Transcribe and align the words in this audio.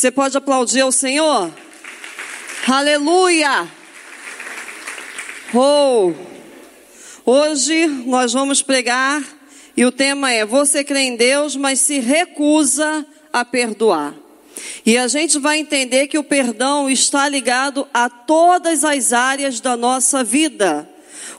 Você 0.00 0.10
pode 0.10 0.34
aplaudir 0.34 0.80
ao 0.80 0.90
Senhor? 0.90 1.52
Aleluia! 2.66 3.68
Oh! 5.52 6.14
Hoje 7.22 7.86
nós 7.86 8.32
vamos 8.32 8.62
pregar 8.62 9.22
e 9.76 9.84
o 9.84 9.92
tema 9.92 10.32
é: 10.32 10.46
Você 10.46 10.82
crê 10.82 11.00
em 11.00 11.16
Deus, 11.16 11.54
mas 11.54 11.80
se 11.80 11.98
recusa 11.98 13.04
a 13.30 13.44
perdoar. 13.44 14.14
E 14.86 14.96
a 14.96 15.06
gente 15.06 15.38
vai 15.38 15.58
entender 15.58 16.06
que 16.06 16.16
o 16.16 16.24
perdão 16.24 16.88
está 16.88 17.28
ligado 17.28 17.86
a 17.92 18.08
todas 18.08 18.84
as 18.84 19.12
áreas 19.12 19.60
da 19.60 19.76
nossa 19.76 20.24
vida. 20.24 20.88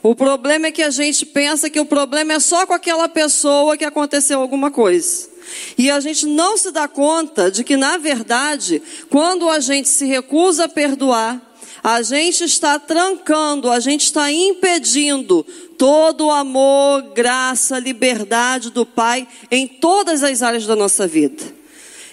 O 0.04 0.14
problema 0.14 0.68
é 0.68 0.70
que 0.70 0.84
a 0.84 0.90
gente 0.90 1.26
pensa 1.26 1.68
que 1.68 1.80
o 1.80 1.84
problema 1.84 2.34
é 2.34 2.38
só 2.38 2.64
com 2.64 2.74
aquela 2.74 3.08
pessoa 3.08 3.76
que 3.76 3.84
aconteceu 3.84 4.40
alguma 4.40 4.70
coisa. 4.70 5.31
E 5.76 5.90
a 5.90 6.00
gente 6.00 6.26
não 6.26 6.56
se 6.56 6.70
dá 6.70 6.86
conta 6.86 7.50
de 7.50 7.64
que, 7.64 7.76
na 7.76 7.96
verdade, 7.98 8.82
quando 9.08 9.48
a 9.48 9.60
gente 9.60 9.88
se 9.88 10.04
recusa 10.04 10.64
a 10.64 10.68
perdoar, 10.68 11.40
a 11.82 12.00
gente 12.02 12.44
está 12.44 12.78
trancando, 12.78 13.70
a 13.70 13.80
gente 13.80 14.04
está 14.04 14.30
impedindo 14.30 15.44
todo 15.76 16.26
o 16.26 16.30
amor, 16.30 17.02
graça, 17.12 17.78
liberdade 17.78 18.70
do 18.70 18.86
Pai 18.86 19.26
em 19.50 19.66
todas 19.66 20.22
as 20.22 20.42
áreas 20.42 20.64
da 20.64 20.76
nossa 20.76 21.08
vida. 21.08 21.42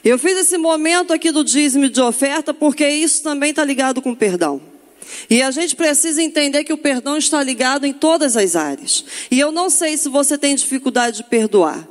Eu 0.03 0.17
fiz 0.17 0.37
esse 0.37 0.57
momento 0.57 1.13
aqui 1.13 1.31
do 1.31 1.43
dízimo 1.43 1.89
de 1.89 2.01
oferta 2.01 2.53
porque 2.53 2.87
isso 2.89 3.21
também 3.21 3.51
está 3.51 3.63
ligado 3.63 4.01
com 4.01 4.15
perdão. 4.15 4.61
E 5.29 5.41
a 5.41 5.51
gente 5.51 5.75
precisa 5.75 6.21
entender 6.21 6.63
que 6.63 6.73
o 6.73 6.77
perdão 6.77 7.17
está 7.17 7.43
ligado 7.43 7.85
em 7.85 7.93
todas 7.93 8.37
as 8.37 8.55
áreas. 8.55 9.05
E 9.29 9.39
eu 9.39 9.51
não 9.51 9.69
sei 9.69 9.97
se 9.97 10.09
você 10.09 10.37
tem 10.37 10.55
dificuldade 10.55 11.17
de 11.17 11.23
perdoar. 11.23 11.87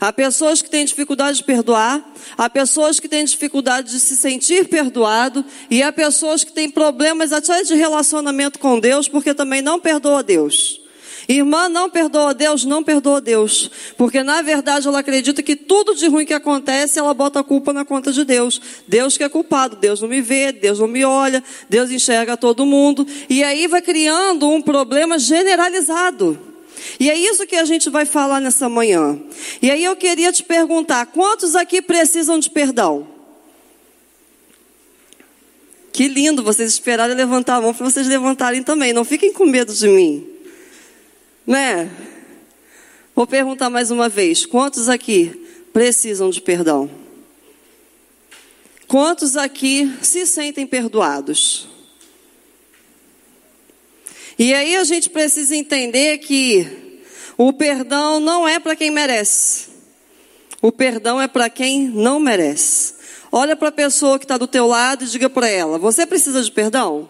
Há 0.00 0.12
pessoas 0.12 0.62
que 0.62 0.70
têm 0.70 0.84
dificuldade 0.84 1.38
de 1.38 1.44
perdoar, 1.44 2.04
há 2.36 2.48
pessoas 2.48 3.00
que 3.00 3.08
têm 3.08 3.24
dificuldade 3.24 3.90
de 3.90 4.00
se 4.00 4.16
sentir 4.16 4.68
perdoado, 4.68 5.44
e 5.70 5.82
há 5.82 5.92
pessoas 5.92 6.44
que 6.44 6.52
têm 6.52 6.70
problemas 6.70 7.32
até 7.32 7.62
de 7.62 7.74
relacionamento 7.74 8.58
com 8.58 8.78
Deus, 8.78 9.08
porque 9.08 9.34
também 9.34 9.62
não 9.62 9.80
perdoa 9.80 10.22
Deus. 10.22 10.80
Irmã 11.28 11.68
não 11.68 11.90
perdoa 11.90 12.32
Deus, 12.32 12.64
não 12.64 12.84
perdoa 12.84 13.20
Deus. 13.20 13.70
Porque 13.96 14.22
na 14.22 14.42
verdade 14.42 14.86
ela 14.86 15.00
acredita 15.00 15.42
que 15.42 15.56
tudo 15.56 15.94
de 15.94 16.06
ruim 16.06 16.24
que 16.24 16.34
acontece, 16.34 16.98
ela 16.98 17.12
bota 17.12 17.40
a 17.40 17.44
culpa 17.44 17.72
na 17.72 17.84
conta 17.84 18.12
de 18.12 18.24
Deus. 18.24 18.60
Deus 18.86 19.16
que 19.16 19.24
é 19.24 19.28
culpado, 19.28 19.76
Deus 19.76 20.00
não 20.00 20.08
me 20.08 20.20
vê, 20.20 20.52
Deus 20.52 20.78
não 20.78 20.86
me 20.86 21.04
olha, 21.04 21.42
Deus 21.68 21.90
enxerga 21.90 22.36
todo 22.36 22.64
mundo. 22.64 23.06
E 23.28 23.42
aí 23.42 23.66
vai 23.66 23.82
criando 23.82 24.48
um 24.48 24.62
problema 24.62 25.18
generalizado. 25.18 26.55
E 26.98 27.10
é 27.10 27.16
isso 27.16 27.46
que 27.46 27.56
a 27.56 27.64
gente 27.64 27.90
vai 27.90 28.06
falar 28.06 28.40
nessa 28.40 28.68
manhã. 28.68 29.18
E 29.60 29.70
aí 29.70 29.84
eu 29.84 29.96
queria 29.96 30.32
te 30.32 30.42
perguntar: 30.42 31.06
quantos 31.06 31.54
aqui 31.54 31.82
precisam 31.82 32.38
de 32.38 32.50
perdão? 32.50 33.06
Que 35.92 36.08
lindo 36.08 36.42
vocês 36.42 36.72
esperarem 36.72 37.16
levantar 37.16 37.56
a 37.56 37.60
mão 37.60 37.72
para 37.72 37.88
vocês 37.88 38.06
levantarem 38.06 38.62
também. 38.62 38.92
Não 38.92 39.04
fiquem 39.04 39.32
com 39.32 39.46
medo 39.46 39.72
de 39.72 39.88
mim. 39.88 40.26
Né? 41.46 41.90
Vou 43.14 43.26
perguntar 43.26 43.70
mais 43.70 43.90
uma 43.90 44.08
vez: 44.08 44.44
quantos 44.44 44.88
aqui 44.88 45.48
precisam 45.72 46.28
de 46.28 46.40
perdão? 46.40 46.90
Quantos 48.86 49.36
aqui 49.36 49.92
se 50.02 50.26
sentem 50.26 50.66
perdoados? 50.66 51.75
E 54.38 54.52
aí 54.52 54.76
a 54.76 54.84
gente 54.84 55.08
precisa 55.08 55.56
entender 55.56 56.18
que 56.18 57.02
o 57.38 57.52
perdão 57.52 58.20
não 58.20 58.46
é 58.46 58.58
para 58.58 58.76
quem 58.76 58.90
merece. 58.90 59.68
O 60.60 60.70
perdão 60.70 61.20
é 61.20 61.28
para 61.28 61.48
quem 61.48 61.88
não 61.88 62.20
merece. 62.20 62.94
Olha 63.32 63.56
para 63.56 63.68
a 63.68 63.72
pessoa 63.72 64.18
que 64.18 64.24
está 64.24 64.38
do 64.38 64.46
teu 64.46 64.66
lado 64.66 65.04
e 65.04 65.08
diga 65.08 65.28
para 65.28 65.48
ela: 65.48 65.78
Você 65.78 66.06
precisa 66.06 66.42
de 66.42 66.50
perdão? 66.50 67.08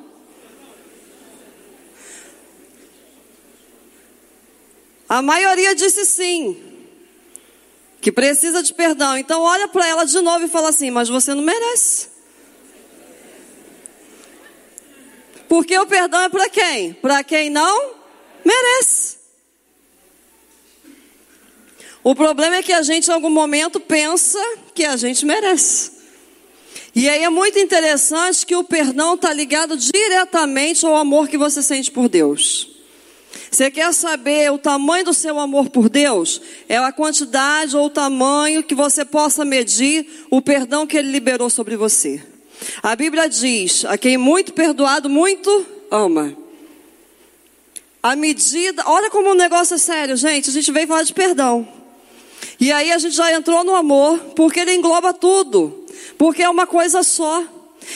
A 5.09 5.23
maioria 5.23 5.75
disse 5.75 6.05
sim, 6.05 6.57
que 8.01 8.11
precisa 8.11 8.63
de 8.63 8.75
perdão. 8.75 9.17
Então 9.17 9.43
olha 9.43 9.69
para 9.69 9.87
ela 9.87 10.05
de 10.05 10.21
novo 10.21 10.45
e 10.45 10.49
fala 10.49 10.71
assim: 10.71 10.91
Mas 10.91 11.09
você 11.09 11.35
não 11.35 11.43
merece. 11.43 12.16
Porque 15.49 15.79
o 15.79 15.87
perdão 15.87 16.21
é 16.21 16.29
para 16.29 16.49
quem? 16.49 16.93
Para 16.95 17.23
quem 17.23 17.51
não 17.51 17.95
merece. 18.45 19.17
O 22.03 22.15
problema 22.15 22.57
é 22.57 22.63
que 22.63 22.73
a 22.73 22.83
gente 22.83 23.09
em 23.09 23.13
algum 23.13 23.31
momento 23.31 23.81
pensa 23.81 24.39
que 24.75 24.85
a 24.85 24.97
gente 24.97 25.27
merece. 25.27 25.91
E 26.95 27.09
aí 27.09 27.25
é 27.25 27.29
muito 27.29 27.59
interessante 27.59 28.47
que 28.47 28.55
o 28.55 28.65
perdão 28.65 29.15
está 29.15 29.33
ligado 29.33 29.77
diretamente 29.77 30.87
ao 30.87 30.97
amor 30.97 31.29
que 31.29 31.37
você 31.37 31.61
sente 31.61 31.91
por 31.91 32.09
Deus. 32.09 32.71
Você 33.51 33.71
quer 33.71 33.93
saber 33.93 34.53
o 34.53 34.59
tamanho 34.59 35.05
do 35.05 35.13
seu 35.13 35.39
amor 35.39 35.69
por 35.69 35.89
Deus? 35.89 36.41
É 36.69 36.77
a 36.77 36.93
quantidade 36.93 37.77
ou 37.77 37.87
o 37.87 37.91
tamanho 37.91 38.63
que 38.63 38.75
você 38.75 39.05
possa 39.05 39.45
medir 39.45 40.27
o 40.31 40.41
perdão 40.41 40.87
que 40.87 40.97
Ele 40.97 41.11
liberou 41.11 41.51
sobre 41.51 41.77
você. 41.77 42.23
A 42.83 42.95
Bíblia 42.97 43.29
diz: 43.29 43.85
a 43.85 43.97
quem 43.97 44.17
muito 44.17 44.53
perdoado, 44.53 45.09
muito 45.09 45.67
ama. 45.91 46.37
A 48.03 48.15
medida, 48.15 48.85
olha 48.87 49.11
como 49.11 49.31
o 49.31 49.35
negócio 49.35 49.75
é 49.75 49.79
sério, 49.79 50.17
gente. 50.17 50.51
A 50.51 50.53
gente 50.53 50.71
veio 50.71 50.87
falar 50.87 51.03
de 51.03 51.13
perdão. 51.13 51.67
E 52.61 52.71
aí 52.71 52.93
a 52.93 52.99
gente 52.99 53.17
já 53.17 53.33
entrou 53.33 53.65
no 53.65 53.75
amor, 53.75 54.19
porque 54.37 54.61
ele 54.61 54.75
engloba 54.75 55.13
tudo. 55.13 55.85
Porque 56.17 56.43
é 56.43 56.49
uma 56.49 56.67
coisa 56.67 57.03
só. 57.03 57.43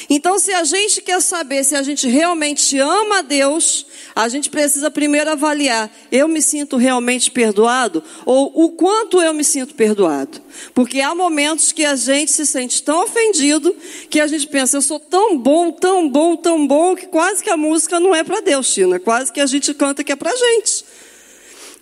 Então, 0.09 0.39
se 0.39 0.53
a 0.53 0.65
gente 0.65 1.01
quer 1.01 1.21
saber 1.21 1.65
se 1.65 1.75
a 1.75 1.83
gente 1.83 2.09
realmente 2.09 2.79
ama 2.79 3.19
a 3.19 3.23
Deus, 3.23 3.87
a 4.15 4.29
gente 4.29 4.51
precisa 4.51 4.91
primeiro 4.91 5.31
avaliar: 5.31 5.91
eu 6.11 6.29
me 6.29 6.43
sinto 6.43 6.77
realmente 6.77 7.31
perdoado? 7.31 8.03
Ou 8.25 8.53
o 8.55 8.71
quanto 8.71 9.21
eu 9.21 9.33
me 9.33 9.45
sinto 9.45 9.75
perdoado? 9.75 10.41
Porque 10.75 11.01
há 11.01 11.15
momentos 11.15 11.73
que 11.73 11.85
a 11.85 11.97
gente 11.97 12.31
se 12.31 12.45
sente 12.47 12.83
tão 12.83 13.05
ofendido 13.05 13.75
que 14.09 14.21
a 14.21 14.27
gente 14.27 14.47
pensa: 14.47 14.77
eu 14.77 14.83
sou 14.83 14.99
tão 14.99 15.39
bom, 15.39 15.71
tão 15.71 16.09
bom, 16.09 16.37
tão 16.37 16.67
bom, 16.67 16.95
que 16.95 17.07
quase 17.07 17.43
que 17.43 17.51
a 17.51 17.57
música 17.57 18.01
não 18.01 18.15
é 18.15 18.25
para 18.25 18.41
Deus, 18.41 18.73
Tina. 18.73 18.99
Quase 18.99 19.33
que 19.33 19.41
a 19.41 19.47
gente 19.47 19.73
canta 19.75 20.05
que 20.05 20.13
é 20.13 20.17
para 20.17 20.35
gente. 20.35 20.85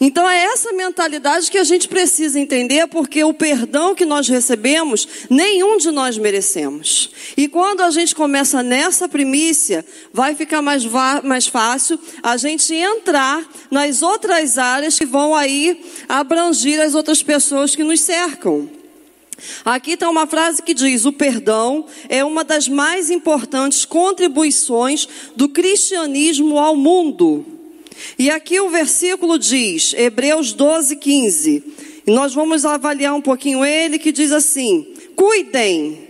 Então 0.01 0.29
é 0.29 0.45
essa 0.45 0.73
mentalidade 0.73 1.51
que 1.51 1.59
a 1.59 1.65
gente 1.65 1.89
precisa 1.89 2.39
entender, 2.39 2.87
porque 2.87 3.25
o 3.25 3.35
perdão 3.35 3.97
que 3.97 4.05
nós 4.05 4.29
recebemos, 4.29 5.09
nenhum 5.29 5.77
de 5.77 5.91
nós 5.91 6.17
merecemos. 6.17 7.11
E 7.37 7.49
quando 7.49 7.81
a 7.81 7.91
gente 7.91 8.15
começa 8.15 8.63
nessa 8.63 9.09
primícia, 9.09 9.85
vai 10.13 10.37
ficar 10.37 10.63
mais, 10.63 10.85
mais 11.25 11.49
fácil 11.49 11.99
a 12.23 12.37
gente 12.37 12.73
entrar 12.73 13.45
nas 13.71 14.01
outras 14.01 14.57
áreas 14.57 14.97
que 14.97 15.07
vão 15.07 15.35
aí 15.35 15.85
abranger 16.09 16.81
as 16.81 16.95
outras 16.95 17.21
pessoas 17.21 17.75
que 17.75 17.83
nos 17.83 18.01
cercam. 18.01 18.71
Aqui 19.65 19.93
está 19.93 20.09
uma 20.09 20.27
frase 20.27 20.63
que 20.63 20.75
diz: 20.75 21.05
o 21.05 21.13
perdão 21.13 21.87
é 22.09 22.25
uma 22.25 22.45
das 22.45 22.69
mais 22.69 23.11
importantes 23.11 23.85
contribuições 23.85 25.09
do 25.35 25.49
cristianismo 25.49 26.59
ao 26.59 26.77
mundo. 26.77 27.58
E 28.19 28.31
aqui 28.31 28.61
o 28.61 28.69
versículo 28.69 29.39
diz, 29.39 29.95
Hebreus 29.95 30.53
12, 30.53 30.97
15. 30.97 31.65
E 32.07 32.11
nós 32.11 32.35
vamos 32.35 32.65
avaliar 32.65 33.15
um 33.15 33.21
pouquinho 33.21 33.65
ele, 33.65 33.99
que 33.99 34.13
diz 34.13 34.33
assim: 34.33 34.95
Cuidem, 35.15 36.09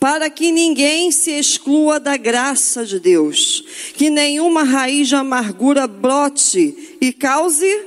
para 0.00 0.28
que 0.28 0.52
ninguém 0.52 1.10
se 1.10 1.30
exclua 1.30 1.98
da 1.98 2.16
graça 2.16 2.84
de 2.84 3.00
Deus, 3.00 3.64
que 3.94 4.10
nenhuma 4.10 4.62
raiz 4.62 5.08
de 5.08 5.14
amargura 5.14 5.86
brote 5.86 6.96
e 7.00 7.12
cause, 7.12 7.84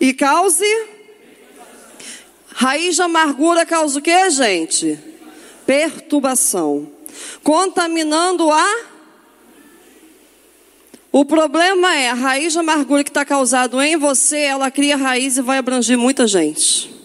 e 0.00 0.12
cause, 0.14 0.64
raiz 2.48 2.96
de 2.96 3.02
amargura 3.02 3.66
causa 3.66 3.98
o 3.98 4.02
que, 4.02 4.30
gente? 4.30 4.98
Perturbação, 5.66 6.90
contaminando 7.42 8.50
a 8.50 8.90
o 11.12 11.24
problema 11.24 11.96
é 11.96 12.08
a 12.08 12.14
raiz 12.14 12.52
de 12.52 12.58
amargura 12.58 13.02
que 13.02 13.10
está 13.10 13.24
causado 13.24 13.80
em 13.80 13.96
você, 13.96 14.38
ela 14.38 14.70
cria 14.70 14.96
raiz 14.96 15.36
e 15.36 15.42
vai 15.42 15.58
abranger 15.58 15.98
muita 15.98 16.26
gente. 16.26 17.00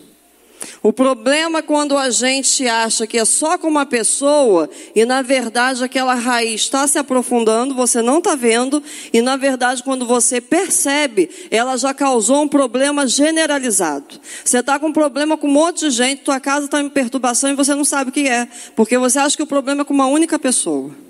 O 0.85 0.93
problema 0.93 1.59
é 1.59 1.61
quando 1.63 1.97
a 1.97 2.11
gente 2.11 2.67
acha 2.67 3.07
que 3.07 3.17
é 3.17 3.25
só 3.25 3.57
com 3.57 3.67
uma 3.67 3.87
pessoa 3.87 4.69
e 4.95 5.03
na 5.03 5.23
verdade 5.23 5.83
aquela 5.83 6.13
raiz 6.13 6.61
está 6.61 6.85
se 6.87 6.99
aprofundando, 6.99 7.73
você 7.73 8.03
não 8.03 8.19
está 8.19 8.35
vendo 8.35 8.83
e 9.11 9.19
na 9.19 9.35
verdade 9.35 9.81
quando 9.81 10.05
você 10.05 10.39
percebe, 10.39 11.27
ela 11.49 11.75
já 11.75 11.91
causou 11.91 12.43
um 12.43 12.47
problema 12.47 13.07
generalizado. 13.07 14.19
Você 14.43 14.59
está 14.59 14.77
com 14.77 14.89
um 14.89 14.93
problema 14.93 15.35
com 15.35 15.47
um 15.47 15.51
monte 15.51 15.79
de 15.79 15.89
gente, 15.89 16.21
tua 16.21 16.39
casa 16.39 16.65
está 16.65 16.79
em 16.79 16.89
perturbação 16.89 17.49
e 17.49 17.55
você 17.55 17.73
não 17.73 17.83
sabe 17.83 18.11
o 18.11 18.13
que 18.13 18.27
é, 18.27 18.47
porque 18.75 18.95
você 18.99 19.17
acha 19.17 19.35
que 19.35 19.43
o 19.43 19.47
problema 19.47 19.81
é 19.81 19.85
com 19.85 19.93
uma 19.93 20.05
única 20.05 20.37
pessoa. 20.37 21.04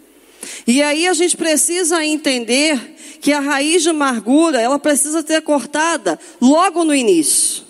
E 0.65 0.81
aí 0.81 1.07
a 1.07 1.13
gente 1.13 1.38
precisa 1.38 2.03
entender 2.06 2.95
que 3.21 3.31
a 3.31 3.39
raiz 3.39 3.83
de 3.83 3.89
amargura, 3.89 4.62
ela 4.62 4.77
precisa 4.80 5.25
ser 5.25 5.42
cortada 5.42 6.19
logo 6.42 6.83
no 6.83 6.94
início. 6.94 7.65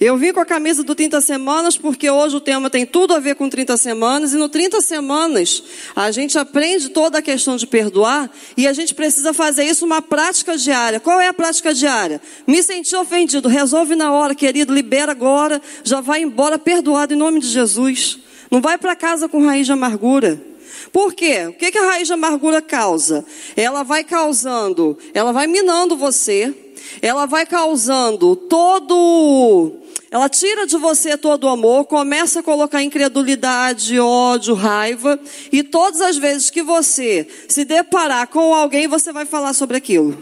Eu 0.00 0.16
vim 0.16 0.32
com 0.32 0.40
a 0.40 0.46
camisa 0.46 0.82
do 0.82 0.94
30 0.94 1.20
semanas 1.20 1.76
porque 1.76 2.08
hoje 2.08 2.34
o 2.34 2.40
tema 2.40 2.70
tem 2.70 2.86
tudo 2.86 3.12
a 3.12 3.18
ver 3.18 3.34
com 3.34 3.50
30 3.50 3.76
semanas 3.76 4.32
e 4.32 4.38
no 4.38 4.48
30 4.48 4.80
semanas 4.80 5.62
a 5.94 6.10
gente 6.10 6.38
aprende 6.38 6.88
toda 6.88 7.18
a 7.18 7.22
questão 7.22 7.54
de 7.54 7.66
perdoar 7.66 8.30
e 8.56 8.66
a 8.66 8.72
gente 8.72 8.94
precisa 8.94 9.34
fazer 9.34 9.64
isso 9.64 9.84
uma 9.84 10.00
prática 10.00 10.56
diária. 10.56 10.98
Qual 11.00 11.20
é 11.20 11.28
a 11.28 11.34
prática 11.34 11.74
diária? 11.74 12.18
Me 12.46 12.62
senti 12.62 12.96
ofendido, 12.96 13.46
resolve 13.46 13.94
na 13.94 14.10
hora, 14.10 14.34
querido, 14.34 14.72
libera 14.72 15.12
agora, 15.12 15.60
já 15.84 16.00
vai 16.00 16.22
embora 16.22 16.58
perdoado 16.58 17.12
em 17.12 17.16
nome 17.18 17.38
de 17.38 17.48
Jesus. 17.48 18.20
Não 18.50 18.62
vai 18.62 18.78
para 18.78 18.96
casa 18.96 19.28
com 19.28 19.44
raiz 19.44 19.66
de 19.66 19.72
amargura. 19.72 20.49
Por 20.92 21.14
quê? 21.14 21.46
O 21.48 21.52
que, 21.52 21.70
que 21.70 21.78
a 21.78 21.86
raiz 21.86 22.08
de 22.08 22.12
amargura 22.12 22.60
causa? 22.60 23.24
Ela 23.56 23.82
vai 23.82 24.02
causando, 24.02 24.98
ela 25.14 25.32
vai 25.32 25.46
minando 25.46 25.96
você, 25.96 26.54
ela 27.00 27.26
vai 27.26 27.46
causando 27.46 28.34
todo 28.34 29.80
ela 30.10 30.28
tira 30.28 30.66
de 30.66 30.76
você 30.76 31.16
todo 31.16 31.44
o 31.44 31.48
amor, 31.48 31.84
começa 31.84 32.40
a 32.40 32.42
colocar 32.42 32.82
incredulidade, 32.82 33.98
ódio, 34.00 34.54
raiva, 34.54 35.20
e 35.52 35.62
todas 35.62 36.00
as 36.00 36.16
vezes 36.16 36.50
que 36.50 36.62
você 36.62 37.28
se 37.48 37.64
deparar 37.64 38.26
com 38.26 38.52
alguém, 38.52 38.88
você 38.88 39.12
vai 39.12 39.24
falar 39.24 39.52
sobre 39.52 39.76
aquilo. 39.76 40.18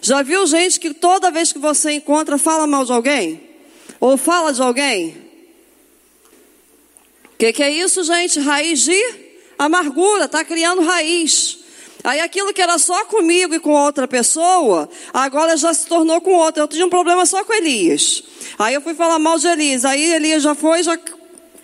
Já 0.00 0.22
viu 0.22 0.46
gente 0.46 0.80
que 0.80 0.94
toda 0.94 1.30
vez 1.30 1.52
que 1.52 1.58
você 1.58 1.92
encontra 1.92 2.38
fala 2.38 2.66
mal 2.66 2.86
de 2.86 2.92
alguém? 2.92 3.42
Ou 4.00 4.16
fala 4.16 4.54
de 4.54 4.62
alguém? 4.62 5.18
O 7.34 7.38
que, 7.38 7.52
que 7.52 7.62
é 7.62 7.70
isso, 7.70 8.04
gente? 8.04 8.40
Raiz 8.40 8.80
de 8.80 9.25
amargura, 9.58 10.24
está 10.24 10.44
criando 10.44 10.82
raiz. 10.82 11.58
Aí 12.04 12.20
aquilo 12.20 12.52
que 12.52 12.62
era 12.62 12.78
só 12.78 13.04
comigo 13.06 13.54
e 13.54 13.58
com 13.58 13.72
outra 13.72 14.06
pessoa, 14.06 14.88
agora 15.12 15.56
já 15.56 15.74
se 15.74 15.86
tornou 15.86 16.20
com 16.20 16.34
outra. 16.34 16.62
Eu 16.62 16.68
tinha 16.68 16.86
um 16.86 16.90
problema 16.90 17.26
só 17.26 17.42
com 17.42 17.52
Elias. 17.52 18.22
Aí 18.58 18.74
eu 18.74 18.80
fui 18.80 18.94
falar 18.94 19.18
mal 19.18 19.38
de 19.38 19.48
Elias. 19.48 19.84
Aí 19.84 20.12
Elias 20.12 20.42
já 20.42 20.54
foi, 20.54 20.84
já 20.84 20.96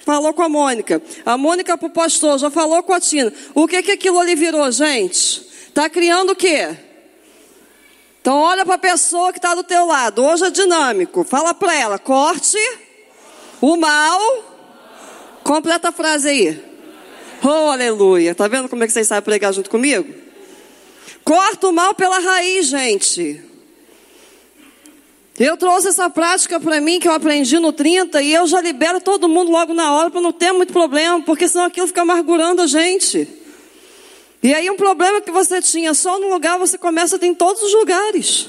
falou 0.05 0.35
com 0.35 0.43
a 0.43 0.49
Mônica. 0.49 1.01
A 1.25 1.37
Mônica 1.37 1.79
para 1.79 1.87
o 1.87 1.91
pastor, 1.91 2.39
já 2.39 2.51
falou 2.51 2.83
com 2.83 2.93
a 2.93 3.01
Tina. 3.01 3.33
O 3.55 3.69
que 3.69 3.83
que 3.83 3.93
aquilo 3.93 4.19
ali 4.19 4.35
virou, 4.35 4.69
gente? 4.73 5.47
Está 5.69 5.89
criando 5.89 6.31
o 6.31 6.37
quê? 6.37 6.77
Então 8.21 8.39
olha 8.39 8.65
para 8.65 8.75
a 8.75 8.79
pessoa 8.79 9.33
que 9.33 9.39
está 9.39 9.55
do 9.55 9.63
teu 9.63 9.87
lado. 9.87 10.25
Hoje 10.25 10.45
é 10.45 10.51
dinâmico. 10.51 11.25
Fala 11.25 11.55
para 11.55 11.75
ela, 11.75 11.99
corte 11.99 12.59
o 13.61 13.77
mal. 13.77 14.21
Completa 15.45 15.91
a 15.91 15.93
frase 15.93 16.29
aí. 16.29 16.72
Oh, 17.45 17.71
aleluia. 17.71 18.35
Tá 18.35 18.47
vendo 18.47 18.69
como 18.69 18.85
é 18.85 18.87
que 18.87 18.93
vocês 18.93 19.09
sabem 19.09 19.25
pregar 19.25 19.53
junto 19.53 19.69
comigo? 19.69 20.09
Corta 21.25 21.69
o 21.69 21.73
mal 21.73 21.95
pela 21.95 22.19
raiz, 22.21 22.67
gente. 22.67 23.43
Eu 25.39 25.57
trouxe 25.57 25.89
essa 25.89 26.09
prática 26.09 26.61
para 26.61 26.81
mim 26.81 27.01
que 27.01 27.09
eu 27.09 27.13
aprendi 27.13 27.59
no 27.59 27.73
30 27.73 28.23
e 28.23 28.33
eu 28.33 28.47
já 28.47 28.61
libero 28.61 29.01
todo 29.01 29.29
mundo 29.29 29.51
logo 29.51 29.75
na 29.75 29.93
hora 29.93 30.11
para 30.11 30.21
não 30.21 30.31
ter 30.31 30.53
muito 30.53 30.73
problema, 30.73 31.21
porque 31.23 31.49
senão 31.49 31.65
aquilo 31.65 31.87
fica 31.87 32.03
amargurando 32.03 32.63
a 32.63 32.67
gente. 32.67 33.27
E 34.43 34.55
aí 34.55 34.71
um 34.71 34.77
problema 34.77 35.21
que 35.21 35.31
você 35.31 35.61
tinha 35.61 35.95
só 35.95 36.19
num 36.21 36.31
lugar, 36.31 36.59
você 36.59 36.79
começa 36.79 37.17
a 37.17 37.19
ter 37.19 37.27
em 37.27 37.35
todos 37.35 37.63
os 37.63 37.73
lugares. 37.75 38.49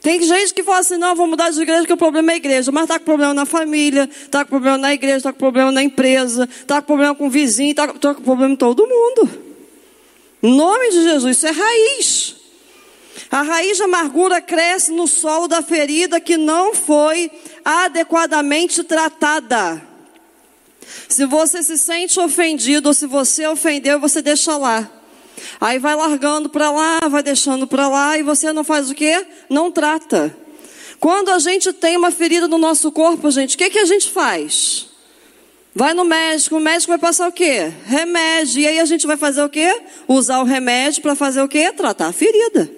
Tem 0.00 0.22
gente 0.22 0.54
que 0.54 0.62
fala 0.62 0.78
assim, 0.78 0.96
não, 0.96 1.14
vou 1.14 1.26
mudar 1.26 1.50
de 1.50 1.60
igreja 1.60 1.80
porque 1.80 1.92
o 1.92 1.96
problema 1.96 2.30
é 2.32 2.34
a 2.34 2.36
igreja. 2.36 2.70
Mas 2.70 2.84
está 2.84 2.98
com 2.98 3.04
problema 3.04 3.34
na 3.34 3.44
família, 3.44 4.08
está 4.12 4.44
com 4.44 4.50
problema 4.50 4.78
na 4.78 4.94
igreja, 4.94 5.16
está 5.16 5.32
com 5.32 5.38
problema 5.38 5.72
na 5.72 5.82
empresa, 5.82 6.48
está 6.60 6.80
com 6.80 6.86
problema 6.86 7.14
com 7.14 7.26
o 7.26 7.30
vizinho, 7.30 7.70
está 7.70 7.88
tá 7.88 8.14
com 8.14 8.22
problema 8.22 8.54
em 8.54 8.56
todo 8.56 8.86
mundo. 8.86 9.28
Em 10.42 10.56
nome 10.56 10.90
de 10.90 11.02
Jesus, 11.02 11.36
isso 11.36 11.46
é 11.46 11.50
raiz. 11.50 12.36
A 13.30 13.42
raiz 13.42 13.76
de 13.76 13.82
amargura 13.82 14.40
cresce 14.40 14.92
no 14.92 15.08
solo 15.08 15.48
da 15.48 15.60
ferida 15.60 16.20
que 16.20 16.36
não 16.36 16.74
foi 16.74 17.30
adequadamente 17.64 18.84
tratada. 18.84 19.82
Se 21.08 21.26
você 21.26 21.62
se 21.62 21.76
sente 21.76 22.20
ofendido 22.20 22.88
ou 22.88 22.94
se 22.94 23.06
você 23.06 23.46
ofendeu, 23.46 23.98
você 23.98 24.22
deixa 24.22 24.56
lá. 24.56 24.97
Aí 25.60 25.78
vai 25.78 25.94
largando 25.94 26.48
para 26.48 26.70
lá, 26.70 27.00
vai 27.08 27.22
deixando 27.22 27.66
para 27.66 27.88
lá 27.88 28.18
e 28.18 28.22
você 28.22 28.52
não 28.52 28.64
faz 28.64 28.90
o 28.90 28.94
quê? 28.94 29.26
Não 29.48 29.70
trata. 29.70 30.34
Quando 31.00 31.30
a 31.30 31.38
gente 31.38 31.72
tem 31.72 31.96
uma 31.96 32.10
ferida 32.10 32.48
no 32.48 32.58
nosso 32.58 32.90
corpo, 32.90 33.30
gente, 33.30 33.54
o 33.54 33.58
que, 33.58 33.70
que 33.70 33.78
a 33.78 33.84
gente 33.84 34.10
faz? 34.10 34.88
Vai 35.74 35.94
no 35.94 36.04
médico, 36.04 36.56
o 36.56 36.60
médico 36.60 36.90
vai 36.90 36.98
passar 36.98 37.28
o 37.28 37.32
quê? 37.32 37.72
Remédio. 37.84 38.62
E 38.62 38.66
aí 38.66 38.80
a 38.80 38.84
gente 38.84 39.06
vai 39.06 39.16
fazer 39.16 39.42
o 39.42 39.48
quê? 39.48 39.80
Usar 40.08 40.40
o 40.40 40.44
remédio 40.44 41.02
para 41.02 41.14
fazer 41.14 41.40
o 41.40 41.48
quê? 41.48 41.72
Tratar 41.72 42.08
a 42.08 42.12
ferida. 42.12 42.68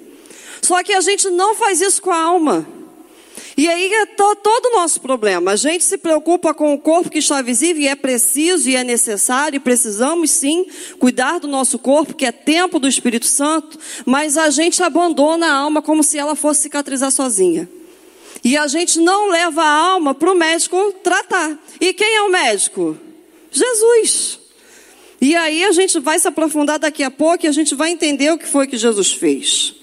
Só 0.60 0.82
que 0.82 0.92
a 0.92 1.00
gente 1.00 1.30
não 1.30 1.54
faz 1.54 1.80
isso 1.80 2.02
com 2.02 2.10
a 2.10 2.20
alma. 2.20 2.79
E 3.60 3.68
aí 3.68 3.92
é 3.92 4.06
todo 4.06 4.70
o 4.70 4.72
nosso 4.72 5.02
problema. 5.02 5.50
A 5.50 5.56
gente 5.56 5.84
se 5.84 5.98
preocupa 5.98 6.54
com 6.54 6.72
o 6.72 6.78
corpo 6.78 7.10
que 7.10 7.18
está 7.18 7.42
visível 7.42 7.82
e 7.82 7.88
é 7.88 7.94
preciso 7.94 8.70
e 8.70 8.74
é 8.74 8.82
necessário 8.82 9.58
e 9.58 9.60
precisamos 9.60 10.30
sim 10.30 10.64
cuidar 10.98 11.38
do 11.38 11.46
nosso 11.46 11.78
corpo, 11.78 12.14
que 12.14 12.24
é 12.24 12.32
tempo 12.32 12.78
do 12.78 12.88
Espírito 12.88 13.26
Santo, 13.26 13.78
mas 14.06 14.38
a 14.38 14.48
gente 14.48 14.82
abandona 14.82 15.46
a 15.46 15.52
alma 15.52 15.82
como 15.82 16.02
se 16.02 16.16
ela 16.16 16.34
fosse 16.34 16.62
cicatrizar 16.62 17.10
sozinha. 17.10 17.68
E 18.42 18.56
a 18.56 18.66
gente 18.66 18.98
não 18.98 19.28
leva 19.28 19.62
a 19.62 19.70
alma 19.70 20.14
para 20.14 20.32
o 20.32 20.34
médico 20.34 20.94
tratar. 21.04 21.62
E 21.78 21.92
quem 21.92 22.16
é 22.16 22.22
o 22.22 22.30
médico? 22.30 22.96
Jesus. 23.50 24.38
E 25.20 25.36
aí 25.36 25.64
a 25.64 25.72
gente 25.72 26.00
vai 26.00 26.18
se 26.18 26.26
aprofundar 26.26 26.78
daqui 26.78 27.02
a 27.02 27.10
pouco 27.10 27.44
e 27.44 27.46
a 27.46 27.52
gente 27.52 27.74
vai 27.74 27.90
entender 27.90 28.32
o 28.32 28.38
que 28.38 28.48
foi 28.48 28.66
que 28.66 28.78
Jesus 28.78 29.12
fez. 29.12 29.74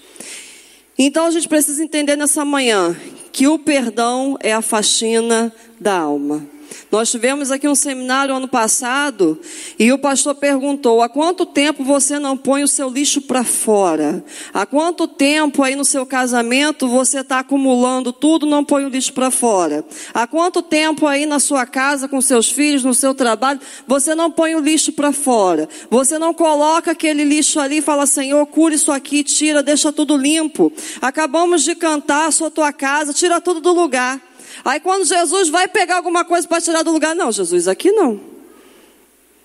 Então 0.98 1.26
a 1.26 1.30
gente 1.30 1.46
precisa 1.46 1.80
entender 1.80 2.16
nessa 2.16 2.44
manhã 2.44 2.96
que 3.32 3.46
o 3.46 3.58
perdão 3.58 4.36
é 4.40 4.52
a 4.52 4.62
faxina 4.62 5.52
da 5.80 5.98
alma. 5.98 6.57
Nós 6.90 7.10
tivemos 7.10 7.50
aqui 7.50 7.68
um 7.68 7.74
seminário 7.74 8.34
ano 8.34 8.48
passado 8.48 9.38
e 9.78 9.92
o 9.92 9.98
pastor 9.98 10.34
perguntou: 10.34 11.02
há 11.02 11.08
quanto 11.08 11.44
tempo 11.44 11.84
você 11.84 12.18
não 12.18 12.36
põe 12.36 12.62
o 12.62 12.68
seu 12.68 12.88
lixo 12.88 13.20
para 13.20 13.44
fora? 13.44 14.24
Há 14.54 14.64
quanto 14.64 15.06
tempo 15.06 15.62
aí 15.62 15.76
no 15.76 15.84
seu 15.84 16.06
casamento 16.06 16.88
você 16.88 17.20
está 17.20 17.40
acumulando 17.40 18.12
tudo, 18.12 18.46
não 18.46 18.64
põe 18.64 18.84
o 18.84 18.88
lixo 18.88 19.12
para 19.12 19.30
fora? 19.30 19.84
Há 20.14 20.26
quanto 20.26 20.62
tempo 20.62 21.06
aí 21.06 21.26
na 21.26 21.38
sua 21.38 21.66
casa 21.66 22.08
com 22.08 22.20
seus 22.20 22.50
filhos, 22.50 22.84
no 22.84 22.94
seu 22.94 23.14
trabalho, 23.14 23.60
você 23.86 24.14
não 24.14 24.30
põe 24.30 24.54
o 24.54 24.60
lixo 24.60 24.92
para 24.92 25.12
fora? 25.12 25.68
Você 25.90 26.18
não 26.18 26.32
coloca 26.32 26.92
aquele 26.92 27.24
lixo 27.24 27.60
ali 27.60 27.78
e 27.78 27.82
fala: 27.82 28.06
Senhor, 28.06 28.44
cura 28.46 28.74
isso 28.74 28.90
aqui, 28.90 29.22
tira, 29.22 29.62
deixa 29.62 29.92
tudo 29.92 30.16
limpo. 30.16 30.72
Acabamos 31.02 31.62
de 31.62 31.74
cantar, 31.74 32.32
sua 32.32 32.50
tua 32.50 32.72
casa, 32.72 33.12
tira 33.12 33.40
tudo 33.40 33.60
do 33.60 33.72
lugar. 33.72 34.27
Aí 34.64 34.80
quando 34.80 35.04
Jesus 35.04 35.48
vai 35.48 35.68
pegar 35.68 35.96
alguma 35.96 36.24
coisa 36.24 36.46
para 36.46 36.60
tirar 36.60 36.82
do 36.82 36.92
lugar, 36.92 37.14
não, 37.14 37.30
Jesus, 37.32 37.68
aqui 37.68 37.90
não. 37.92 38.20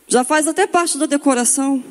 Já 0.07 0.23
faz 0.23 0.47
até 0.47 0.67
parte 0.67 0.97
da 0.97 1.05
decoração. 1.05 1.83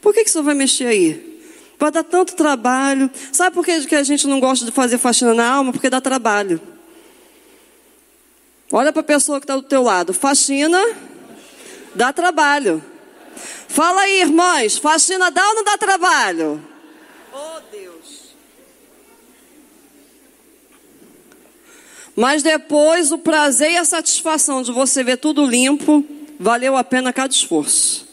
Por 0.00 0.12
que, 0.12 0.24
que 0.24 0.30
você 0.30 0.42
vai 0.42 0.54
mexer 0.54 0.86
aí? 0.86 1.40
Vai 1.78 1.90
dar 1.90 2.04
tanto 2.04 2.34
trabalho. 2.34 3.10
Sabe 3.32 3.54
por 3.54 3.64
que, 3.64 3.86
que 3.86 3.94
a 3.94 4.02
gente 4.02 4.26
não 4.26 4.40
gosta 4.40 4.64
de 4.64 4.72
fazer 4.72 4.98
faxina 4.98 5.34
na 5.34 5.48
alma? 5.48 5.72
Porque 5.72 5.90
dá 5.90 6.00
trabalho. 6.00 6.60
Olha 8.72 8.92
para 8.92 9.00
a 9.00 9.04
pessoa 9.04 9.38
que 9.38 9.44
está 9.44 9.56
do 9.56 9.62
teu 9.62 9.82
lado. 9.82 10.12
Faxina 10.12 10.82
dá 11.94 12.12
trabalho. 12.12 12.82
Fala 13.68 14.00
aí, 14.02 14.20
irmãs. 14.20 14.78
Faxina 14.78 15.30
dá 15.30 15.46
ou 15.48 15.54
não 15.56 15.64
dá 15.64 15.78
trabalho? 15.78 16.62
Oh, 17.32 17.60
Mas 22.16 22.42
depois 22.42 23.12
o 23.12 23.18
prazer 23.18 23.72
e 23.72 23.76
a 23.76 23.84
satisfação 23.84 24.62
de 24.62 24.72
você 24.72 25.04
ver 25.04 25.18
tudo 25.18 25.44
limpo, 25.44 26.02
valeu 26.40 26.74
a 26.74 26.82
pena 26.82 27.12
cada 27.12 27.32
esforço. 27.32 28.06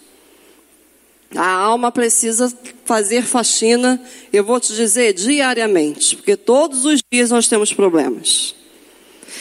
A 1.36 1.50
alma 1.50 1.92
precisa 1.92 2.54
fazer 2.86 3.24
faxina, 3.24 4.00
eu 4.32 4.44
vou 4.44 4.60
te 4.60 4.74
dizer, 4.74 5.14
diariamente, 5.14 6.18
porque 6.18 6.36
todos 6.36 6.86
os 6.86 7.02
dias 7.12 7.32
nós 7.32 7.48
temos 7.48 7.74
problemas. 7.74 8.54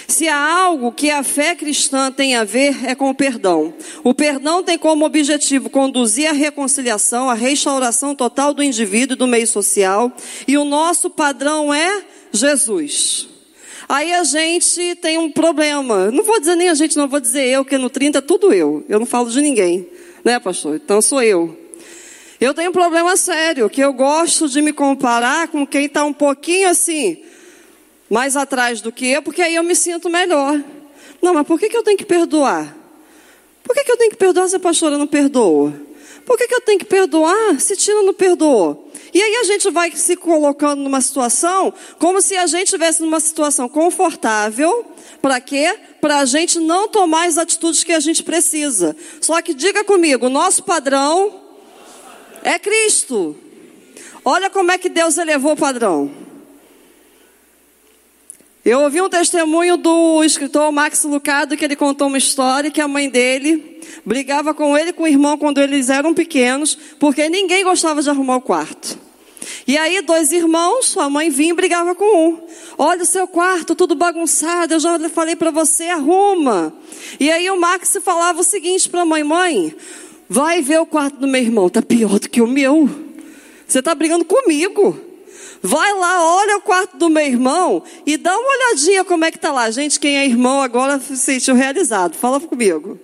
Se 0.09 0.29
há 0.29 0.65
algo 0.65 0.93
que 0.93 1.11
a 1.11 1.23
fé 1.23 1.55
cristã 1.55 2.11
tem 2.11 2.35
a 2.35 2.45
ver 2.45 2.87
é 2.87 2.95
com 2.95 3.11
o 3.11 3.15
perdão. 3.15 3.75
O 4.03 4.15
perdão 4.15 4.63
tem 4.63 4.79
como 4.79 5.05
objetivo 5.05 5.69
conduzir 5.69 6.29
a 6.29 6.33
reconciliação, 6.33 7.29
a 7.29 7.35
restauração 7.35 8.15
total 8.15 8.55
do 8.55 8.63
indivíduo 8.63 9.15
e 9.15 9.19
do 9.19 9.27
meio 9.27 9.47
social, 9.47 10.13
e 10.47 10.57
o 10.57 10.65
nosso 10.65 11.11
padrão 11.11 11.75
é 11.75 12.05
Jesus. 12.33 13.32
Aí 13.89 14.13
a 14.13 14.25
gente 14.25 14.97
tem 14.97 15.19
um 15.19 15.31
problema. 15.31 16.11
Não 16.11 16.25
vou 16.25 16.39
dizer 16.39 16.55
nem 16.55 16.69
a 16.69 16.75
gente, 16.75 16.97
não 16.97 17.09
vou 17.09 17.21
dizer 17.21 17.45
eu, 17.47 17.65
que 17.65 17.77
no 17.79 17.91
30 17.91 18.19
é 18.19 18.21
tudo 18.21 18.53
eu. 18.53 18.85
Eu 18.89 18.99
não 18.99 19.07
falo 19.07 19.31
de 19.31 19.41
ninguém. 19.41 19.89
Né, 20.25 20.39
pastor? 20.39 20.77
Então 20.77 21.03
sou 21.03 21.23
eu. 21.23 21.59
Eu 22.41 22.53
tenho 22.53 22.71
um 22.71 22.73
problema 22.73 23.17
sério, 23.17 23.71
que 23.71 23.81
eu 23.81 23.93
gosto 23.93 24.49
de 24.49 24.61
me 24.61 24.73
comparar 24.73 25.47
com 25.49 25.65
quem 25.65 25.85
está 25.85 26.05
um 26.05 26.13
pouquinho 26.13 26.69
assim, 26.69 27.23
mais 28.11 28.37
atrás 28.37 28.81
do 28.81 28.91
que 28.91 29.07
eu, 29.07 29.23
porque 29.23 29.41
aí 29.41 29.55
eu 29.55 29.63
me 29.63 29.77
sinto 29.77 30.11
melhor. 30.11 30.61
Não, 31.23 31.35
mas 31.35 31.47
por 31.47 31.59
que, 31.59 31.69
que 31.69 31.77
eu 31.77 31.85
tenho 31.85 31.97
que 31.97 32.05
perdoar? 32.05 32.77
Por 33.63 33.75
que, 33.75 33.85
que 33.85 33.93
eu 33.93 33.97
tenho 33.97 34.11
que 34.11 34.17
perdoar 34.17 34.49
se 34.49 34.57
a 34.57 34.59
pastora 34.59 34.99
não 34.99 35.07
perdoa? 35.07 35.73
Por 36.25 36.39
que, 36.39 36.47
que 36.47 36.55
eu 36.55 36.61
tenho 36.61 36.79
que 36.79 36.85
perdoar 36.85 37.61
se 37.61 37.77
Tina 37.77 38.03
não 38.03 38.15
perdoou? 38.15 38.91
E 39.13 39.21
aí 39.21 39.37
a 39.37 39.45
gente 39.45 39.71
vai 39.71 39.91
se 39.93 40.17
colocando 40.17 40.81
numa 40.81 41.01
situação 41.01 41.73
como 41.99 42.23
se 42.23 42.37
a 42.37 42.47
gente 42.47 42.65
estivesse 42.65 43.03
numa 43.03 43.21
situação 43.21 43.69
confortável. 43.69 44.87
Para 45.21 45.41
quê? 45.41 45.79
Para 46.01 46.21
a 46.21 46.25
gente 46.25 46.59
não 46.59 46.89
tomar 46.89 47.27
as 47.27 47.37
atitudes 47.37 47.85
que 47.85 47.93
a 47.93 48.01
gente 48.01 48.23
precisa. 48.23 48.97
Só 49.21 49.41
que 49.43 49.53
diga 49.53 49.85
comigo, 49.85 50.29
nosso 50.29 50.63
padrão 50.63 51.43
é 52.43 52.59
Cristo. 52.59 53.37
Olha 54.25 54.49
como 54.49 54.71
é 54.71 54.79
que 54.79 54.89
Deus 54.89 55.19
elevou 55.19 55.53
o 55.53 55.57
padrão. 55.57 56.22
Eu 58.65 58.83
ouvi 58.83 59.03
um 59.03 59.09
testemunho 59.09 59.77
do 59.77 60.23
escritor 60.23 60.71
Max 60.71 61.03
Lucado 61.03 61.57
que 61.57 61.65
ele 61.65 61.75
contou 61.75 62.07
uma 62.07 62.17
história 62.17 62.71
que 62.71 62.81
a 62.81 62.87
mãe 62.87 63.11
dele 63.11 63.81
brigava 64.07 64.55
com 64.55 64.79
ele 64.79 64.91
e 64.91 64.93
com 64.93 65.03
o 65.03 65.09
irmão 65.09 65.37
quando 65.37 65.59
eles 65.59 65.91
eram 65.91 66.15
pequenos, 66.15 66.79
porque 67.01 67.29
ninguém 67.29 67.65
gostava 67.65 68.01
de 68.01 68.09
arrumar 68.09 68.37
o 68.37 68.41
quarto. 68.41 68.97
E 69.67 69.77
aí, 69.77 70.01
dois 70.01 70.31
irmãos, 70.31 70.87
sua 70.87 71.11
mãe 71.11 71.29
vinha 71.29 71.51
e 71.51 71.57
brigava 71.57 71.93
com 71.97 72.29
um. 72.29 72.39
Olha 72.79 73.03
o 73.03 73.07
seu 73.07 73.27
quarto, 73.27 73.75
tudo 73.75 73.97
bagunçado, 73.97 74.75
eu 74.75 74.81
já 74.81 74.97
falei 75.09 75.35
para 75.35 75.51
você, 75.51 75.89
arruma. 75.89 76.73
E 77.19 77.33
aí 77.33 77.51
o 77.51 77.59
Max 77.59 77.99
falava 78.01 78.43
o 78.43 78.45
seguinte 78.45 78.89
para 78.89 79.03
a 79.03 79.05
mãe: 79.05 79.25
mãe, 79.25 79.75
vai 80.29 80.63
ver 80.63 80.81
o 80.81 80.87
quarto 80.87 81.17
do 81.17 81.27
meu 81.27 81.43
irmão, 81.43 81.69
tá 81.69 81.83
pior 81.83 82.21
do 82.21 82.31
que 82.31 82.41
o 82.41 82.47
meu. 82.47 82.89
Você 83.67 83.81
está 83.81 83.93
brigando 83.93 84.25
comigo. 84.25 85.12
Vai 85.63 85.95
lá, 85.95 86.25
olha 86.25 86.57
o 86.57 86.61
quarto 86.61 86.97
do 86.97 87.09
meu 87.09 87.25
irmão 87.25 87.85
e 88.05 88.17
dá 88.17 88.37
uma 88.37 88.51
olhadinha 88.51 89.05
como 89.05 89.25
é 89.25 89.31
que 89.31 89.37
está 89.37 89.53
lá. 89.53 89.71
Gente, 89.71 90.01
quem 90.01 90.19
é 90.19 90.27
irmão 90.27 90.61
agora 90.61 90.99
se 90.99 91.17
sentiu 91.17 91.55
realizado. 91.55 92.17
Fala 92.17 92.41
comigo. 92.41 92.99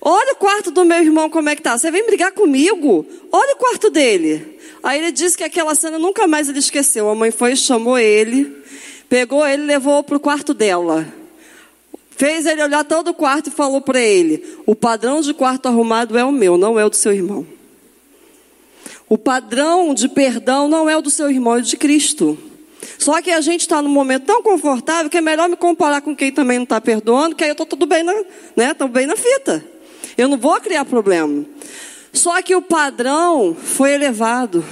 Olha 0.00 0.32
o 0.32 0.36
quarto 0.36 0.70
do 0.70 0.84
meu 0.84 0.98
irmão 0.98 1.28
como 1.28 1.48
é 1.48 1.56
que 1.56 1.60
está. 1.60 1.76
Você 1.76 1.90
vem 1.90 2.06
brigar 2.06 2.30
comigo? 2.30 3.04
Olha 3.32 3.54
o 3.54 3.58
quarto 3.58 3.90
dele. 3.90 4.58
Aí 4.80 5.00
ele 5.00 5.10
disse 5.10 5.36
que 5.36 5.42
aquela 5.42 5.74
cena 5.74 5.98
nunca 5.98 6.26
mais 6.28 6.48
ele 6.48 6.60
esqueceu. 6.60 7.08
A 7.08 7.16
mãe 7.16 7.32
foi, 7.32 7.56
chamou 7.56 7.98
ele, 7.98 8.56
pegou 9.08 9.44
ele, 9.44 9.64
levou 9.64 10.04
para 10.04 10.16
o 10.16 10.20
quarto 10.20 10.54
dela. 10.54 11.06
Fez 12.10 12.46
ele 12.46 12.62
olhar 12.62 12.84
todo 12.84 13.08
o 13.08 13.14
quarto 13.14 13.48
e 13.48 13.52
falou 13.52 13.80
para 13.80 14.00
ele: 14.00 14.44
O 14.66 14.76
padrão 14.76 15.20
de 15.20 15.34
quarto 15.34 15.66
arrumado 15.66 16.16
é 16.16 16.24
o 16.24 16.30
meu, 16.30 16.56
não 16.56 16.78
é 16.78 16.84
o 16.84 16.90
do 16.90 16.96
seu 16.96 17.12
irmão. 17.12 17.44
O 19.12 19.18
padrão 19.18 19.92
de 19.92 20.08
perdão 20.08 20.68
não 20.68 20.88
é 20.88 20.96
o 20.96 21.02
do 21.02 21.10
seu 21.10 21.30
irmão, 21.30 21.56
é 21.56 21.58
o 21.58 21.62
de 21.62 21.76
Cristo. 21.76 22.38
Só 22.98 23.20
que 23.20 23.30
a 23.30 23.42
gente 23.42 23.60
está 23.60 23.82
num 23.82 23.90
momento 23.90 24.24
tão 24.24 24.42
confortável 24.42 25.10
que 25.10 25.18
é 25.18 25.20
melhor 25.20 25.50
me 25.50 25.56
comparar 25.56 26.00
com 26.00 26.16
quem 26.16 26.32
também 26.32 26.56
não 26.56 26.62
está 26.62 26.80
perdoando, 26.80 27.36
que 27.36 27.44
aí 27.44 27.50
eu 27.50 27.52
estou 27.52 27.66
tudo 27.66 27.84
bem 27.84 28.02
na, 28.02 28.14
né? 28.56 28.72
Tô 28.72 28.88
bem 28.88 29.04
na 29.04 29.14
fita. 29.14 29.62
Eu 30.16 30.28
não 30.28 30.38
vou 30.38 30.58
criar 30.62 30.86
problema. 30.86 31.44
Só 32.10 32.40
que 32.40 32.56
o 32.56 32.62
padrão 32.62 33.54
foi 33.54 33.92
elevado. 33.92 34.64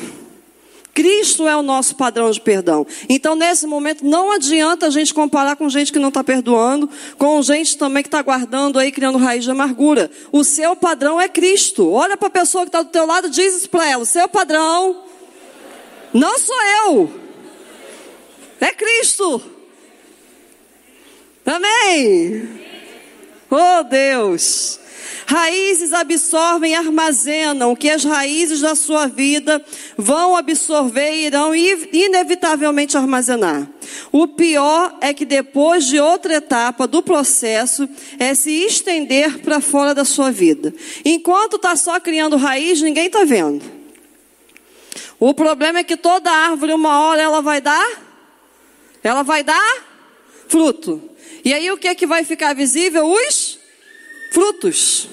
Cristo 0.94 1.47
é 1.47 1.56
o 1.56 1.62
nosso 1.62 1.94
padrão 1.94 2.30
de 2.30 2.40
perdão. 2.40 2.87
Então, 3.09 3.35
nesse 3.35 3.66
momento, 3.66 4.04
não 4.04 4.32
adianta 4.32 4.87
a 4.87 4.90
gente 4.90 5.14
comparar 5.14 5.56
com 5.56 5.68
gente 5.68 5.92
que 5.92 5.99
não 5.99 6.09
está 6.09 6.25
perdoando, 6.25 6.90
com 7.16 7.40
gente 7.42 7.78
também 7.78 8.02
que 8.02 8.09
está 8.09 8.23
guardando 8.23 8.78
aí, 8.78 8.90
criando 8.90 9.18
raiz 9.18 9.44
de 9.44 9.50
amargura. 9.50 10.11
O 10.32 10.42
seu 10.42 10.75
padrão 10.75 11.20
é 11.20 11.28
Cristo. 11.28 11.90
Olha 11.90 12.16
para 12.16 12.28
a 12.28 12.32
pessoa 12.32 12.64
que 12.64 12.68
está 12.68 12.82
do 12.82 12.90
teu 12.90 13.06
lado 13.06 13.28
e 13.28 13.30
diz 13.30 13.56
isso 13.56 13.70
para 13.70 13.88
ela. 13.88 14.02
O 14.02 14.06
seu 14.06 14.28
padrão 14.28 15.04
não 16.12 16.38
sou 16.38 16.56
eu. 16.87 17.12
É 18.61 18.73
Cristo. 18.73 19.40
Amém. 21.47 22.61
Oh 23.50 23.82
Deus. 23.85 24.79
Raízes 25.26 25.92
absorvem 25.92 26.73
e 26.73 26.75
armazenam 26.75 27.76
que 27.76 27.88
as 27.88 28.04
raízes 28.04 28.61
da 28.61 28.75
sua 28.75 29.07
vida 29.07 29.64
vão 29.97 30.37
absorver 30.37 31.12
e 31.12 31.26
irão 31.26 31.54
inevitavelmente 31.54 32.97
armazenar. 32.97 33.69
O 34.11 34.26
pior 34.26 34.97
é 35.00 35.14
que 35.14 35.25
depois 35.25 35.85
de 35.87 36.00
outra 36.00 36.35
etapa 36.35 36.87
do 36.87 37.02
processo 37.02 37.88
é 38.19 38.35
se 38.35 38.50
estender 38.50 39.38
para 39.38 39.61
fora 39.61 39.95
da 39.95 40.04
sua 40.04 40.33
vida. 40.33 40.75
Enquanto 41.04 41.57
está 41.57 41.76
só 41.76 42.00
criando 42.00 42.37
raiz, 42.37 42.83
ninguém 42.83 43.07
está 43.07 43.25
vendo. 43.25 43.64
O 45.19 45.35
problema 45.35 45.80
é 45.80 45.85
que 45.85 45.97
toda 45.97 46.30
árvore, 46.30 46.73
uma 46.73 47.00
hora, 47.02 47.21
ela 47.21 47.40
vai 47.40 47.61
dar? 47.61 47.88
Ela 49.02 49.23
vai 49.23 49.45
dar 49.45 49.85
fruto. 50.49 51.00
E 51.45 51.54
aí 51.54 51.71
o 51.71 51.78
que 51.78 51.88
é 51.88 51.95
que 51.95 52.07
vai 52.07 52.25
ficar 52.25 52.54
visível? 52.54 53.07
Os 53.07 53.60
frutos. 54.30 55.08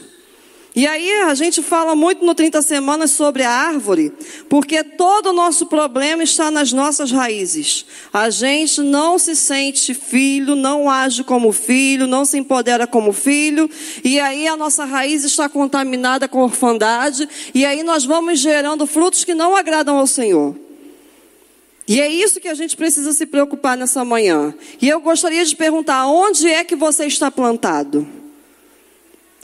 E 0.78 0.86
aí 0.86 1.12
a 1.22 1.34
gente 1.34 1.64
fala 1.64 1.96
muito 1.96 2.24
no 2.24 2.36
30 2.36 2.62
semanas 2.62 3.10
sobre 3.10 3.42
a 3.42 3.50
árvore, 3.50 4.14
porque 4.48 4.84
todo 4.84 5.32
o 5.32 5.34
nosso 5.34 5.66
problema 5.66 6.22
está 6.22 6.52
nas 6.52 6.72
nossas 6.72 7.12
raízes. 7.12 7.84
A 8.14 8.30
gente 8.30 8.82
não 8.82 9.18
se 9.18 9.36
sente 9.36 9.96
filho, 9.96 10.56
não 10.56 10.88
age 10.88 11.24
como 11.24 11.52
filho, 11.52 12.06
não 12.06 12.24
se 12.26 12.38
empodera 12.38 12.86
como 12.86 13.12
filho, 13.12 13.68
e 14.04 14.20
aí 14.20 14.48
a 14.48 14.56
nossa 14.56 14.86
raiz 14.86 15.24
está 15.24 15.50
contaminada 15.50 16.28
com 16.28 16.44
orfandade, 16.44 17.28
e 17.56 17.66
aí 17.66 17.82
nós 17.82 18.06
vamos 18.06 18.40
gerando 18.40 18.86
frutos 18.86 19.24
que 19.24 19.34
não 19.34 19.56
agradam 19.56 19.98
ao 19.98 20.06
Senhor. 20.06 20.56
E 21.88 22.00
é 22.00 22.08
isso 22.08 22.40
que 22.40 22.50
a 22.50 22.54
gente 22.54 22.78
precisa 22.78 23.14
se 23.14 23.26
preocupar 23.26 23.76
nessa 23.76 24.06
manhã. 24.06 24.54
E 24.80 24.88
eu 24.88 25.02
gostaria 25.02 25.44
de 25.44 25.56
perguntar: 25.56 26.06
onde 26.06 26.48
é 26.48 26.64
que 26.64 26.76
você 26.76 27.08
está 27.08 27.32
plantado? 27.32 28.08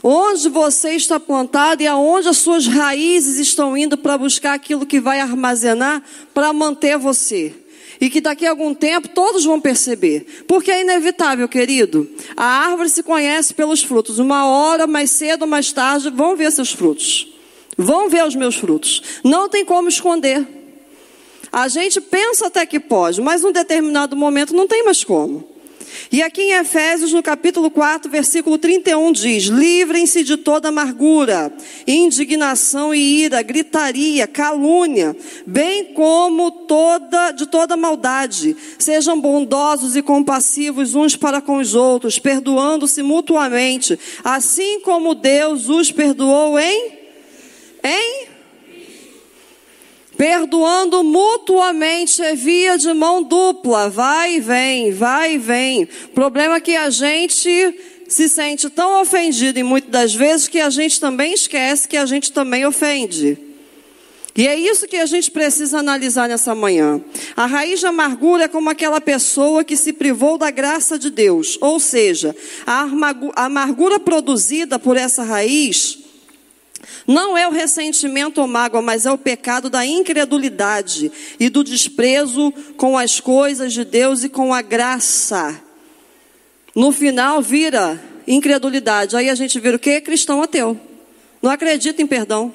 Onde 0.06 0.50
você 0.50 0.90
está 0.90 1.18
plantado 1.18 1.82
e 1.82 1.86
aonde 1.86 2.28
as 2.28 2.36
suas 2.36 2.66
raízes 2.66 3.38
estão 3.38 3.74
indo 3.74 3.96
para 3.96 4.18
buscar 4.18 4.52
aquilo 4.52 4.84
que 4.84 5.00
vai 5.00 5.18
armazenar 5.18 6.02
para 6.34 6.52
manter 6.52 6.98
você. 6.98 7.54
E 7.98 8.10
que 8.10 8.20
daqui 8.20 8.44
a 8.44 8.50
algum 8.50 8.74
tempo 8.74 9.08
todos 9.08 9.46
vão 9.46 9.58
perceber. 9.58 10.44
Porque 10.46 10.70
é 10.70 10.82
inevitável, 10.82 11.48
querido. 11.48 12.06
A 12.36 12.44
árvore 12.44 12.90
se 12.90 13.02
conhece 13.02 13.54
pelos 13.54 13.82
frutos. 13.82 14.18
Uma 14.18 14.46
hora, 14.46 14.86
mais 14.86 15.10
cedo 15.10 15.42
ou 15.42 15.48
mais 15.48 15.72
tarde, 15.72 16.10
vão 16.10 16.36
ver 16.36 16.52
seus 16.52 16.70
frutos. 16.70 17.34
Vão 17.74 18.10
ver 18.10 18.26
os 18.26 18.34
meus 18.34 18.56
frutos. 18.56 19.00
Não 19.24 19.48
tem 19.48 19.64
como 19.64 19.88
esconder. 19.88 20.46
A 21.50 21.66
gente 21.66 21.98
pensa 21.98 22.48
até 22.48 22.66
que 22.66 22.78
pode, 22.78 23.22
mas 23.22 23.42
num 23.42 23.52
determinado 23.52 24.14
momento 24.14 24.54
não 24.54 24.68
tem 24.68 24.84
mais 24.84 25.02
como. 25.02 25.53
E 26.10 26.22
aqui 26.22 26.42
em 26.42 26.52
Efésios, 26.52 27.12
no 27.12 27.22
capítulo 27.22 27.70
4, 27.70 28.10
versículo 28.10 28.58
31, 28.58 29.12
diz: 29.12 29.44
Livrem-se 29.44 30.22
de 30.22 30.36
toda 30.36 30.68
amargura, 30.68 31.52
indignação 31.86 32.94
e 32.94 33.24
ira, 33.24 33.42
gritaria, 33.42 34.26
calúnia, 34.26 35.16
bem 35.46 35.92
como 35.92 36.50
toda, 36.50 37.32
de 37.32 37.46
toda 37.46 37.76
maldade. 37.76 38.56
Sejam 38.78 39.20
bondosos 39.20 39.96
e 39.96 40.02
compassivos 40.02 40.94
uns 40.94 41.16
para 41.16 41.40
com 41.40 41.58
os 41.58 41.74
outros, 41.74 42.18
perdoando-se 42.18 43.02
mutuamente, 43.02 43.98
assim 44.22 44.80
como 44.80 45.14
Deus 45.14 45.68
os 45.68 45.90
perdoou 45.90 46.58
em. 46.58 47.04
Em 47.82 48.23
Perdoando 50.16 51.02
mutuamente 51.02 52.22
é 52.22 52.34
via 52.34 52.78
de 52.78 52.92
mão 52.92 53.22
dupla, 53.22 53.90
vai 53.90 54.36
e 54.36 54.40
vem, 54.40 54.92
vai 54.92 55.34
e 55.34 55.38
vem. 55.38 55.88
Problema 56.14 56.60
que 56.60 56.76
a 56.76 56.88
gente 56.88 57.74
se 58.06 58.28
sente 58.28 58.70
tão 58.70 59.00
ofendido 59.00 59.58
e 59.58 59.62
muitas 59.62 59.90
das 59.90 60.14
vezes 60.14 60.46
que 60.46 60.60
a 60.60 60.70
gente 60.70 61.00
também 61.00 61.32
esquece 61.32 61.88
que 61.88 61.96
a 61.96 62.06
gente 62.06 62.32
também 62.32 62.64
ofende. 62.64 63.38
E 64.36 64.48
é 64.48 64.56
isso 64.56 64.88
que 64.88 64.96
a 64.96 65.06
gente 65.06 65.30
precisa 65.30 65.78
analisar 65.78 66.28
nessa 66.28 66.54
manhã. 66.54 67.00
A 67.36 67.46
raiz 67.46 67.78
de 67.78 67.86
amargura 67.86 68.44
é 68.44 68.48
como 68.48 68.68
aquela 68.68 69.00
pessoa 69.00 69.62
que 69.62 69.76
se 69.76 69.92
privou 69.92 70.36
da 70.36 70.50
graça 70.50 70.98
de 70.98 71.08
Deus. 71.08 71.56
Ou 71.60 71.78
seja, 71.78 72.34
a 72.66 72.84
amargura 73.36 74.00
produzida 74.00 74.76
por 74.76 74.96
essa 74.96 75.22
raiz 75.22 76.03
não 77.06 77.36
é 77.36 77.46
o 77.46 77.50
ressentimento 77.50 78.40
ou 78.40 78.46
mágoa, 78.46 78.80
mas 78.80 79.04
é 79.04 79.12
o 79.12 79.18
pecado 79.18 79.68
da 79.68 79.84
incredulidade 79.84 81.12
e 81.38 81.48
do 81.48 81.62
desprezo 81.62 82.52
com 82.76 82.96
as 82.96 83.20
coisas 83.20 83.72
de 83.72 83.84
Deus 83.84 84.24
e 84.24 84.28
com 84.28 84.54
a 84.54 84.62
graça. 84.62 85.60
No 86.74 86.90
final 86.90 87.42
vira 87.42 88.00
incredulidade. 88.26 89.16
Aí 89.16 89.28
a 89.28 89.34
gente 89.34 89.60
vira 89.60 89.76
o 89.76 89.78
que? 89.78 90.00
Cristão 90.00 90.42
ateu. 90.42 90.78
Não 91.42 91.50
acredita 91.50 92.00
em 92.00 92.06
perdão. 92.06 92.52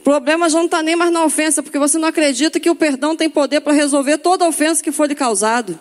O 0.00 0.02
problema 0.02 0.48
já 0.48 0.58
não 0.58 0.66
está 0.66 0.82
nem 0.82 0.96
mais 0.96 1.12
na 1.12 1.24
ofensa, 1.24 1.62
porque 1.62 1.78
você 1.78 1.98
não 1.98 2.08
acredita 2.08 2.58
que 2.58 2.70
o 2.70 2.74
perdão 2.74 3.14
tem 3.14 3.28
poder 3.28 3.60
para 3.60 3.72
resolver 3.72 4.18
toda 4.18 4.44
a 4.44 4.48
ofensa 4.48 4.82
que 4.82 4.92
foi 4.92 5.08
lhe 5.08 5.14
causado. 5.14 5.78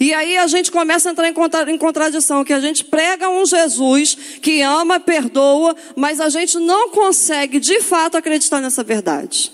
E 0.00 0.14
aí 0.14 0.36
a 0.36 0.46
gente 0.46 0.70
começa 0.70 1.08
a 1.08 1.12
entrar 1.12 1.28
em 1.28 1.78
contradição, 1.78 2.44
que 2.44 2.52
a 2.52 2.60
gente 2.60 2.84
prega 2.84 3.28
um 3.28 3.44
Jesus 3.44 4.16
que 4.40 4.62
ama, 4.62 5.00
perdoa, 5.00 5.74
mas 5.96 6.20
a 6.20 6.28
gente 6.28 6.56
não 6.58 6.90
consegue 6.90 7.58
de 7.58 7.80
fato 7.80 8.16
acreditar 8.16 8.60
nessa 8.60 8.84
verdade. 8.84 9.52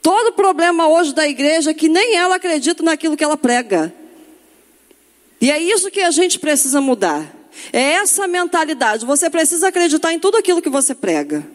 Todo 0.00 0.32
problema 0.32 0.88
hoje 0.88 1.14
da 1.14 1.28
igreja 1.28 1.70
é 1.70 1.74
que 1.74 1.88
nem 1.88 2.16
ela 2.16 2.36
acredita 2.36 2.82
naquilo 2.82 3.16
que 3.16 3.22
ela 3.22 3.36
prega. 3.36 3.94
E 5.40 5.50
é 5.50 5.58
isso 5.58 5.90
que 5.90 6.00
a 6.00 6.10
gente 6.10 6.38
precisa 6.38 6.80
mudar. 6.80 7.26
É 7.72 7.92
essa 7.92 8.26
mentalidade. 8.26 9.04
Você 9.04 9.28
precisa 9.28 9.68
acreditar 9.68 10.12
em 10.12 10.18
tudo 10.18 10.38
aquilo 10.38 10.62
que 10.62 10.70
você 10.70 10.94
prega. 10.94 11.46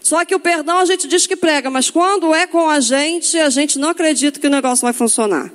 Só 0.00 0.24
que 0.24 0.34
o 0.34 0.40
perdão 0.40 0.78
a 0.78 0.84
gente 0.84 1.08
diz 1.08 1.26
que 1.26 1.36
prega, 1.36 1.70
mas 1.70 1.90
quando 1.90 2.34
é 2.34 2.46
com 2.46 2.68
a 2.68 2.80
gente, 2.80 3.38
a 3.38 3.50
gente 3.50 3.78
não 3.78 3.90
acredita 3.90 4.38
que 4.38 4.46
o 4.46 4.50
negócio 4.50 4.82
vai 4.82 4.92
funcionar. 4.92 5.52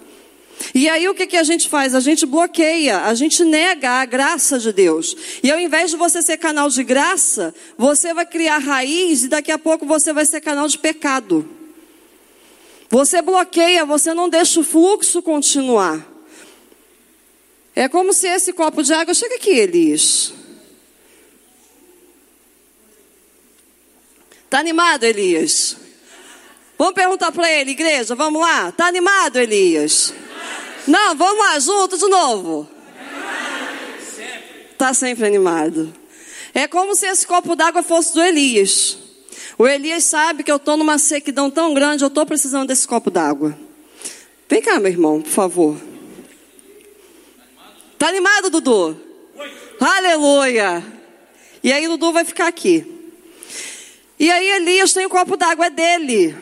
E 0.74 0.90
aí 0.90 1.08
o 1.08 1.14
que, 1.14 1.28
que 1.28 1.38
a 1.38 1.44
gente 1.44 1.70
faz? 1.70 1.94
A 1.94 2.00
gente 2.00 2.26
bloqueia, 2.26 3.02
a 3.02 3.14
gente 3.14 3.44
nega 3.44 3.90
a 3.92 4.06
graça 4.06 4.60
de 4.60 4.72
Deus. 4.72 5.16
E 5.44 5.52
ao 5.52 5.60
invés 5.60 5.92
de 5.92 5.98
você 5.98 6.22
ser 6.22 6.38
canal 6.38 6.70
de 6.70 6.84
graça, 6.84 7.54
você 7.78 8.14
vai 8.14 8.26
criar 8.26 8.58
raiz 8.58 9.24
e 9.24 9.28
daqui 9.28 9.52
a 9.52 9.58
pouco 9.58 9.86
você 9.86 10.12
vai 10.12 10.26
ser 10.26 10.42
canal 10.42 10.68
de 10.68 10.78
pecado. 10.78 11.48
Você 12.90 13.22
bloqueia, 13.22 13.86
você 13.86 14.14
não 14.14 14.30
deixa 14.30 14.60
o 14.60 14.64
fluxo 14.64 15.22
continuar. 15.22 16.06
É 17.76 17.88
como 17.88 18.14
se 18.14 18.28
esse 18.28 18.54
copo 18.54 18.82
de 18.82 18.94
água. 18.94 19.14
Chega 19.14 19.36
aqui, 19.36 19.52
Elias. 19.52 20.34
Tá 24.50 24.60
animado, 24.60 25.04
Elias? 25.04 25.78
Vamos 26.78 26.94
perguntar 26.94 27.32
para 27.32 27.52
ele, 27.52 27.72
igreja, 27.72 28.16
vamos 28.16 28.42
lá? 28.42 28.72
Tá 28.72 28.88
animado, 28.88 29.38
Elias? 29.38 30.14
Não, 30.88 31.16
vamos 31.16 31.38
lá, 31.38 31.60
junto 31.60 31.98
de 31.98 32.08
novo. 32.08 32.68
Tá 34.78 34.94
sempre 34.94 35.26
animado. 35.26 35.94
É 36.54 36.68
como 36.68 36.96
se 36.96 37.06
esse 37.06 37.28
copo 37.28 37.56
d'água 37.56 37.84
fosse 37.84 38.14
do 38.14 38.24
Elias. 38.24 38.98
O 39.58 39.68
Elias 39.68 40.04
sabe 40.06 40.44
que 40.44 40.52
eu 40.52 40.56
estou 40.56 40.78
numa 40.78 40.98
sequidão 40.98 41.52
tão 41.52 41.74
grande, 41.74 42.04
eu 42.04 42.08
estou 42.08 42.26
precisando 42.26 42.68
desse 42.68 42.88
copo 42.88 43.12
d'água. 43.12 43.58
Vem 44.48 44.62
cá, 44.62 44.80
meu 44.80 44.92
irmão, 44.92 45.22
por 45.22 45.30
favor. 45.30 45.78
Tá 47.98 48.08
animado, 48.08 48.50
Dudu? 48.50 48.98
Aleluia. 49.80 50.84
E 51.64 51.72
aí, 51.72 51.88
Dudu 51.88 52.14
vai 52.14 52.24
ficar 52.24 52.48
aqui. 52.48 52.86
E 54.20 54.32
aí, 54.32 54.50
Elias 54.52 54.94
tem 54.94 55.06
o 55.06 55.08
um 55.08 55.12
copo 55.12 55.36
d'água, 55.36 55.66
é 55.66 55.70
dele. 55.70 56.36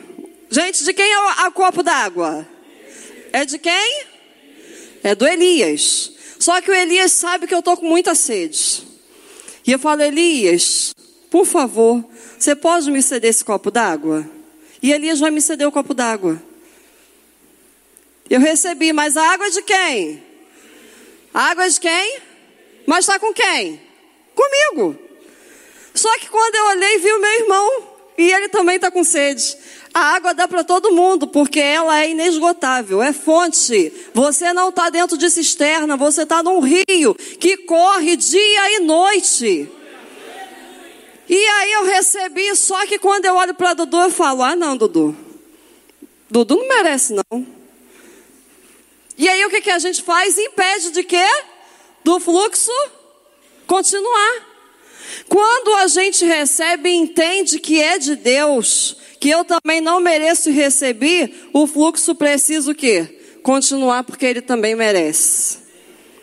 Gente, 0.49 0.83
de 0.83 0.93
quem 0.93 1.11
é 1.11 1.47
o 1.47 1.51
copo 1.51 1.81
d'água? 1.81 2.47
É 3.31 3.43
de 3.43 3.57
quem? 3.57 4.14
É 5.05 5.13
do 5.13 5.27
Elias. 5.27 6.11
Só 6.39 6.59
que 6.61 6.71
o 6.71 6.73
Elias 6.73 7.11
sabe 7.11 7.45
que 7.45 7.53
eu 7.53 7.59
estou 7.59 7.77
com 7.77 7.85
muita 7.85 8.15
sede. 8.15 8.81
E 9.63 9.71
eu 9.71 9.77
falo, 9.77 10.01
Elias, 10.01 10.95
por 11.29 11.45
favor, 11.45 12.03
você 12.39 12.55
pode 12.55 12.89
me 12.89 13.03
ceder 13.03 13.29
esse 13.29 13.45
copo 13.45 13.69
d'água? 13.69 14.27
E 14.81 14.91
Elias 14.91 15.19
vai 15.19 15.29
me 15.29 15.39
ceder 15.43 15.67
o 15.67 15.71
copo 15.71 15.93
d'água. 15.93 16.41
Eu 18.27 18.39
recebi, 18.39 18.91
mas 18.93 19.15
a 19.15 19.29
água 19.29 19.45
é 19.45 19.49
de 19.51 19.61
quem? 19.61 20.23
A 21.31 21.51
água 21.51 21.65
é 21.65 21.69
de 21.69 21.79
quem? 21.79 22.19
Mas 22.87 23.01
está 23.01 23.19
com 23.19 23.31
quem? 23.31 23.79
Comigo. 24.33 24.97
Só 25.93 26.17
que 26.17 26.29
quando 26.29 26.55
eu 26.55 26.65
olhei, 26.65 26.97
vi 26.97 27.11
o 27.13 27.21
meu 27.21 27.31
irmão. 27.41 27.89
E 28.17 28.31
ele 28.31 28.49
também 28.49 28.77
está 28.77 28.89
com 28.89 29.03
sede. 29.03 29.55
A 29.95 30.15
água 30.15 30.33
dá 30.33 30.45
para 30.45 30.61
todo 30.61 30.91
mundo, 30.91 31.25
porque 31.25 31.57
ela 31.57 32.01
é 32.01 32.09
inesgotável, 32.09 33.01
é 33.01 33.13
fonte. 33.13 33.93
Você 34.13 34.51
não 34.51 34.67
está 34.67 34.89
dentro 34.89 35.17
de 35.17 35.29
cisterna, 35.29 35.95
você 35.95 36.23
está 36.23 36.43
num 36.43 36.59
rio 36.59 37.15
que 37.39 37.55
corre 37.55 38.17
dia 38.17 38.75
e 38.75 38.79
noite. 38.81 39.71
E 41.29 41.37
aí 41.37 41.71
eu 41.71 41.85
recebi, 41.85 42.53
só 42.57 42.85
que 42.85 42.99
quando 42.99 43.23
eu 43.23 43.35
olho 43.35 43.53
para 43.53 43.73
Dudu, 43.73 44.01
eu 44.01 44.11
falo: 44.11 44.43
ah, 44.43 44.53
não, 44.53 44.75
Dudu. 44.75 45.15
Dudu 46.29 46.57
não 46.57 46.67
merece, 46.67 47.13
não. 47.13 47.47
E 49.17 49.29
aí 49.29 49.45
o 49.45 49.49
que, 49.49 49.61
que 49.61 49.71
a 49.71 49.79
gente 49.79 50.03
faz? 50.03 50.37
Impede 50.37 50.91
de 50.91 51.03
quê? 51.05 51.25
Do 52.03 52.19
fluxo 52.19 52.69
continuar. 53.65 54.54
Quando 55.27 55.75
a 55.75 55.87
gente 55.87 56.25
recebe 56.25 56.89
e 56.89 56.95
entende 56.95 57.59
que 57.59 57.81
é 57.81 57.97
de 57.97 58.15
Deus, 58.15 58.97
que 59.19 59.29
eu 59.29 59.43
também 59.43 59.81
não 59.81 59.99
mereço 59.99 60.49
receber, 60.51 61.49
o 61.53 61.65
fluxo 61.67 62.13
precisa 62.15 62.71
o 62.71 62.75
quê? 62.75 63.19
Continuar 63.41 64.03
porque 64.03 64.25
ele 64.25 64.41
também 64.41 64.75
merece. 64.75 65.59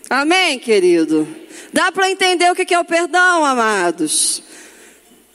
Amém, 0.08 0.58
querido? 0.58 1.26
Dá 1.72 1.90
para 1.90 2.10
entender 2.10 2.50
o 2.50 2.54
que 2.54 2.74
é 2.74 2.78
o 2.78 2.84
perdão, 2.84 3.44
amados? 3.44 4.42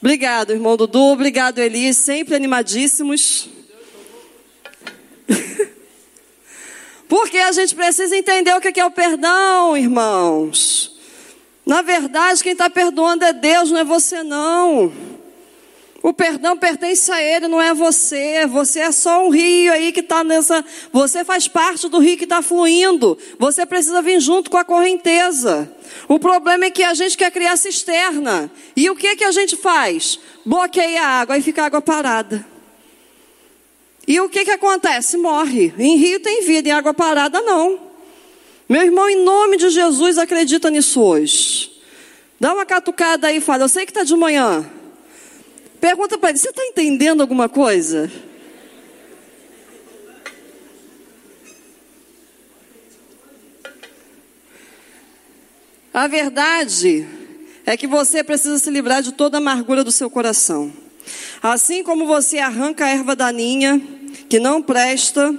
Obrigado, 0.00 0.52
irmão 0.52 0.76
Dudu. 0.76 1.00
Obrigado, 1.00 1.58
Eli. 1.58 1.92
Sempre 1.92 2.36
animadíssimos. 2.36 3.48
Porque 7.08 7.38
a 7.38 7.50
gente 7.50 7.74
precisa 7.74 8.16
entender 8.16 8.54
o 8.54 8.60
que 8.60 8.78
é 8.78 8.84
o 8.84 8.90
perdão, 8.90 9.76
irmãos. 9.76 10.97
Na 11.68 11.82
verdade, 11.82 12.42
quem 12.42 12.52
está 12.52 12.70
perdoando 12.70 13.26
é 13.26 13.32
Deus, 13.34 13.70
não 13.70 13.80
é 13.80 13.84
você, 13.84 14.22
não. 14.22 14.90
O 16.02 16.14
perdão 16.14 16.56
pertence 16.56 17.12
a 17.12 17.22
Ele, 17.22 17.46
não 17.46 17.60
é 17.60 17.74
você. 17.74 18.46
Você 18.46 18.80
é 18.80 18.90
só 18.90 19.26
um 19.26 19.28
rio 19.28 19.70
aí 19.70 19.92
que 19.92 20.00
está 20.00 20.24
nessa. 20.24 20.64
Você 20.90 21.26
faz 21.26 21.46
parte 21.46 21.86
do 21.86 21.98
rio 21.98 22.16
que 22.16 22.24
está 22.24 22.40
fluindo. 22.40 23.18
Você 23.38 23.66
precisa 23.66 24.00
vir 24.00 24.18
junto 24.18 24.50
com 24.50 24.56
a 24.56 24.64
correnteza. 24.64 25.70
O 26.08 26.18
problema 26.18 26.64
é 26.64 26.70
que 26.70 26.82
a 26.82 26.94
gente 26.94 27.18
quer 27.18 27.30
criar 27.30 27.58
cisterna. 27.58 28.50
E 28.74 28.88
o 28.88 28.96
que, 28.96 29.16
que 29.16 29.24
a 29.24 29.30
gente 29.30 29.54
faz? 29.54 30.18
Bloqueia 30.46 31.02
a 31.02 31.20
água 31.20 31.36
e 31.36 31.42
fica 31.42 31.64
a 31.64 31.66
água 31.66 31.82
parada. 31.82 32.46
E 34.06 34.18
o 34.20 34.30
que, 34.30 34.42
que 34.42 34.52
acontece? 34.52 35.18
Morre. 35.18 35.74
Em 35.78 35.98
rio 35.98 36.18
tem 36.20 36.46
vida, 36.46 36.70
em 36.70 36.72
água 36.72 36.94
parada 36.94 37.42
não. 37.42 37.87
Meu 38.68 38.82
irmão, 38.82 39.08
em 39.08 39.24
nome 39.24 39.56
de 39.56 39.70
Jesus, 39.70 40.18
acredita 40.18 40.70
nisso 40.70 41.00
hoje. 41.00 41.72
Dá 42.38 42.52
uma 42.52 42.66
catucada 42.66 43.28
aí 43.28 43.38
e 43.38 43.40
fala: 43.40 43.64
Eu 43.64 43.68
sei 43.68 43.86
que 43.86 43.90
está 43.90 44.04
de 44.04 44.14
manhã. 44.14 44.68
Pergunta 45.80 46.18
para 46.18 46.30
ele: 46.30 46.38
você 46.38 46.50
está 46.50 46.62
entendendo 46.66 47.22
alguma 47.22 47.48
coisa? 47.48 48.10
A 55.94 56.06
verdade 56.06 57.08
é 57.64 57.76
que 57.76 57.86
você 57.86 58.22
precisa 58.22 58.58
se 58.58 58.70
livrar 58.70 59.02
de 59.02 59.12
toda 59.12 59.38
a 59.38 59.40
amargura 59.40 59.82
do 59.82 59.90
seu 59.90 60.10
coração. 60.10 60.70
Assim 61.42 61.82
como 61.82 62.06
você 62.06 62.38
arranca 62.38 62.84
a 62.84 62.90
erva 62.90 63.16
daninha 63.16 63.80
que 64.28 64.38
não 64.38 64.62
presta 64.62 65.34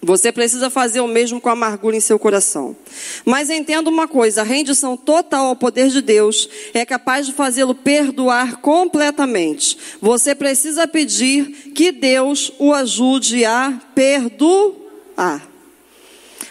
você 0.00 0.30
precisa 0.30 0.70
fazer 0.70 1.00
o 1.00 1.08
mesmo 1.08 1.40
com 1.40 1.48
amargura 1.48 1.96
em 1.96 2.00
seu 2.00 2.18
coração. 2.18 2.76
Mas 3.24 3.50
entenda 3.50 3.90
uma 3.90 4.06
coisa: 4.06 4.42
a 4.42 4.44
rendição 4.44 4.96
total 4.96 5.46
ao 5.46 5.56
poder 5.56 5.88
de 5.88 6.00
Deus 6.00 6.48
é 6.72 6.84
capaz 6.86 7.26
de 7.26 7.32
fazê-lo 7.32 7.74
perdoar 7.74 8.58
completamente. 8.60 9.76
Você 10.00 10.34
precisa 10.34 10.86
pedir 10.86 11.72
que 11.74 11.90
Deus 11.90 12.52
o 12.58 12.72
ajude 12.72 13.44
a 13.44 13.80
perdoar. 13.94 15.48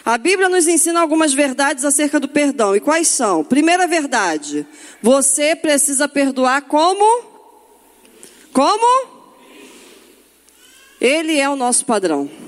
A 0.04 0.18
Bíblia 0.18 0.48
nos 0.48 0.66
ensina 0.66 1.00
algumas 1.00 1.32
verdades 1.32 1.84
acerca 1.84 2.20
do 2.20 2.28
perdão. 2.28 2.76
E 2.76 2.80
quais 2.80 3.08
são? 3.08 3.42
Primeira 3.42 3.86
verdade: 3.86 4.66
você 5.02 5.56
precisa 5.56 6.06
perdoar 6.06 6.62
como? 6.62 7.24
Como? 8.52 9.18
Ele 11.00 11.38
é 11.38 11.48
o 11.48 11.56
nosso 11.56 11.86
padrão. 11.86 12.47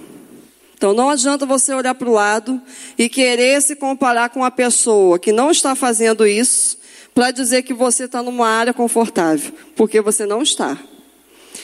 Então 0.80 0.94
não 0.94 1.10
adianta 1.10 1.44
você 1.44 1.74
olhar 1.74 1.94
para 1.94 2.08
o 2.08 2.12
lado 2.14 2.58
e 2.96 3.06
querer 3.06 3.60
se 3.60 3.76
comparar 3.76 4.30
com 4.30 4.40
uma 4.40 4.50
pessoa 4.50 5.18
que 5.18 5.30
não 5.30 5.50
está 5.50 5.74
fazendo 5.74 6.26
isso 6.26 6.78
para 7.14 7.30
dizer 7.30 7.64
que 7.64 7.74
você 7.74 8.04
está 8.04 8.22
numa 8.22 8.48
área 8.48 8.72
confortável, 8.72 9.52
porque 9.76 10.00
você 10.00 10.24
não 10.24 10.40
está. 10.40 10.78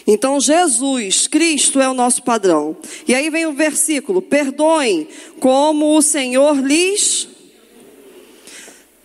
Então 0.07 0.39
Jesus, 0.39 1.27
Cristo 1.29 1.81
é 1.81 1.89
o 1.89 1.95
nosso 1.95 2.25
padrão. 2.25 2.77
E 3.09 3.15
aí 3.15 3.31
vem 3.31 3.47
o 3.47 3.55
versículo: 3.55 4.21
perdoem 4.21 5.09
como 5.41 5.97
o 5.97 6.03
Senhor 6.03 6.59
lhes 6.59 7.27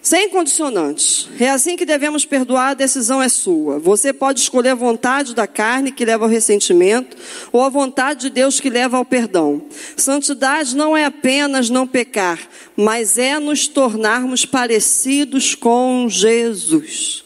sem 0.01 0.29
condicionantes. 0.29 1.29
É 1.39 1.49
assim 1.49 1.77
que 1.77 1.85
devemos 1.85 2.25
perdoar, 2.25 2.69
a 2.69 2.73
decisão 2.73 3.21
é 3.21 3.29
sua. 3.29 3.77
Você 3.77 4.11
pode 4.11 4.39
escolher 4.39 4.69
a 4.69 4.75
vontade 4.75 5.35
da 5.35 5.45
carne 5.45 5.91
que 5.91 6.03
leva 6.03 6.25
ao 6.25 6.29
ressentimento 6.29 7.15
ou 7.51 7.61
a 7.61 7.69
vontade 7.69 8.21
de 8.21 8.29
Deus 8.31 8.59
que 8.59 8.69
leva 8.69 8.97
ao 8.97 9.05
perdão. 9.05 9.61
Santidade 9.95 10.75
não 10.75 10.97
é 10.97 11.05
apenas 11.05 11.69
não 11.69 11.85
pecar, 11.85 12.39
mas 12.75 13.17
é 13.19 13.37
nos 13.37 13.67
tornarmos 13.67 14.43
parecidos 14.43 15.53
com 15.53 16.07
Jesus. 16.09 17.23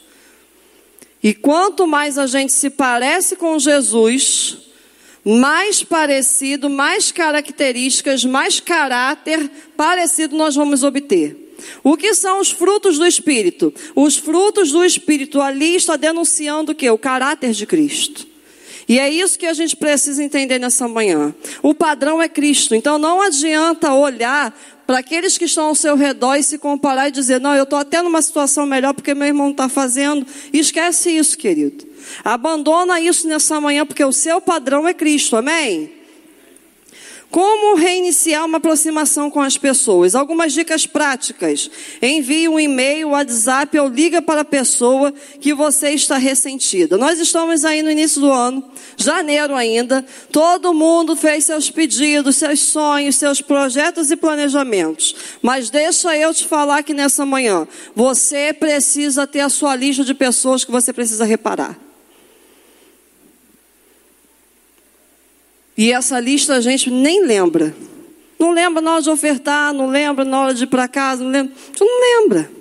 E 1.23 1.33
quanto 1.33 1.87
mais 1.87 2.17
a 2.17 2.27
gente 2.27 2.51
se 2.51 2.69
parece 2.69 3.37
com 3.37 3.57
Jesus, 3.57 4.57
mais 5.23 5.81
parecido, 5.81 6.69
mais 6.69 7.11
características, 7.11 8.25
mais 8.25 8.59
caráter 8.59 9.49
parecido 9.77 10.35
nós 10.35 10.55
vamos 10.55 10.83
obter. 10.83 11.44
O 11.83 11.97
que 11.97 12.13
são 12.13 12.39
os 12.39 12.51
frutos 12.51 12.97
do 12.97 13.05
Espírito? 13.05 13.73
Os 13.95 14.17
frutos 14.17 14.71
do 14.71 14.83
Espírito 14.83 15.41
ali 15.41 15.75
está 15.75 15.95
denunciando 15.95 16.71
o 16.71 16.75
que? 16.75 16.89
O 16.89 16.97
caráter 16.97 17.51
de 17.51 17.65
Cristo. 17.65 18.27
E 18.87 18.99
é 18.99 19.09
isso 19.09 19.39
que 19.39 19.47
a 19.47 19.53
gente 19.53 19.75
precisa 19.75 20.23
entender 20.23 20.59
nessa 20.59 20.87
manhã. 20.87 21.33
O 21.63 21.73
padrão 21.73 22.21
é 22.21 22.29
Cristo. 22.29 22.75
Então 22.75 22.97
não 22.97 23.19
adianta 23.21 23.93
olhar 23.93 24.55
para 24.85 24.99
aqueles 24.99 25.37
que 25.37 25.45
estão 25.45 25.67
ao 25.67 25.75
seu 25.75 25.95
redor 25.95 26.35
e 26.35 26.43
se 26.43 26.57
comparar 26.57 27.07
e 27.07 27.11
dizer: 27.11 27.41
Não, 27.41 27.55
eu 27.55 27.63
estou 27.63 27.79
até 27.79 28.01
numa 28.01 28.21
situação 28.21 28.65
melhor 28.65 28.93
porque 28.93 29.15
meu 29.15 29.27
irmão 29.27 29.49
está 29.49 29.67
fazendo. 29.67 30.25
Esquece 30.53 31.09
isso, 31.09 31.37
querido. 31.37 31.85
Abandona 32.23 33.01
isso 33.01 33.27
nessa 33.27 33.59
manhã, 33.59 33.85
porque 33.85 34.03
o 34.03 34.11
seu 34.11 34.39
padrão 34.39 34.87
é 34.87 34.93
Cristo, 34.93 35.35
amém? 35.35 35.91
Como 37.35 37.75
reiniciar 37.75 38.45
uma 38.45 38.59
aproximação 38.59 39.29
com 39.29 39.41
as 39.41 39.57
pessoas? 39.57 40.15
Algumas 40.15 40.53
dicas 40.53 40.87
práticas. 40.87 41.69
Envie 42.01 42.47
um 42.47 42.57
e-mail, 42.57 43.09
WhatsApp 43.09 43.77
ou 43.77 43.89
liga 43.89 44.21
para 44.21 44.39
a 44.39 44.45
pessoa 44.45 45.13
que 45.41 45.53
você 45.53 45.89
está 45.89 46.15
ressentida. 46.15 46.97
Nós 46.97 47.19
estamos 47.19 47.65
aí 47.65 47.81
no 47.81 47.91
início 47.91 48.21
do 48.21 48.31
ano, 48.31 48.63
janeiro 48.95 49.53
ainda. 49.53 50.05
Todo 50.31 50.73
mundo 50.73 51.13
fez 51.13 51.43
seus 51.43 51.69
pedidos, 51.69 52.37
seus 52.37 52.61
sonhos, 52.61 53.17
seus 53.17 53.41
projetos 53.41 54.11
e 54.11 54.15
planejamentos. 54.15 55.13
Mas 55.41 55.69
deixa 55.69 56.15
eu 56.15 56.33
te 56.33 56.47
falar 56.47 56.83
que 56.83 56.93
nessa 56.93 57.25
manhã, 57.25 57.67
você 57.93 58.53
precisa 58.53 59.27
ter 59.27 59.41
a 59.41 59.49
sua 59.49 59.75
lista 59.75 60.05
de 60.05 60.13
pessoas 60.13 60.63
que 60.63 60.71
você 60.71 60.93
precisa 60.93 61.25
reparar. 61.25 61.84
E 65.77 65.91
essa 65.91 66.19
lista 66.19 66.55
a 66.55 66.61
gente 66.61 66.89
nem 66.89 67.25
lembra. 67.25 67.75
Não 68.39 68.51
lembra 68.51 68.81
na 68.81 68.93
hora 68.93 69.01
de 69.01 69.09
ofertar, 69.09 69.73
não 69.73 69.87
lembra 69.87 70.23
na 70.23 70.39
hora 70.39 70.53
de 70.53 70.63
ir 70.63 70.67
para 70.67 70.87
casa, 70.87 71.23
não 71.23 71.31
lembra. 71.31 71.53
Não 71.79 72.01
lembra. 72.01 72.51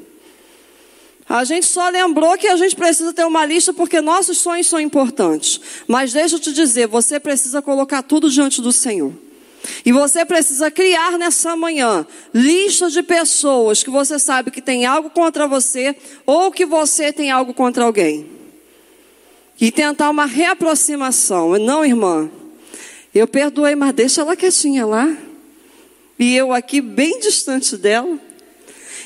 A 1.28 1.42
gente 1.42 1.66
só 1.66 1.88
lembrou 1.88 2.36
que 2.36 2.46
a 2.46 2.56
gente 2.56 2.76
precisa 2.76 3.12
ter 3.12 3.24
uma 3.24 3.46
lista 3.46 3.72
porque 3.72 4.00
nossos 4.00 4.38
sonhos 4.38 4.66
são 4.66 4.78
importantes. 4.78 5.60
Mas 5.88 6.12
deixa 6.12 6.36
eu 6.36 6.40
te 6.40 6.52
dizer, 6.52 6.86
você 6.86 7.18
precisa 7.18 7.62
colocar 7.62 8.02
tudo 8.02 8.28
diante 8.30 8.60
do 8.60 8.70
Senhor. 8.70 9.12
E 9.84 9.92
você 9.92 10.24
precisa 10.24 10.70
criar 10.70 11.18
nessa 11.18 11.56
manhã 11.56 12.06
lista 12.32 12.90
de 12.90 13.02
pessoas 13.02 13.82
que 13.82 13.90
você 13.90 14.18
sabe 14.18 14.50
que 14.50 14.60
tem 14.60 14.84
algo 14.84 15.08
contra 15.08 15.48
você 15.48 15.96
ou 16.26 16.52
que 16.52 16.66
você 16.66 17.12
tem 17.12 17.30
algo 17.30 17.54
contra 17.54 17.84
alguém. 17.84 18.26
E 19.58 19.72
tentar 19.72 20.10
uma 20.10 20.26
reaproximação. 20.26 21.58
Não, 21.58 21.84
irmã, 21.84 22.30
eu 23.14 23.28
perdoei, 23.28 23.74
mas 23.74 23.94
deixa 23.94 24.22
ela 24.22 24.36
quietinha 24.36 24.84
lá. 24.84 25.16
E 26.18 26.34
eu 26.36 26.52
aqui 26.52 26.80
bem 26.80 27.20
distante 27.20 27.76
dela. 27.76 28.18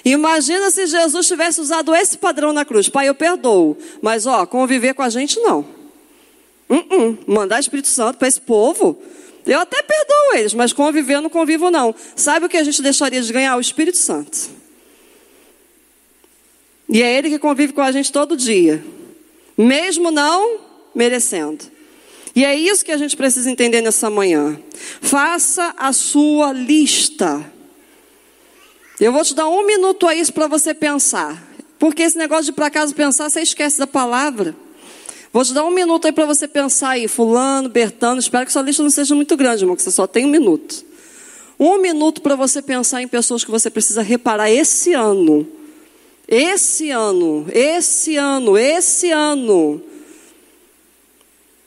Imagina 0.04 0.70
se 0.70 0.86
Jesus 0.86 1.26
tivesse 1.26 1.60
usado 1.60 1.94
esse 1.94 2.16
padrão 2.16 2.52
na 2.52 2.64
cruz. 2.64 2.88
Pai, 2.88 3.08
eu 3.08 3.14
perdoo. 3.14 3.76
Mas, 4.00 4.26
ó, 4.26 4.46
conviver 4.46 4.94
com 4.94 5.02
a 5.02 5.08
gente 5.08 5.38
não. 5.40 5.60
Uh 6.68 6.76
-uh. 6.76 7.18
Mandar 7.26 7.60
Espírito 7.60 7.88
Santo 7.88 8.18
para 8.18 8.28
esse 8.28 8.40
povo. 8.40 9.00
Eu 9.46 9.60
até 9.60 9.82
perdoo 9.82 10.34
eles, 10.34 10.52
mas 10.52 10.72
conviver 10.72 11.14
eu 11.14 11.22
não 11.22 11.30
convivo 11.30 11.70
não. 11.70 11.94
Sabe 12.14 12.46
o 12.46 12.48
que 12.48 12.56
a 12.56 12.62
gente 12.62 12.82
deixaria 12.82 13.20
de 13.20 13.32
ganhar? 13.32 13.56
O 13.56 13.60
Espírito 13.60 13.96
Santo. 13.96 14.50
E 16.88 17.02
é 17.02 17.18
Ele 17.18 17.30
que 17.30 17.38
convive 17.38 17.72
com 17.72 17.80
a 17.80 17.90
gente 17.90 18.12
todo 18.12 18.36
dia. 18.36 18.84
Mesmo 19.56 20.10
não 20.10 20.60
merecendo. 20.94 21.64
E 22.34 22.44
é 22.44 22.54
isso 22.54 22.84
que 22.84 22.92
a 22.92 22.96
gente 22.96 23.16
precisa 23.16 23.50
entender 23.50 23.82
nessa 23.82 24.10
manhã. 24.10 24.58
Faça 25.00 25.74
a 25.76 25.92
sua 25.92 26.52
lista. 26.52 27.44
Eu 29.00 29.12
vou 29.12 29.24
te 29.24 29.34
dar 29.34 29.48
um 29.48 29.64
minuto 29.64 30.06
a 30.06 30.14
isso 30.14 30.32
para 30.32 30.46
você 30.46 30.74
pensar. 30.74 31.46
Porque 31.78 32.02
esse 32.02 32.18
negócio 32.18 32.46
de 32.46 32.52
para 32.52 32.70
casa 32.70 32.92
pensar, 32.94 33.30
você 33.30 33.40
esquece 33.40 33.78
da 33.78 33.86
palavra. 33.86 34.54
Vou 35.32 35.44
te 35.44 35.52
dar 35.52 35.64
um 35.64 35.70
minuto 35.70 36.06
aí 36.06 36.12
para 36.12 36.26
você 36.26 36.48
pensar 36.48 36.90
aí, 36.90 37.06
fulano, 37.06 37.68
Bertano, 37.68 38.18
espero 38.18 38.46
que 38.46 38.52
sua 38.52 38.62
lista 38.62 38.82
não 38.82 38.90
seja 38.90 39.14
muito 39.14 39.36
grande, 39.36 39.62
irmão, 39.62 39.76
que 39.76 39.82
você 39.82 39.90
só 39.90 40.06
tem 40.06 40.24
um 40.24 40.30
minuto. 40.30 40.84
Um 41.60 41.78
minuto 41.78 42.22
para 42.22 42.34
você 42.34 42.62
pensar 42.62 43.02
em 43.02 43.08
pessoas 43.08 43.44
que 43.44 43.50
você 43.50 43.68
precisa 43.68 44.00
reparar 44.00 44.50
esse 44.50 44.94
ano. 44.94 45.46
Esse 46.26 46.90
ano, 46.90 47.46
esse 47.52 48.16
ano, 48.16 48.56
esse 48.56 49.10
ano. 49.10 49.82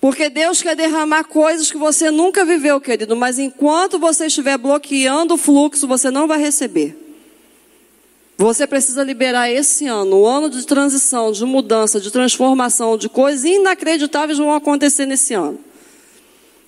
Porque 0.01 0.29
Deus 0.29 0.63
quer 0.63 0.75
derramar 0.75 1.25
coisas 1.25 1.71
que 1.71 1.77
você 1.77 2.09
nunca 2.09 2.43
viveu, 2.43 2.81
querido, 2.81 3.15
mas 3.15 3.37
enquanto 3.37 3.99
você 3.99 4.25
estiver 4.25 4.57
bloqueando 4.57 5.35
o 5.35 5.37
fluxo, 5.37 5.87
você 5.87 6.09
não 6.09 6.27
vai 6.27 6.39
receber. 6.39 6.97
Você 8.35 8.65
precisa 8.65 9.03
liberar 9.03 9.51
esse 9.51 9.85
ano, 9.85 10.21
o 10.21 10.25
ano 10.25 10.49
de 10.49 10.65
transição, 10.65 11.31
de 11.31 11.45
mudança, 11.45 11.99
de 11.99 12.09
transformação, 12.09 12.97
de 12.97 13.07
coisas 13.07 13.45
inacreditáveis 13.45 14.39
vão 14.39 14.51
acontecer 14.55 15.05
nesse 15.05 15.35
ano. 15.35 15.59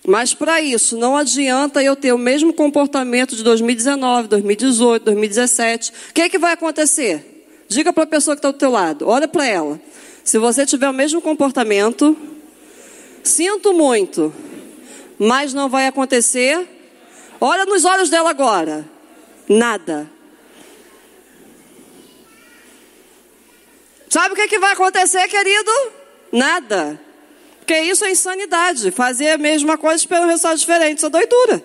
Mas 0.05 0.35
para 0.35 0.61
isso, 0.61 0.95
não 0.95 1.17
adianta 1.17 1.81
eu 1.81 1.95
ter 1.95 2.13
o 2.13 2.17
mesmo 2.19 2.53
comportamento 2.53 3.35
de 3.35 3.43
2019, 3.43 4.27
2018, 4.27 5.05
2017. 5.05 5.91
O 6.11 6.13
que, 6.13 6.21
é 6.21 6.29
que 6.29 6.37
vai 6.37 6.53
acontecer? 6.53 7.47
Diga 7.67 7.91
para 7.91 8.03
a 8.03 8.07
pessoa 8.07 8.35
que 8.35 8.39
está 8.39 8.51
do 8.51 8.57
teu 8.59 8.69
lado, 8.69 9.07
olha 9.07 9.27
para 9.27 9.47
ela. 9.47 9.81
Se 10.23 10.37
você 10.37 10.67
tiver 10.67 10.87
o 10.87 10.93
mesmo 10.93 11.19
comportamento, 11.19 12.15
Sinto 13.23 13.73
muito, 13.73 14.33
mas 15.17 15.53
não 15.53 15.69
vai 15.69 15.87
acontecer. 15.87 16.67
Olha 17.39 17.65
nos 17.65 17.85
olhos 17.85 18.09
dela 18.09 18.29
agora. 18.29 18.85
Nada. 19.47 20.09
Sabe 24.09 24.33
o 24.33 24.35
que, 24.35 24.41
é 24.41 24.47
que 24.47 24.59
vai 24.59 24.73
acontecer, 24.73 25.27
querido? 25.27 25.71
Nada. 26.31 26.99
Porque 27.59 27.79
isso 27.79 28.05
é 28.05 28.11
insanidade. 28.11 28.91
Fazer 28.91 29.29
a 29.29 29.37
mesma 29.37 29.77
coisa 29.77 29.95
esperando 29.95 30.25
um 30.25 30.29
resultado 30.29 30.57
diferente. 30.57 30.97
Isso 30.97 31.05
é 31.07 31.09
doidura. 31.09 31.63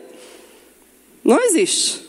Não 1.25 1.41
existe. 1.43 2.09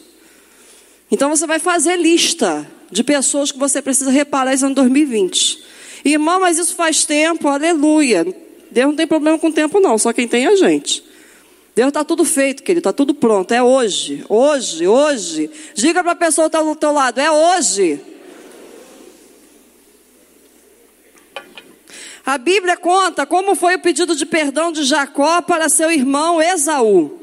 Então 1.12 1.29
você 1.29 1.47
vai 1.47 1.59
fazer 1.59 1.97
lista 1.97 2.69
de 2.91 3.03
pessoas 3.03 3.51
que 3.51 3.59
você 3.59 3.81
precisa 3.81 4.12
reparar 4.12 4.53
em 4.53 4.73
2020. 4.73 5.63
Irmão, 6.05 6.39
mas 6.39 6.57
isso 6.57 6.75
faz 6.75 7.03
tempo, 7.03 7.47
aleluia. 7.47 8.25
Deus 8.71 8.88
não 8.89 8.95
tem 8.95 9.08
problema 9.08 9.39
com 9.39 9.47
o 9.47 9.53
tempo, 9.53 9.79
não, 9.79 9.97
só 9.97 10.13
quem 10.13 10.27
tem 10.27 10.45
é 10.45 10.49
a 10.49 10.55
gente. 10.55 11.03
Deus 11.75 11.88
está 11.88 12.03
tudo 12.03 12.25
feito, 12.25 12.62
querido, 12.62 12.79
está 12.79 12.93
tudo 12.93 13.13
pronto. 13.13 13.51
É 13.53 13.63
hoje, 13.63 14.23
hoje, 14.27 14.88
hoje. 14.88 15.49
Diga 15.73 16.03
para 16.03 16.12
a 16.12 16.15
pessoa 16.15 16.49
que 16.49 16.58
está 16.58 16.67
do 16.67 16.75
teu 16.75 16.91
lado, 16.91 17.19
é 17.19 17.32
hoje. 17.32 18.01
A 22.25 22.38
Bíblia 22.38 22.77
conta 22.77 23.25
como 23.25 23.55
foi 23.55 23.75
o 23.75 23.79
pedido 23.79 24.15
de 24.15 24.25
perdão 24.25 24.71
de 24.71 24.84
Jacó 24.84 25.41
para 25.41 25.69
seu 25.69 25.91
irmão 25.91 26.41
Esaú. 26.41 27.17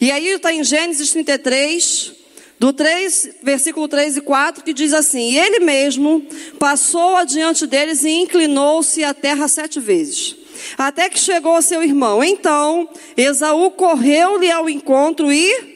E 0.00 0.10
aí 0.10 0.28
está 0.28 0.52
em 0.52 0.64
Gênesis 0.64 1.12
33, 1.12 2.12
do 2.58 2.72
3, 2.72 3.36
versículo 3.42 3.86
3 3.88 4.16
e 4.16 4.20
4, 4.20 4.64
que 4.64 4.74
diz 4.74 4.92
assim: 4.92 5.30
E 5.30 5.38
ele 5.38 5.60
mesmo 5.60 6.26
passou 6.58 7.16
adiante 7.16 7.66
deles 7.66 8.02
e 8.02 8.10
inclinou-se 8.10 9.02
à 9.04 9.14
terra 9.14 9.46
sete 9.48 9.80
vezes 9.80 10.41
até 10.76 11.08
que 11.08 11.18
chegou 11.18 11.60
seu 11.62 11.82
irmão. 11.82 12.22
Então, 12.22 12.88
Esaú 13.16 13.70
correu-lhe 13.70 14.50
ao 14.50 14.68
encontro 14.68 15.32
e 15.32 15.72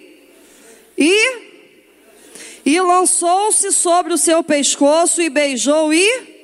e 0.99 1.47
e 2.65 2.81
lançou-se 2.81 3.71
sobre 3.71 4.13
o 4.13 4.19
seu 4.19 4.43
pescoço 4.43 5.23
e 5.23 5.31
beijou 5.31 5.95
e 5.95 6.37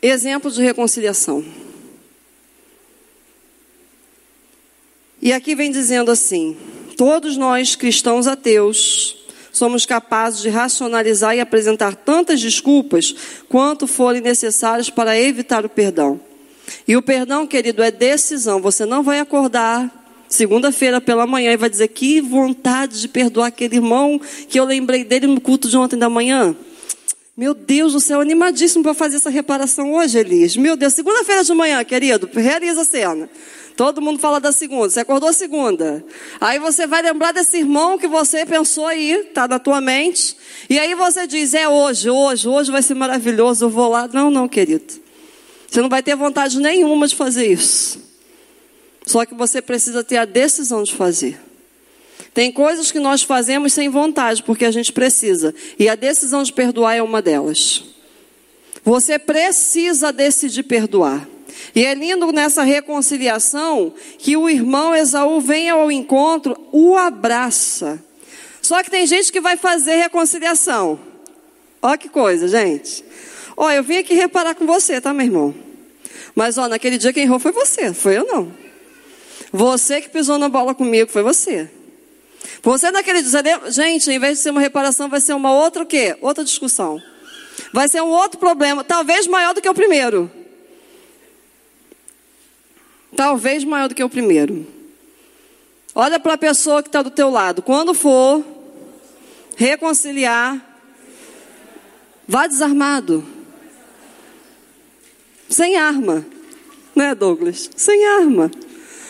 exemplo 0.00 0.50
de 0.50 0.62
reconciliação. 0.62 1.44
E 5.20 5.32
aqui 5.32 5.54
vem 5.54 5.70
dizendo 5.70 6.10
assim: 6.10 6.56
todos 6.96 7.36
nós 7.36 7.76
cristãos 7.76 8.26
ateus 8.26 9.19
somos 9.52 9.86
capazes 9.86 10.40
de 10.40 10.48
racionalizar 10.48 11.36
e 11.36 11.40
apresentar 11.40 11.94
tantas 11.94 12.40
desculpas 12.40 13.14
quanto 13.48 13.86
forem 13.86 14.20
necessárias 14.20 14.90
para 14.90 15.18
evitar 15.18 15.64
o 15.64 15.68
perdão. 15.68 16.20
E 16.86 16.96
o 16.96 17.02
perdão, 17.02 17.46
querido, 17.46 17.82
é 17.82 17.90
decisão. 17.90 18.60
Você 18.60 18.86
não 18.86 19.02
vai 19.02 19.20
acordar 19.20 19.90
segunda-feira 20.28 21.00
pela 21.00 21.26
manhã 21.26 21.52
e 21.52 21.56
vai 21.56 21.68
dizer 21.68 21.88
que 21.88 22.20
vontade 22.20 23.00
de 23.00 23.08
perdoar 23.08 23.48
aquele 23.48 23.76
irmão 23.76 24.20
que 24.48 24.58
eu 24.58 24.64
lembrei 24.64 25.02
dele 25.04 25.26
no 25.26 25.40
culto 25.40 25.68
de 25.68 25.76
ontem 25.76 25.98
da 25.98 26.08
manhã. 26.08 26.54
Meu 27.36 27.54
Deus 27.54 27.94
do 27.94 28.00
céu, 28.00 28.20
animadíssimo 28.20 28.82
para 28.82 28.94
fazer 28.94 29.16
essa 29.16 29.30
reparação 29.30 29.94
hoje, 29.94 30.18
Elias. 30.18 30.56
Meu 30.56 30.76
Deus, 30.76 30.92
segunda-feira 30.92 31.42
de 31.42 31.54
manhã, 31.54 31.82
querido, 31.84 32.28
realiza 32.32 32.82
a 32.82 32.84
cena. 32.84 33.28
Todo 33.80 34.02
mundo 34.02 34.18
fala 34.18 34.38
da 34.38 34.52
segunda. 34.52 34.90
Você 34.90 35.00
acordou 35.00 35.32
segunda. 35.32 36.04
Aí 36.38 36.58
você 36.58 36.86
vai 36.86 37.00
lembrar 37.00 37.32
desse 37.32 37.56
irmão 37.56 37.96
que 37.96 38.06
você 38.06 38.44
pensou 38.44 38.86
aí, 38.86 39.12
está 39.12 39.48
na 39.48 39.58
tua 39.58 39.80
mente. 39.80 40.36
E 40.68 40.78
aí 40.78 40.94
você 40.94 41.26
diz: 41.26 41.54
é 41.54 41.66
hoje, 41.66 42.10
hoje, 42.10 42.46
hoje 42.46 42.70
vai 42.70 42.82
ser 42.82 42.92
maravilhoso, 42.92 43.64
eu 43.64 43.70
vou 43.70 43.88
lá. 43.88 44.06
Não, 44.06 44.30
não, 44.30 44.46
querido. 44.46 45.00
Você 45.66 45.80
não 45.80 45.88
vai 45.88 46.02
ter 46.02 46.14
vontade 46.14 46.60
nenhuma 46.60 47.08
de 47.08 47.16
fazer 47.16 47.46
isso. 47.46 47.98
Só 49.06 49.24
que 49.24 49.32
você 49.32 49.62
precisa 49.62 50.04
ter 50.04 50.18
a 50.18 50.26
decisão 50.26 50.82
de 50.82 50.94
fazer. 50.94 51.40
Tem 52.34 52.52
coisas 52.52 52.92
que 52.92 53.00
nós 53.00 53.22
fazemos 53.22 53.72
sem 53.72 53.88
vontade, 53.88 54.42
porque 54.42 54.66
a 54.66 54.70
gente 54.70 54.92
precisa. 54.92 55.54
E 55.78 55.88
a 55.88 55.94
decisão 55.94 56.42
de 56.42 56.52
perdoar 56.52 56.96
é 56.96 57.02
uma 57.02 57.22
delas. 57.22 57.82
Você 58.84 59.18
precisa 59.18 60.12
decidir 60.12 60.64
perdoar. 60.64 61.26
E 61.74 61.84
é 61.84 61.94
lindo 61.94 62.32
nessa 62.32 62.62
reconciliação 62.62 63.92
que 64.18 64.36
o 64.36 64.48
irmão 64.48 64.94
Esaú 64.94 65.40
vem 65.40 65.70
ao 65.70 65.90
encontro, 65.90 66.56
o 66.72 66.96
abraça. 66.96 68.02
Só 68.60 68.82
que 68.82 68.90
tem 68.90 69.06
gente 69.06 69.32
que 69.32 69.40
vai 69.40 69.56
fazer 69.56 69.96
reconciliação. 69.96 70.98
Olha 71.82 71.96
que 71.96 72.08
coisa, 72.08 72.46
gente. 72.48 73.04
Ó, 73.56 73.70
eu 73.70 73.82
vim 73.82 73.98
aqui 73.98 74.14
reparar 74.14 74.54
com 74.54 74.66
você, 74.66 75.00
tá, 75.00 75.12
meu 75.12 75.26
irmão? 75.26 75.54
Mas, 76.34 76.58
ó, 76.58 76.68
naquele 76.68 76.98
dia 76.98 77.12
quem 77.12 77.24
errou 77.24 77.38
foi 77.38 77.52
você, 77.52 77.92
foi 77.92 78.16
eu 78.18 78.26
não. 78.26 78.52
Você 79.52 80.00
que 80.00 80.08
pisou 80.08 80.38
na 80.38 80.48
bola 80.48 80.74
comigo, 80.74 81.10
foi 81.10 81.22
você. 81.22 81.68
Você 82.62 82.90
naquele 82.90 83.22
dia, 83.22 83.42
gente, 83.68 84.10
em 84.10 84.18
vez 84.18 84.38
de 84.38 84.44
ser 84.44 84.50
uma 84.50 84.60
reparação, 84.60 85.08
vai 85.08 85.20
ser 85.20 85.34
uma 85.34 85.52
outra 85.52 85.82
o 85.82 85.86
quê? 85.86 86.16
Outra 86.20 86.44
discussão. 86.44 87.02
Vai 87.72 87.88
ser 87.88 88.02
um 88.02 88.08
outro 88.08 88.38
problema, 88.38 88.84
talvez 88.84 89.26
maior 89.26 89.54
do 89.54 89.60
que 89.60 89.68
o 89.68 89.74
primeiro. 89.74 90.30
Talvez 93.20 93.64
maior 93.64 93.86
do 93.86 93.94
que 93.94 94.02
o 94.02 94.08
primeiro. 94.08 94.66
Olha 95.94 96.18
para 96.18 96.32
a 96.32 96.38
pessoa 96.38 96.82
que 96.82 96.88
está 96.88 97.02
do 97.02 97.10
teu 97.10 97.28
lado. 97.28 97.60
Quando 97.60 97.92
for 97.92 98.42
reconciliar, 99.56 100.58
vá 102.26 102.46
desarmado. 102.46 103.22
Sem 105.50 105.76
arma. 105.76 106.24
Né, 106.96 107.14
Douglas? 107.14 107.68
Sem 107.76 108.06
arma. 108.06 108.50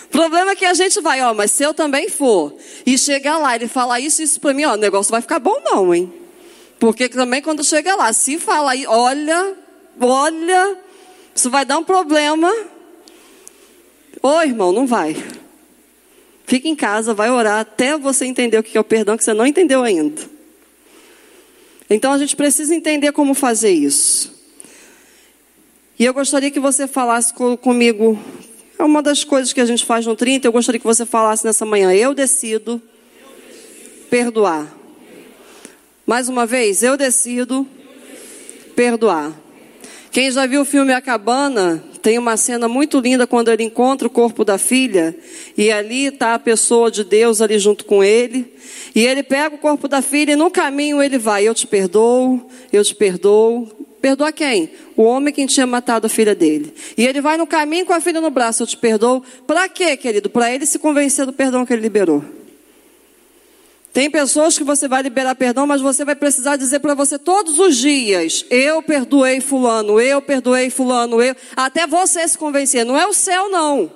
O 0.06 0.08
problema 0.08 0.50
é 0.50 0.56
que 0.56 0.64
a 0.64 0.74
gente 0.74 1.00
vai, 1.00 1.22
ó, 1.22 1.32
mas 1.32 1.52
se 1.52 1.62
eu 1.62 1.72
também 1.72 2.08
for 2.08 2.52
e 2.84 2.98
chegar 2.98 3.38
lá, 3.38 3.54
ele 3.54 3.68
falar 3.68 4.00
isso, 4.00 4.20
isso 4.20 4.40
para 4.40 4.52
mim, 4.52 4.64
ó, 4.64 4.72
o 4.72 4.76
negócio 4.76 5.12
vai 5.12 5.20
ficar 5.20 5.38
bom 5.38 5.62
não, 5.62 5.94
hein? 5.94 6.12
Porque 6.80 7.08
também 7.08 7.40
quando 7.40 7.62
chega 7.62 7.94
lá, 7.94 8.12
se 8.12 8.40
falar, 8.40 8.74
olha, 8.88 9.56
olha, 10.00 10.76
isso 11.32 11.48
vai 11.48 11.64
dar 11.64 11.78
um 11.78 11.84
problema. 11.84 12.52
Ô 14.22 14.40
irmão, 14.42 14.72
não 14.72 14.86
vai. 14.86 15.16
Fica 16.44 16.68
em 16.68 16.74
casa, 16.74 17.14
vai 17.14 17.30
orar 17.30 17.60
até 17.60 17.96
você 17.96 18.24
entender 18.24 18.58
o 18.58 18.62
que 18.62 18.76
é 18.76 18.80
o 18.80 18.84
perdão, 18.84 19.16
que 19.16 19.24
você 19.24 19.32
não 19.32 19.46
entendeu 19.46 19.82
ainda. 19.82 20.20
Então 21.88 22.12
a 22.12 22.18
gente 22.18 22.36
precisa 22.36 22.74
entender 22.74 23.12
como 23.12 23.34
fazer 23.34 23.70
isso. 23.70 24.32
E 25.98 26.04
eu 26.04 26.14
gostaria 26.14 26.50
que 26.50 26.60
você 26.60 26.88
falasse 26.88 27.32
comigo 27.60 28.18
é 28.80 28.82
uma 28.82 29.02
das 29.02 29.24
coisas 29.24 29.52
que 29.52 29.60
a 29.60 29.66
gente 29.66 29.84
faz 29.84 30.06
no 30.06 30.16
30. 30.16 30.48
Eu 30.48 30.52
gostaria 30.52 30.78
que 30.78 30.86
você 30.86 31.04
falasse 31.04 31.44
nessa 31.44 31.66
manhã. 31.66 31.92
Eu 31.92 32.14
decido 32.14 32.80
perdoar. 34.08 34.66
Mais 36.06 36.30
uma 36.30 36.46
vez, 36.46 36.82
eu 36.82 36.96
decido 36.96 37.68
perdoar. 38.74 39.32
Quem 40.10 40.30
já 40.30 40.46
viu 40.46 40.62
o 40.62 40.64
filme 40.64 40.94
A 40.94 41.00
Cabana, 41.02 41.84
tem 42.00 42.18
uma 42.18 42.36
cena 42.36 42.68
muito 42.68 42.98
linda 42.98 43.26
quando 43.26 43.50
ele 43.50 43.64
encontra 43.64 44.06
o 44.06 44.10
corpo 44.10 44.44
da 44.44 44.58
filha 44.58 45.16
e 45.56 45.70
ali 45.70 46.06
está 46.06 46.34
a 46.34 46.38
pessoa 46.38 46.90
de 46.90 47.04
Deus 47.04 47.40
ali 47.40 47.58
junto 47.58 47.84
com 47.84 48.02
ele. 48.02 48.52
E 48.94 49.06
ele 49.06 49.22
pega 49.22 49.54
o 49.54 49.58
corpo 49.58 49.86
da 49.86 50.02
filha 50.02 50.32
e 50.32 50.36
no 50.36 50.50
caminho 50.50 51.02
ele 51.02 51.18
vai: 51.18 51.46
Eu 51.46 51.54
te 51.54 51.66
perdoo, 51.66 52.40
eu 52.72 52.84
te 52.84 52.94
perdoo, 52.94 53.68
Perdoa 54.00 54.32
quem? 54.32 54.70
O 54.96 55.02
homem 55.02 55.32
que 55.32 55.46
tinha 55.46 55.66
matado 55.66 56.06
a 56.06 56.10
filha 56.10 56.34
dele. 56.34 56.72
E 56.96 57.06
ele 57.06 57.20
vai 57.20 57.36
no 57.36 57.46
caminho 57.46 57.84
com 57.84 57.92
a 57.92 58.00
filha 58.00 58.20
no 58.20 58.30
braço, 58.30 58.62
eu 58.62 58.66
te 58.66 58.76
perdoo. 58.76 59.22
Para 59.46 59.68
quê, 59.68 59.96
querido? 59.96 60.30
Para 60.30 60.52
ele 60.52 60.64
se 60.64 60.78
convencer 60.78 61.26
do 61.26 61.32
perdão 61.32 61.66
que 61.66 61.72
ele 61.72 61.82
liberou. 61.82 62.24
Tem 63.92 64.08
pessoas 64.08 64.56
que 64.56 64.62
você 64.62 64.86
vai 64.86 65.02
liberar 65.02 65.34
perdão, 65.34 65.66
mas 65.66 65.80
você 65.80 66.04
vai 66.04 66.14
precisar 66.14 66.56
dizer 66.56 66.78
para 66.78 66.94
você 66.94 67.18
todos 67.18 67.58
os 67.58 67.76
dias: 67.76 68.44
Eu 68.48 68.82
perdoei 68.82 69.40
Fulano, 69.40 70.00
eu 70.00 70.22
perdoei 70.22 70.70
Fulano, 70.70 71.20
eu. 71.20 71.34
Até 71.56 71.86
você 71.86 72.26
se 72.26 72.38
convencer. 72.38 72.84
Não 72.84 72.98
é 72.98 73.06
o 73.06 73.12
céu, 73.12 73.50
não. 73.50 73.90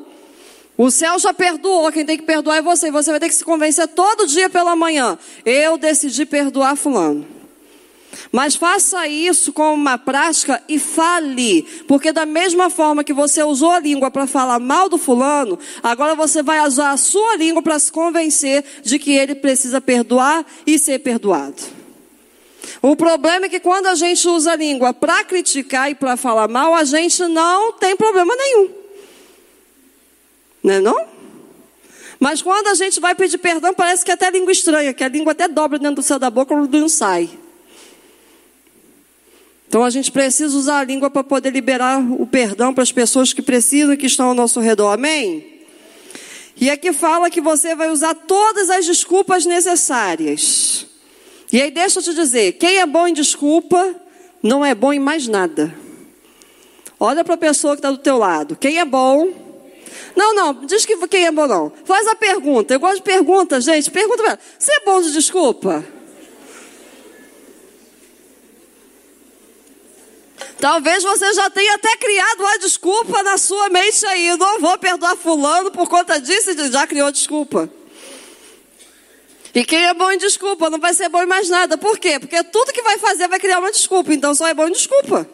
O 0.76 0.90
céu 0.90 1.16
já 1.20 1.32
perdoou, 1.32 1.92
quem 1.92 2.04
tem 2.04 2.16
que 2.16 2.24
perdoar 2.24 2.56
é 2.56 2.62
você. 2.62 2.90
Você 2.90 3.10
vai 3.10 3.20
ter 3.20 3.28
que 3.28 3.34
se 3.34 3.44
convencer 3.44 3.86
todo 3.86 4.26
dia 4.26 4.50
pela 4.50 4.74
manhã. 4.74 5.16
Eu 5.44 5.78
decidi 5.78 6.26
perdoar 6.26 6.74
Fulano. 6.74 7.43
Mas 8.30 8.56
faça 8.56 9.06
isso 9.06 9.52
como 9.52 9.74
uma 9.74 9.98
prática 9.98 10.62
e 10.68 10.78
fale, 10.78 11.62
porque 11.86 12.12
da 12.12 12.26
mesma 12.26 12.70
forma 12.70 13.04
que 13.04 13.12
você 13.12 13.42
usou 13.42 13.70
a 13.70 13.80
língua 13.80 14.10
para 14.10 14.26
falar 14.26 14.58
mal 14.58 14.88
do 14.88 14.98
fulano, 14.98 15.58
agora 15.82 16.14
você 16.14 16.42
vai 16.42 16.60
usar 16.66 16.90
a 16.90 16.96
sua 16.96 17.36
língua 17.36 17.62
para 17.62 17.78
se 17.78 17.90
convencer 17.90 18.64
de 18.82 18.98
que 18.98 19.12
ele 19.12 19.34
precisa 19.34 19.80
perdoar 19.80 20.44
e 20.66 20.78
ser 20.78 20.98
perdoado. 21.00 21.62
O 22.82 22.96
problema 22.96 23.46
é 23.46 23.48
que 23.48 23.60
quando 23.60 23.86
a 23.86 23.94
gente 23.94 24.26
usa 24.28 24.52
a 24.52 24.56
língua 24.56 24.92
para 24.92 25.24
criticar 25.24 25.90
e 25.90 25.94
para 25.94 26.16
falar 26.16 26.48
mal, 26.48 26.74
a 26.74 26.84
gente 26.84 27.26
não 27.26 27.72
tem 27.72 27.96
problema 27.96 28.34
nenhum. 28.36 28.70
Não 30.62 30.74
é 30.74 30.80
não? 30.80 31.06
Mas 32.18 32.40
quando 32.40 32.68
a 32.68 32.74
gente 32.74 33.00
vai 33.00 33.14
pedir 33.14 33.38
perdão, 33.38 33.74
parece 33.74 34.04
que 34.04 34.10
é 34.10 34.14
até 34.14 34.30
língua 34.30 34.52
estranha, 34.52 34.94
que 34.94 35.04
a 35.04 35.08
língua 35.08 35.32
até 35.32 35.46
dobra 35.46 35.78
dentro 35.78 35.96
do 35.96 36.02
céu 36.02 36.18
da 36.18 36.30
boca 36.30 36.54
quando 36.54 36.78
não 36.78 36.88
sai. 36.88 37.28
Então 39.74 39.82
a 39.82 39.90
gente 39.90 40.12
precisa 40.12 40.56
usar 40.56 40.78
a 40.78 40.84
língua 40.84 41.10
para 41.10 41.24
poder 41.24 41.50
liberar 41.50 41.98
o 41.98 42.24
perdão 42.24 42.72
para 42.72 42.84
as 42.84 42.92
pessoas 42.92 43.32
que 43.32 43.42
precisam, 43.42 43.96
que 43.96 44.06
estão 44.06 44.28
ao 44.28 44.32
nosso 44.32 44.60
redor. 44.60 44.92
Amém? 44.92 45.64
E 46.56 46.70
aqui 46.70 46.92
fala 46.92 47.28
que 47.28 47.40
você 47.40 47.74
vai 47.74 47.90
usar 47.90 48.14
todas 48.14 48.70
as 48.70 48.86
desculpas 48.86 49.44
necessárias. 49.44 50.86
E 51.52 51.60
aí 51.60 51.72
deixa 51.72 51.98
eu 51.98 52.04
te 52.04 52.14
dizer, 52.14 52.52
quem 52.52 52.78
é 52.78 52.86
bom 52.86 53.08
em 53.08 53.12
desculpa, 53.12 53.96
não 54.40 54.64
é 54.64 54.76
bom 54.76 54.92
em 54.92 55.00
mais 55.00 55.26
nada. 55.26 55.74
Olha 57.00 57.24
para 57.24 57.34
a 57.34 57.38
pessoa 57.38 57.74
que 57.74 57.80
está 57.80 57.90
do 57.90 57.98
teu 57.98 58.16
lado. 58.16 58.54
Quem 58.54 58.78
é 58.78 58.84
bom? 58.84 59.28
Não, 60.14 60.36
não, 60.36 60.54
diz 60.66 60.86
que 60.86 60.96
quem 61.08 61.26
é 61.26 61.32
bom 61.32 61.48
não. 61.48 61.72
Faz 61.84 62.06
a 62.06 62.14
pergunta. 62.14 62.72
Eu 62.72 62.78
gosto 62.78 62.98
de 62.98 63.02
perguntas, 63.02 63.64
gente. 63.64 63.90
Pergunta 63.90 64.18
para 64.18 64.32
ela. 64.34 64.40
Você 64.56 64.70
é 64.70 64.84
bom 64.84 65.02
de 65.02 65.12
desculpa? 65.12 65.84
Talvez 70.64 71.02
você 71.02 71.30
já 71.34 71.50
tenha 71.50 71.74
até 71.74 71.94
criado 71.98 72.40
uma 72.40 72.58
desculpa 72.58 73.22
na 73.22 73.36
sua 73.36 73.68
mente 73.68 74.06
aí. 74.06 74.34
Não 74.38 74.60
vou 74.60 74.78
perdoar 74.78 75.14
fulano 75.14 75.70
por 75.70 75.90
conta 75.90 76.18
disso 76.18 76.54
já 76.72 76.86
criou 76.86 77.12
desculpa. 77.12 77.68
E 79.54 79.62
quem 79.62 79.84
é 79.84 79.92
bom 79.92 80.10
em 80.10 80.16
desculpa 80.16 80.70
não 80.70 80.78
vai 80.78 80.94
ser 80.94 81.10
bom 81.10 81.22
em 81.22 81.26
mais 81.26 81.50
nada. 81.50 81.76
Por 81.76 81.98
quê? 81.98 82.18
Porque 82.18 82.42
tudo 82.44 82.72
que 82.72 82.80
vai 82.80 82.96
fazer 82.96 83.28
vai 83.28 83.38
criar 83.38 83.58
uma 83.58 83.70
desculpa. 83.70 84.14
Então 84.14 84.34
só 84.34 84.48
é 84.48 84.54
bom 84.54 84.66
em 84.66 84.72
desculpa. 84.72 85.28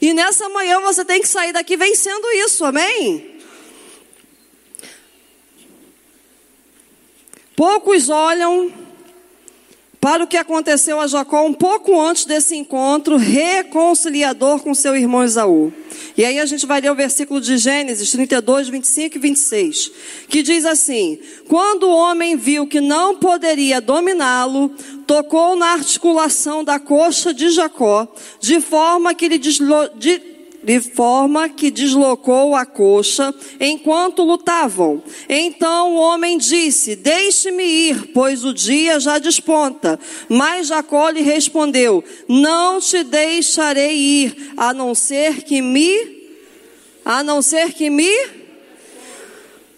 E 0.00 0.14
nessa 0.14 0.48
manhã 0.50 0.78
você 0.78 1.04
tem 1.04 1.20
que 1.20 1.26
sair 1.26 1.52
daqui 1.52 1.76
vencendo 1.76 2.30
isso. 2.34 2.64
Amém? 2.64 3.40
Poucos 7.56 8.08
olham 8.08 8.72
para 10.00 10.24
o 10.24 10.26
que 10.26 10.38
aconteceu 10.38 10.98
a 10.98 11.06
Jacó 11.06 11.44
um 11.44 11.52
pouco 11.52 12.00
antes 12.00 12.24
desse 12.24 12.56
encontro 12.56 13.16
reconciliador 13.16 14.60
com 14.60 14.74
seu 14.74 14.96
irmão 14.96 15.22
Esaú. 15.22 15.72
E 16.16 16.24
aí 16.24 16.38
a 16.38 16.46
gente 16.46 16.66
vai 16.66 16.80
ler 16.80 16.90
o 16.90 16.94
versículo 16.94 17.40
de 17.40 17.58
Gênesis 17.58 18.10
32, 18.10 18.68
25 18.68 19.16
e 19.16 19.20
26, 19.20 19.92
que 20.28 20.42
diz 20.42 20.64
assim: 20.64 21.18
Quando 21.48 21.84
o 21.84 21.94
homem 21.94 22.36
viu 22.36 22.66
que 22.66 22.80
não 22.80 23.16
poderia 23.16 23.80
dominá-lo, 23.80 24.70
tocou 25.06 25.54
na 25.54 25.72
articulação 25.72 26.64
da 26.64 26.78
coxa 26.78 27.34
de 27.34 27.50
Jacó, 27.50 28.08
de 28.40 28.60
forma 28.60 29.14
que 29.14 29.26
ele. 29.26 29.40
De 30.70 30.78
forma 30.78 31.48
que 31.48 31.68
deslocou 31.68 32.54
a 32.54 32.64
coxa 32.64 33.34
enquanto 33.58 34.22
lutavam. 34.22 35.02
Então 35.28 35.94
o 35.94 35.96
homem 35.96 36.38
disse: 36.38 36.94
Deixe-me 36.94 37.64
ir, 37.64 38.12
pois 38.14 38.44
o 38.44 38.54
dia 38.54 39.00
já 39.00 39.18
desponta. 39.18 39.98
Mas 40.28 40.68
Jacó 40.68 41.08
lhe 41.08 41.22
respondeu: 41.22 42.04
Não 42.28 42.78
te 42.78 43.02
deixarei 43.02 43.96
ir, 43.96 44.52
a 44.56 44.72
não 44.72 44.94
ser 44.94 45.42
que 45.42 45.60
me 45.60 46.20
a 47.04 47.24
não 47.24 47.42
ser 47.42 47.72
que 47.72 47.90
me 47.90 48.12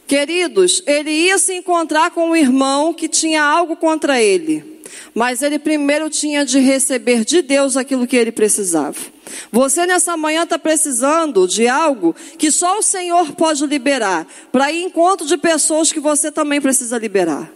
Queridos, 0.07 0.83
ele 0.87 1.11
ia 1.11 1.39
se 1.39 1.55
encontrar 1.55 2.11
com 2.11 2.31
um 2.31 2.37
irmão 2.37 2.93
que 2.93 3.09
tinha 3.09 3.43
algo 3.43 3.77
contra 3.77 4.21
ele. 4.21 4.83
Mas 5.15 5.41
ele 5.41 5.59
primeiro 5.59 6.11
tinha 6.11 6.45
de 6.45 6.59
receber 6.59 7.25
de 7.25 7.41
Deus 7.41 7.79
aquilo 7.79 8.07
que 8.07 8.17
ele 8.17 8.31
precisava. 8.31 9.12
Você 9.51 9.87
nessa 9.87 10.17
manhã 10.17 10.45
está 10.45 10.59
precisando 10.59 11.47
de 11.47 11.69
algo 11.69 12.15
que 12.39 12.51
só 12.51 12.79
o 12.79 12.83
Senhor 12.83 13.33
pode 13.33 13.67
liberar, 13.67 14.27
para 14.51 14.73
ir 14.73 14.85
encontro 14.85 15.27
de 15.27 15.37
pessoas 15.37 15.93
que 15.93 16.01
você 16.01 16.31
também 16.31 16.61
precisa 16.61 16.99
liberar. 16.99 17.51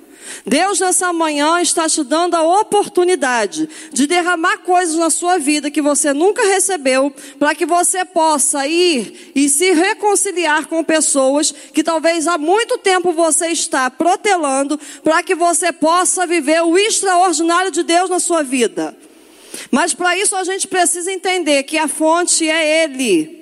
Deus 0.45 0.81
nessa 0.81 1.13
manhã 1.13 1.61
está 1.61 1.89
te 1.89 2.03
dando 2.03 2.35
a 2.35 2.61
oportunidade 2.61 3.69
de 3.93 4.07
derramar 4.07 4.59
coisas 4.59 4.97
na 4.97 5.11
sua 5.11 5.39
vida 5.39 5.71
que 5.71 5.83
você 5.83 6.13
nunca 6.13 6.45
recebeu, 6.47 7.13
para 7.39 7.55
que 7.55 7.67
você 7.67 8.05
possa 8.05 8.67
ir 8.67 9.33
e 9.35 9.49
se 9.49 9.73
reconciliar 9.73 10.67
com 10.67 10.83
pessoas 10.85 11.53
que 11.73 11.83
talvez 11.83 12.27
há 12.27 12.39
muito 12.39 12.79
tempo 12.79 13.13
você 13.13 13.49
está 13.49 13.91
protelando, 13.91 14.79
para 15.03 15.23
que 15.23 15.35
você 15.35 15.73
possa 15.73 16.27
viver 16.27 16.63
o 16.63 16.79
extraordinário 16.79 17.71
de 17.71 17.83
Deus 17.83 18.11
na 18.11 18.21
sua 18.21 18.43
vida. 18.43 18.97
Mas 19.71 19.95
para 19.95 20.17
isso 20.17 20.37
a 20.37 20.45
gente 20.45 20.67
precisa 20.67 21.13
entender 21.13 21.63
que 21.65 21.79
a 21.79 21.89
fonte 21.89 22.49
é 22.49 22.85
Ele. 22.85 23.37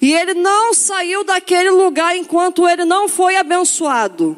E 0.00 0.12
ele 0.12 0.34
não 0.34 0.74
saiu 0.74 1.24
daquele 1.24 1.70
lugar 1.70 2.16
enquanto 2.16 2.68
ele 2.68 2.84
não 2.84 3.08
foi 3.08 3.36
abençoado. 3.36 4.36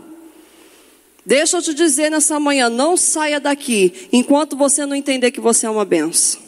Deixa 1.24 1.58
eu 1.58 1.62
te 1.62 1.74
dizer 1.74 2.10
nessa 2.10 2.40
manhã, 2.40 2.68
não 2.68 2.96
saia 2.96 3.38
daqui 3.38 4.08
enquanto 4.12 4.56
você 4.56 4.86
não 4.86 4.94
entender 4.94 5.30
que 5.30 5.40
você 5.40 5.66
é 5.66 5.70
uma 5.70 5.84
benção. 5.84 6.40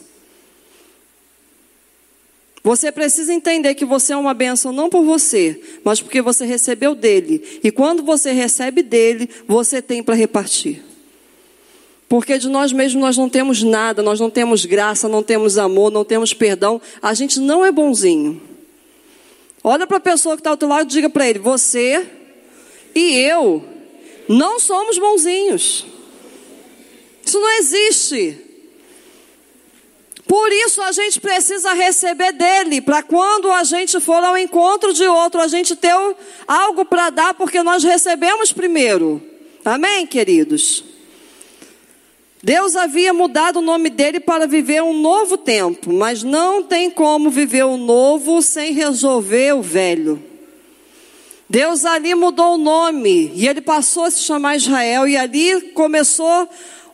Você 2.63 2.91
precisa 2.91 3.33
entender 3.33 3.75
que 3.75 3.83
você 3.83 4.13
é 4.13 4.17
uma 4.17 4.33
bênção 4.33 4.71
não 4.71 4.89
por 4.89 5.03
você, 5.03 5.61
mas 5.83 6.01
porque 6.01 6.21
você 6.21 6.45
recebeu 6.45 6.95
dele. 6.95 7.59
E 7.61 7.69
quando 7.69 8.01
você 8.03 8.31
recebe 8.31 8.81
dele, 8.81 9.29
você 9.45 9.81
tem 9.81 10.01
para 10.01 10.15
repartir. 10.15 10.81
Porque 12.13 12.37
de 12.37 12.47
nós 12.47 12.71
mesmos 12.71 13.01
nós 13.01 13.17
não 13.17 13.27
temos 13.27 13.63
nada, 13.63 14.03
nós 14.03 14.19
não 14.19 14.29
temos 14.29 14.65
graça, 14.65 15.09
não 15.09 15.23
temos 15.23 15.57
amor, 15.57 15.91
não 15.91 16.05
temos 16.05 16.31
perdão. 16.31 16.79
A 17.01 17.11
gente 17.15 17.39
não 17.39 17.65
é 17.65 17.71
bonzinho. 17.71 18.39
Olha 19.63 19.87
para 19.87 19.97
a 19.97 19.99
pessoa 19.99 20.35
que 20.35 20.41
está 20.41 20.51
ao 20.51 20.57
teu 20.57 20.67
lado 20.67 20.83
e 20.83 20.93
diga 20.93 21.09
para 21.09 21.27
ele: 21.27 21.39
Você 21.39 22.07
e 22.93 23.15
eu 23.15 23.65
não 24.29 24.59
somos 24.59 24.99
bonzinhos. 24.99 25.87
Isso 27.25 27.39
não 27.39 27.57
existe. 27.57 28.37
Por 30.27 30.51
isso 30.51 30.83
a 30.83 30.91
gente 30.91 31.19
precisa 31.19 31.73
receber 31.73 32.31
dele, 32.31 32.79
para 32.79 33.01
quando 33.01 33.51
a 33.51 33.63
gente 33.63 33.99
for 33.99 34.23
ao 34.23 34.37
encontro 34.37 34.93
de 34.93 35.07
outro, 35.07 35.41
a 35.41 35.47
gente 35.47 35.75
ter 35.75 35.95
algo 36.47 36.85
para 36.85 37.09
dar, 37.09 37.33
porque 37.33 37.63
nós 37.63 37.83
recebemos 37.83 38.53
primeiro. 38.53 39.19
Amém, 39.65 40.05
queridos? 40.05 40.92
Deus 42.43 42.75
havia 42.75 43.13
mudado 43.13 43.59
o 43.59 43.61
nome 43.61 43.89
dele 43.89 44.19
para 44.19 44.45
viver 44.45 44.83
um 44.83 44.93
novo 44.93 45.37
tempo, 45.37 45.93
mas 45.93 46.23
não 46.23 46.61
tem 46.61 46.91
como 46.91 47.29
viver 47.29 47.63
o 47.63 47.77
novo 47.77 48.41
sem 48.41 48.73
resolver 48.73 49.55
o 49.55 49.61
velho. 49.61 50.21
Deus 51.49 51.85
ali 51.85 52.13
mudou 52.13 52.55
o 52.55 52.57
nome 52.57 53.31
e 53.33 53.47
ele 53.47 53.61
passou 53.61 54.03
a 54.03 54.11
se 54.11 54.23
chamar 54.23 54.57
Israel, 54.57 55.07
e 55.07 55.15
ali 55.15 55.71
começou 55.71 56.49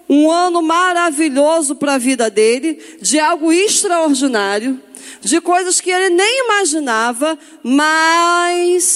um 0.08 0.30
ano 0.30 0.62
maravilhoso 0.62 1.74
para 1.74 1.96
a 1.96 1.98
vida 1.98 2.30
dele, 2.30 2.80
de 3.02 3.20
algo 3.20 3.52
extraordinário, 3.52 4.80
de 5.20 5.42
coisas 5.42 5.82
que 5.82 5.90
ele 5.90 6.12
nem 6.12 6.46
imaginava, 6.46 7.36
mas 7.64 8.92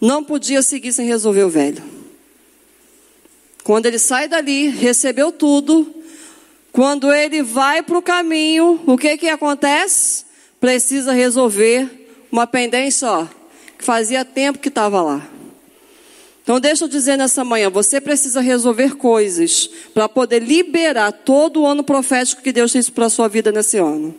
não 0.00 0.22
podia 0.22 0.62
seguir 0.62 0.92
sem 0.92 1.04
resolver 1.04 1.42
o 1.42 1.50
velho. 1.50 1.95
Quando 3.66 3.86
ele 3.86 3.98
sai 3.98 4.28
dali, 4.28 4.68
recebeu 4.68 5.32
tudo, 5.32 5.92
quando 6.70 7.12
ele 7.12 7.42
vai 7.42 7.82
para 7.82 7.98
o 7.98 8.02
caminho, 8.02 8.80
o 8.86 8.96
que 8.96 9.16
que 9.16 9.28
acontece? 9.28 10.24
Precisa 10.60 11.12
resolver 11.12 11.90
uma 12.30 12.46
pendência, 12.46 13.10
ó, 13.10 13.26
que 13.76 13.84
fazia 13.84 14.24
tempo 14.24 14.60
que 14.60 14.68
estava 14.68 15.02
lá. 15.02 15.28
Então, 16.44 16.60
deixa 16.60 16.84
eu 16.84 16.88
dizer 16.88 17.16
nessa 17.16 17.44
manhã: 17.44 17.68
você 17.68 18.00
precisa 18.00 18.40
resolver 18.40 18.94
coisas 18.94 19.68
para 19.92 20.08
poder 20.08 20.44
liberar 20.44 21.10
todo 21.10 21.62
o 21.62 21.66
ano 21.66 21.82
profético 21.82 22.42
que 22.42 22.52
Deus 22.52 22.70
tem 22.70 22.80
para 22.84 23.08
sua 23.08 23.26
vida 23.26 23.50
nesse 23.50 23.78
ano. 23.78 24.14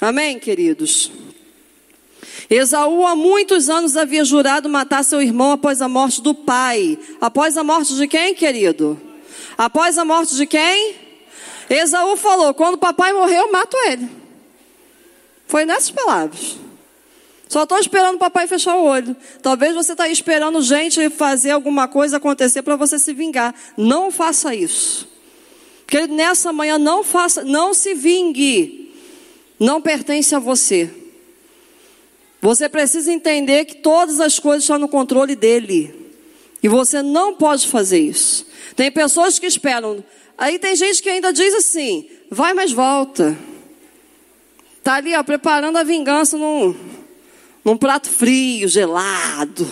Amém, 0.00 0.38
queridos? 0.38 1.10
Esaú 2.48 3.06
há 3.06 3.16
muitos 3.16 3.68
anos 3.68 3.96
havia 3.96 4.24
jurado 4.24 4.68
matar 4.68 5.04
seu 5.04 5.20
irmão 5.20 5.52
após 5.52 5.82
a 5.82 5.88
morte 5.88 6.20
do 6.20 6.34
pai. 6.34 6.98
Após 7.20 7.56
a 7.56 7.64
morte 7.64 7.94
de 7.94 8.06
quem, 8.06 8.34
querido? 8.34 9.00
Após 9.58 9.98
a 9.98 10.04
morte 10.04 10.36
de 10.36 10.46
quem? 10.46 10.94
Esaú 11.68 12.16
falou: 12.16 12.54
quando 12.54 12.78
papai 12.78 13.12
morreu, 13.12 13.46
eu 13.46 13.52
mato 13.52 13.76
ele. 13.86 14.08
Foi 15.46 15.64
nessas 15.64 15.90
palavras. 15.90 16.56
Só 17.48 17.62
estou 17.62 17.78
esperando 17.78 18.16
o 18.16 18.18
papai 18.18 18.46
fechar 18.46 18.76
o 18.76 18.84
olho. 18.84 19.16
Talvez 19.40 19.74
você 19.74 19.92
está 19.92 20.08
esperando 20.08 20.60
gente 20.60 21.08
fazer 21.10 21.52
alguma 21.52 21.86
coisa 21.86 22.16
acontecer 22.16 22.62
para 22.62 22.74
você 22.76 22.98
se 22.98 23.12
vingar. 23.12 23.54
Não 23.76 24.10
faça 24.10 24.54
isso. 24.54 25.08
Porque 25.84 26.08
nessa 26.08 26.52
manhã 26.52 26.78
não 26.78 27.04
faça, 27.04 27.44
não 27.44 27.72
se 27.72 27.94
vingue. 27.94 28.92
Não 29.60 29.80
pertence 29.80 30.34
a 30.34 30.40
você. 30.40 30.90
Você 32.46 32.68
precisa 32.68 33.12
entender 33.12 33.64
que 33.64 33.74
todas 33.74 34.20
as 34.20 34.38
coisas 34.38 34.62
estão 34.62 34.78
no 34.78 34.88
controle 34.88 35.34
dele. 35.34 35.92
E 36.62 36.68
você 36.68 37.02
não 37.02 37.34
pode 37.34 37.66
fazer 37.66 37.98
isso. 37.98 38.46
Tem 38.76 38.88
pessoas 38.88 39.36
que 39.36 39.46
esperam. 39.46 40.04
Aí 40.38 40.56
tem 40.56 40.76
gente 40.76 41.02
que 41.02 41.08
ainda 41.08 41.32
diz 41.32 41.52
assim: 41.54 42.08
vai, 42.30 42.54
mas 42.54 42.70
volta. 42.70 43.36
Está 44.78 44.94
ali, 44.94 45.16
ó, 45.16 45.24
preparando 45.24 45.76
a 45.76 45.82
vingança 45.82 46.38
num 46.38 46.72
num 47.64 47.76
prato 47.76 48.08
frio, 48.08 48.68
gelado. 48.68 49.68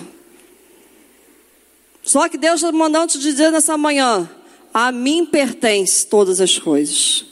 Só 2.03 2.29
que 2.29 2.37
Deus 2.37 2.57
está 2.57 2.73
mandando 2.73 3.13
te 3.13 3.21
dizer 3.21 3.53
nessa 3.53 3.79
manhã: 3.79 4.29
a 4.73 4.91
mim 4.91 5.25
pertence 5.25 6.05
todas 6.05 6.41
as 6.41 6.59
coisas, 6.59 7.25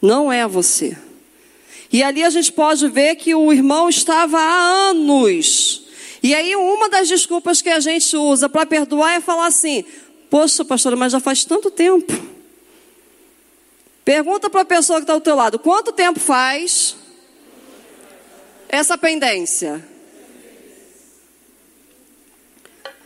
não 0.00 0.32
é 0.32 0.42
a 0.42 0.46
você. 0.46 0.96
E 1.92 2.02
ali 2.02 2.22
a 2.24 2.30
gente 2.30 2.52
pode 2.52 2.88
ver 2.88 3.16
que 3.16 3.34
o 3.34 3.52
irmão 3.52 3.88
estava 3.88 4.38
há 4.38 4.88
anos. 4.90 5.82
E 6.22 6.34
aí, 6.34 6.56
uma 6.56 6.88
das 6.88 7.08
desculpas 7.08 7.62
que 7.62 7.68
a 7.68 7.78
gente 7.78 8.16
usa 8.16 8.48
para 8.48 8.66
perdoar 8.66 9.14
é 9.14 9.20
falar 9.20 9.46
assim: 9.46 9.84
Poxa, 10.28 10.64
pastora, 10.64 10.96
mas 10.96 11.12
já 11.12 11.20
faz 11.20 11.44
tanto 11.44 11.70
tempo. 11.70 12.12
Pergunta 14.04 14.50
para 14.50 14.62
a 14.62 14.64
pessoa 14.64 14.98
que 14.98 15.04
está 15.04 15.12
ao 15.12 15.20
teu 15.20 15.34
lado: 15.34 15.58
quanto 15.58 15.92
tempo 15.92 16.18
faz 16.18 16.96
essa 18.68 18.98
pendência? 18.98 19.84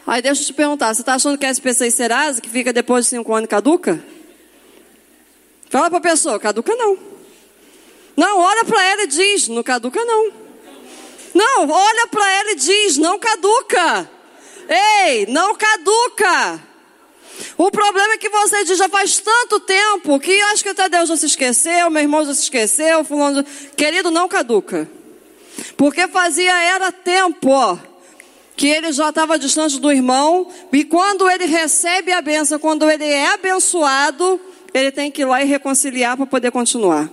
Aí 0.06 0.20
deixa 0.20 0.42
eu 0.42 0.46
te 0.46 0.52
perguntar, 0.52 0.92
você 0.92 1.02
está 1.02 1.14
achando 1.14 1.38
que 1.38 1.46
a 1.46 1.50
SPC 1.50 1.90
Serasa, 1.90 2.40
que 2.40 2.48
fica 2.48 2.72
depois 2.72 3.04
de 3.04 3.10
cinco 3.10 3.32
anos, 3.32 3.48
caduca? 3.48 4.02
Fala 5.68 5.88
para 5.88 5.98
a 5.98 6.02
pessoa, 6.02 6.40
caduca 6.40 6.74
não. 6.74 7.09
Não, 8.16 8.40
olha 8.40 8.64
para 8.64 8.82
ela 8.84 9.02
e 9.02 9.06
diz, 9.06 9.48
não 9.48 9.62
caduca 9.62 10.04
não. 10.04 10.32
Não, 11.34 11.68
olha 11.68 12.06
para 12.08 12.30
ela 12.30 12.50
e 12.52 12.56
diz, 12.56 12.96
não 12.96 13.18
caduca. 13.18 14.10
Ei, 15.04 15.26
não 15.26 15.54
caduca. 15.54 16.60
O 17.56 17.70
problema 17.70 18.14
é 18.14 18.18
que 18.18 18.28
você 18.28 18.64
diz, 18.64 18.78
já 18.78 18.88
faz 18.88 19.18
tanto 19.18 19.60
tempo 19.60 20.18
que 20.20 20.40
acho 20.42 20.62
que 20.62 20.68
até 20.70 20.88
Deus 20.88 21.08
já 21.08 21.16
se 21.16 21.26
esqueceu, 21.26 21.90
meu 21.90 22.02
irmão 22.02 22.24
já 22.24 22.34
se 22.34 22.42
esqueceu, 22.42 23.04
fulano. 23.04 23.44
Querido, 23.76 24.10
não 24.10 24.28
caduca. 24.28 24.88
Porque 25.76 26.08
fazia 26.08 26.54
era 26.62 26.92
tempo, 26.92 27.50
ó 27.50 27.78
que 28.60 28.68
ele 28.68 28.92
já 28.92 29.08
estava 29.08 29.38
distante 29.38 29.80
do 29.80 29.90
irmão, 29.90 30.46
e 30.70 30.84
quando 30.84 31.30
ele 31.30 31.46
recebe 31.46 32.12
a 32.12 32.20
benção, 32.20 32.58
quando 32.58 32.90
ele 32.90 33.06
é 33.06 33.32
abençoado, 33.32 34.38
ele 34.74 34.92
tem 34.92 35.10
que 35.10 35.22
ir 35.22 35.24
lá 35.24 35.42
e 35.42 35.46
reconciliar 35.46 36.14
para 36.14 36.26
poder 36.26 36.50
continuar. 36.50 37.10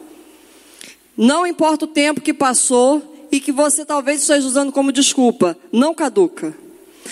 Não 1.17 1.47
importa 1.47 1.85
o 1.85 1.87
tempo 1.87 2.21
que 2.21 2.33
passou 2.33 3.27
e 3.31 3.39
que 3.39 3.51
você 3.51 3.83
talvez 3.83 4.21
esteja 4.21 4.47
usando 4.47 4.71
como 4.71 4.91
desculpa, 4.91 5.57
não 5.71 5.93
caduca. 5.93 6.55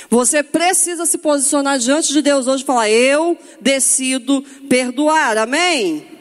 Você 0.10 0.44
precisa 0.44 1.06
se 1.06 1.18
posicionar 1.18 1.80
diante 1.80 2.14
de 2.14 2.22
Deus 2.22 2.48
hoje 2.48 2.64
e 2.64 2.66
falar: 2.66 2.90
Eu 2.90 3.38
decido 3.60 4.44
perdoar, 4.70 5.38
amém? 5.38 6.15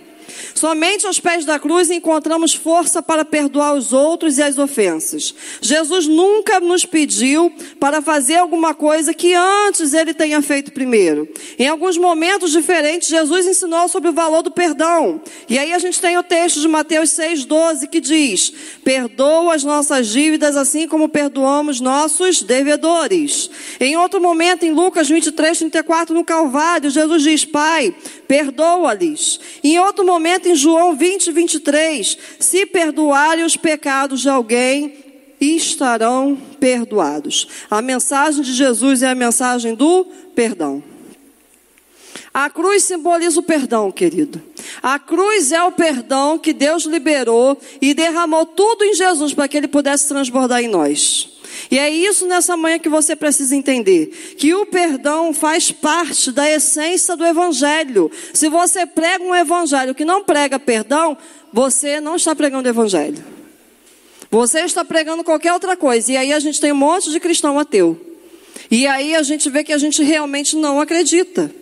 Somente 0.55 1.07
aos 1.07 1.20
pés 1.20 1.44
da 1.44 1.59
cruz 1.59 1.90
encontramos 1.90 2.55
força 2.55 3.03
para 3.03 3.25
perdoar 3.25 3.75
os 3.75 3.92
outros 3.92 4.38
e 4.38 4.42
as 4.42 4.59
ofensas. 4.59 5.35
Jesus 5.61 6.07
nunca 6.07 6.61
nos 6.61 6.85
pediu 6.85 7.53
para 7.79 8.01
fazer 8.01 8.37
alguma 8.37 8.75
coisa 8.75 9.14
que 9.14 9.35
antes 9.35 9.92
ele 9.94 10.14
tenha 10.14 10.40
feito 10.42 10.73
primeiro. 10.73 11.29
Em 11.59 11.68
alguns 11.68 11.97
momentos 11.97 12.53
diferentes, 12.53 13.09
Jesus 13.09 13.47
ensinou 13.47 13.88
sobre 13.88 14.11
o 14.11 14.12
valor 14.12 14.42
do 14.42 14.51
perdão. 14.51 15.20
E 15.49 15.59
aí 15.59 15.73
a 15.73 15.79
gente 15.79 16.01
tem 16.01 16.16
o 16.16 16.23
texto 16.23 16.61
de 16.61 16.68
Mateus 16.68 17.11
6,12 17.11 17.88
que 17.88 18.01
diz: 18.01 18.53
Perdoa 18.85 19.55
as 19.55 19.64
nossas 19.64 20.09
dívidas 20.09 20.57
assim 20.57 20.87
como 20.88 21.09
perdoamos 21.09 21.81
nossos 21.81 22.42
devedores. 22.42 23.51
Em 23.81 23.97
outro 23.97 24.20
momento, 24.20 24.64
em 24.64 24.73
Lucas 24.73 25.09
23, 25.09 25.59
34, 25.59 26.14
no 26.14 26.25
Calvário, 26.25 26.90
Jesus 26.90 27.23
diz: 27.23 27.44
Pai, 27.44 27.94
perdoa-lhes. 28.27 29.40
Em 29.62 29.79
outro 29.79 30.05
momento, 30.05 30.23
em 30.48 30.54
João 30.54 30.96
20, 30.96 31.30
23, 31.32 32.18
se 32.38 32.66
perdoarem 32.66 33.44
os 33.44 33.56
pecados 33.56 34.20
de 34.20 34.28
alguém, 34.28 34.96
estarão 35.40 36.37
perdoados. 36.58 37.48
A 37.70 37.83
mensagem 37.83 38.42
de 38.42 38.52
Jesus 38.52 39.02
é 39.02 39.08
a 39.08 39.14
mensagem 39.14 39.75
do 39.75 40.04
perdão. 40.35 40.83
A 42.33 42.50
cruz 42.50 42.83
simboliza 42.83 43.38
o 43.38 43.42
perdão, 43.42 43.92
querido. 43.92 44.42
A 44.83 44.98
cruz 44.98 45.52
é 45.52 45.62
o 45.62 45.70
perdão 45.70 46.38
que 46.38 46.52
Deus 46.52 46.85
liberou 46.85 47.56
e 47.81 47.94
derramou 47.94 48.44
tudo 48.44 48.85
em 48.85 48.94
Jesus 48.94 49.33
para 49.33 49.46
que 49.46 49.56
ele 49.56 49.68
pudesse 49.68 50.08
transbordar 50.08 50.60
em 50.62 50.68
nós. 50.68 51.33
E 51.71 51.79
é 51.79 51.88
isso 51.88 52.27
nessa 52.27 52.56
manhã 52.56 52.79
que 52.79 52.88
você 52.88 53.17
precisa 53.17 53.54
entender: 53.54 54.06
que 54.38 54.54
o 54.54 54.67
perdão 54.67 55.33
faz 55.33 55.73
parte 55.73 56.31
da 56.33 56.50
essência 56.50 57.17
do 57.17 57.25
Evangelho. 57.25 58.10
Se 58.33 58.48
você 58.48 58.87
prega 58.87 59.25
um 59.25 59.35
Evangelho 59.35 59.94
que 59.94 60.04
não 60.04 60.23
prega 60.25 60.58
perdão, 60.58 61.17
você 61.52 62.00
não 62.00 62.17
está 62.17 62.35
pregando 62.35 62.69
Evangelho. 62.69 63.25
Você 64.31 64.60
está 64.60 64.85
pregando 64.85 65.23
qualquer 65.23 65.52
outra 65.52 65.77
coisa. 65.77 66.12
E 66.12 66.17
aí 66.17 66.33
a 66.33 66.40
gente 66.40 66.60
tem 66.60 66.73
um 66.73 66.77
monte 66.77 67.10
de 67.10 67.21
cristão 67.21 67.58
ateu. 67.58 68.00
E 68.71 68.87
aí 68.87 69.15
a 69.15 69.23
gente 69.23 69.48
vê 69.48 69.62
que 69.62 69.73
a 69.73 69.79
gente 69.79 70.02
realmente 70.02 70.56
não 70.56 70.81
acredita. 70.81 71.54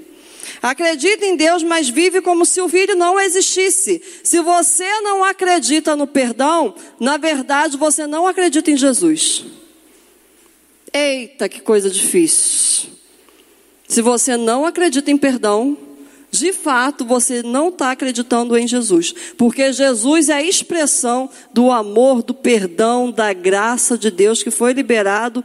Acredita 0.63 1.27
em 1.27 1.37
Deus, 1.37 1.63
mas 1.63 1.89
vive 1.89 2.21
como 2.21 2.47
se 2.47 2.61
o 2.61 2.69
filho 2.69 2.97
não 2.97 3.19
existisse. 3.19 4.01
Se 4.23 4.41
você 4.41 4.89
não 5.01 5.25
acredita 5.25 5.97
no 5.97 6.07
perdão, 6.07 6.75
na 6.99 7.17
verdade 7.17 7.77
você 7.77 8.07
não 8.07 8.27
acredita 8.27 8.71
em 8.71 8.77
Jesus. 8.77 9.45
Eita, 10.93 11.49
que 11.49 11.61
coisa 11.61 11.89
difícil. 11.89 12.91
Se 13.89 14.03
você 14.03 14.37
não 14.37 14.67
acredita 14.67 15.11
em 15.11 15.17
perdão, 15.17 15.77
de 16.31 16.53
fato 16.53 17.05
você 17.05 17.43
não 17.43 17.69
está 17.69 17.91
acreditando 17.91 18.57
em 18.57 18.67
Jesus, 18.67 19.15
porque 19.37 19.73
Jesus 19.73 20.29
é 20.29 20.35
a 20.35 20.43
expressão 20.43 21.29
do 21.53 21.71
amor, 21.71 22.23
do 22.23 22.33
perdão, 22.33 23.11
da 23.11 23.33
graça 23.33 23.99
de 23.99 24.11
Deus 24.11 24.43
que 24.43 24.51
foi 24.51 24.73
liberado 24.73 25.45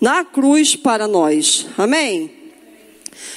na 0.00 0.24
cruz 0.24 0.76
para 0.76 1.08
nós. 1.08 1.66
Amém? 1.76 2.30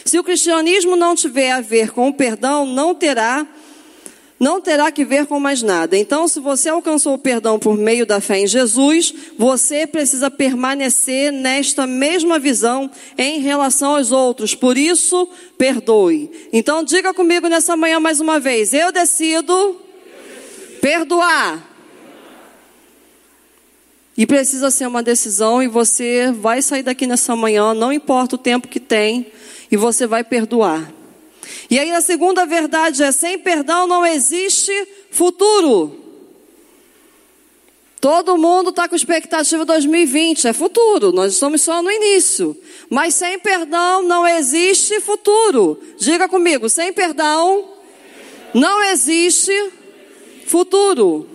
Se 0.03 0.19
o 0.19 0.23
cristianismo 0.23 0.95
não 0.95 1.15
tiver 1.15 1.51
a 1.51 1.61
ver 1.61 1.91
com 1.91 2.09
o 2.09 2.13
perdão, 2.13 2.65
não 2.65 2.93
terá 2.93 3.47
não 4.39 4.61
terá 4.61 4.89
que 4.91 5.03
ver 5.03 5.25
com 5.25 5.39
mais 5.39 5.61
nada. 5.61 5.97
Então, 5.97 6.27
se 6.27 6.39
você 6.39 6.69
alcançou 6.69 7.13
o 7.13 7.17
perdão 7.17 7.59
por 7.59 7.77
meio 7.77 8.05
da 8.05 8.21
fé 8.21 8.39
em 8.39 8.47
Jesus, 8.47 9.13
você 9.37 9.85
precisa 9.85 10.31
permanecer 10.31 11.31
nesta 11.31 11.85
mesma 11.85 12.39
visão 12.39 12.89
em 13.17 13.41
relação 13.41 13.97
aos 13.97 14.11
outros. 14.11 14.55
Por 14.55 14.77
isso, 14.77 15.27
perdoe. 15.57 16.31
Então, 16.53 16.83
diga 16.83 17.13
comigo 17.13 17.49
nessa 17.49 17.75
manhã 17.75 17.99
mais 17.99 18.21
uma 18.21 18.39
vez: 18.39 18.73
eu 18.73 18.91
decido 18.91 19.81
perdoar. 20.81 21.67
E 24.17 24.25
precisa 24.25 24.69
ser 24.69 24.85
uma 24.85 25.01
decisão, 25.01 25.63
e 25.63 25.67
você 25.67 26.29
vai 26.29 26.61
sair 26.61 26.83
daqui 26.83 27.07
nessa 27.07 27.37
manhã, 27.37 27.73
não 27.73 27.91
importa 27.91 28.35
o 28.35 28.37
tempo 28.37 28.67
que 28.67 28.79
tem, 28.79 29.27
e 29.71 29.77
você 29.77 30.05
vai 30.05 30.25
perdoar. 30.25 30.98
E 31.69 31.79
aí 31.79 31.91
a 31.91 32.01
segunda 32.01 32.45
verdade 32.45 33.03
é: 33.03 33.11
sem 33.11 33.37
perdão 33.37 33.87
não 33.87 34.05
existe 34.05 34.71
futuro. 35.11 36.05
Todo 38.01 38.37
mundo 38.37 38.69
está 38.69 38.87
com 38.87 38.95
expectativa 38.95 39.65
2020, 39.65 40.47
é 40.47 40.53
futuro, 40.53 41.11
nós 41.11 41.33
estamos 41.33 41.61
só 41.61 41.81
no 41.81 41.91
início. 41.91 42.55
Mas 42.89 43.13
sem 43.13 43.37
perdão 43.39 44.03
não 44.03 44.25
existe 44.25 45.01
futuro. 45.01 45.77
Diga 45.97 46.29
comigo, 46.29 46.69
sem 46.69 46.93
perdão 46.93 47.67
não 48.53 48.81
existe 48.83 49.51
futuro. 50.45 51.27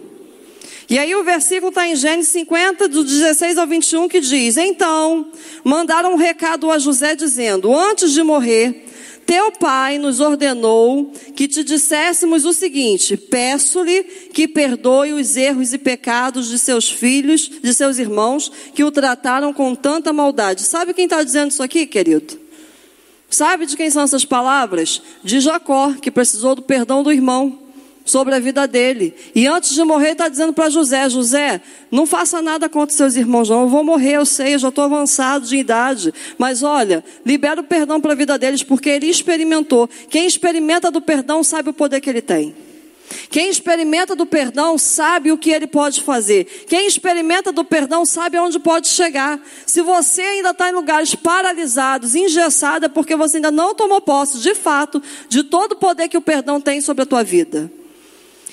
E 0.88 0.98
aí 0.98 1.14
o 1.14 1.24
versículo 1.24 1.68
está 1.68 1.86
em 1.86 1.96
Gênesis 1.96 2.32
50, 2.32 2.88
do 2.88 3.04
16 3.04 3.58
ao 3.58 3.66
21, 3.66 4.08
que 4.08 4.20
diz: 4.20 4.56
Então 4.56 5.30
mandaram 5.62 6.12
um 6.12 6.16
recado 6.16 6.70
a 6.70 6.78
José 6.78 7.14
dizendo: 7.14 7.74
Antes 7.76 8.12
de 8.12 8.22
morrer, 8.22 8.84
teu 9.26 9.52
pai 9.52 9.98
nos 9.98 10.20
ordenou 10.20 11.12
que 11.34 11.48
te 11.48 11.64
disséssemos 11.64 12.44
o 12.44 12.52
seguinte: 12.52 13.16
peço-lhe 13.16 14.02
que 14.32 14.46
perdoe 14.46 15.12
os 15.12 15.36
erros 15.36 15.72
e 15.72 15.78
pecados 15.78 16.48
de 16.48 16.58
seus 16.58 16.90
filhos, 16.90 17.50
de 17.62 17.74
seus 17.74 17.98
irmãos, 17.98 18.50
que 18.74 18.84
o 18.84 18.90
trataram 18.90 19.52
com 19.52 19.74
tanta 19.74 20.12
maldade. 20.12 20.62
Sabe 20.62 20.94
quem 20.94 21.04
está 21.04 21.22
dizendo 21.22 21.50
isso 21.50 21.62
aqui, 21.62 21.86
querido? 21.86 22.38
Sabe 23.28 23.66
de 23.66 23.76
quem 23.76 23.90
são 23.90 24.02
essas 24.02 24.24
palavras? 24.24 25.02
De 25.22 25.40
Jacó, 25.40 25.92
que 25.94 26.10
precisou 26.10 26.54
do 26.54 26.62
perdão 26.62 27.02
do 27.02 27.10
irmão 27.10 27.63
sobre 28.04 28.34
a 28.34 28.38
vida 28.38 28.68
dele. 28.68 29.14
E 29.34 29.46
antes 29.46 29.74
de 29.74 29.82
morrer, 29.82 30.10
está 30.10 30.28
dizendo 30.28 30.52
para 30.52 30.68
José: 30.68 31.08
José, 31.08 31.60
não 31.90 32.06
faça 32.06 32.42
nada 32.42 32.68
contra 32.68 32.94
seus 32.94 33.16
irmãos, 33.16 33.48
não. 33.48 33.62
Eu 33.62 33.68
vou 33.68 33.82
morrer, 33.82 34.16
eu 34.16 34.26
sei, 34.26 34.54
eu 34.54 34.58
já 34.58 34.68
estou 34.68 34.84
avançado 34.84 35.46
de 35.46 35.56
idade. 35.56 36.12
Mas 36.36 36.62
olha, 36.62 37.02
libera 37.24 37.60
o 37.60 37.64
perdão 37.64 38.00
para 38.00 38.12
a 38.12 38.16
vida 38.16 38.38
deles, 38.38 38.62
porque 38.62 38.90
ele 38.90 39.06
experimentou. 39.06 39.88
Quem 40.10 40.26
experimenta 40.26 40.90
do 40.90 41.00
perdão 41.00 41.42
sabe 41.42 41.70
o 41.70 41.72
poder 41.72 42.00
que 42.00 42.10
ele 42.10 42.22
tem. 42.22 42.54
Quem 43.30 43.50
experimenta 43.50 44.16
do 44.16 44.24
perdão 44.24 44.78
sabe 44.78 45.30
o 45.30 45.38
que 45.38 45.50
ele 45.50 45.66
pode 45.66 46.02
fazer. 46.02 46.44
Quem 46.66 46.86
experimenta 46.86 47.52
do 47.52 47.64
perdão 47.64 48.04
sabe 48.04 48.36
aonde 48.36 48.58
pode 48.58 48.88
chegar. 48.88 49.38
Se 49.66 49.82
você 49.82 50.22
ainda 50.22 50.50
está 50.50 50.70
em 50.70 50.72
lugares 50.72 51.14
paralisados, 51.14 52.14
engessado, 52.14 52.86
é 52.86 52.88
porque 52.88 53.14
você 53.14 53.36
ainda 53.36 53.50
não 53.50 53.74
tomou 53.74 54.00
posse, 54.00 54.38
de 54.38 54.54
fato, 54.54 55.02
de 55.28 55.44
todo 55.44 55.72
o 55.72 55.76
poder 55.76 56.08
que 56.08 56.16
o 56.16 56.22
perdão 56.22 56.60
tem 56.60 56.80
sobre 56.80 57.02
a 57.02 57.06
tua 57.06 57.22
vida. 57.22 57.70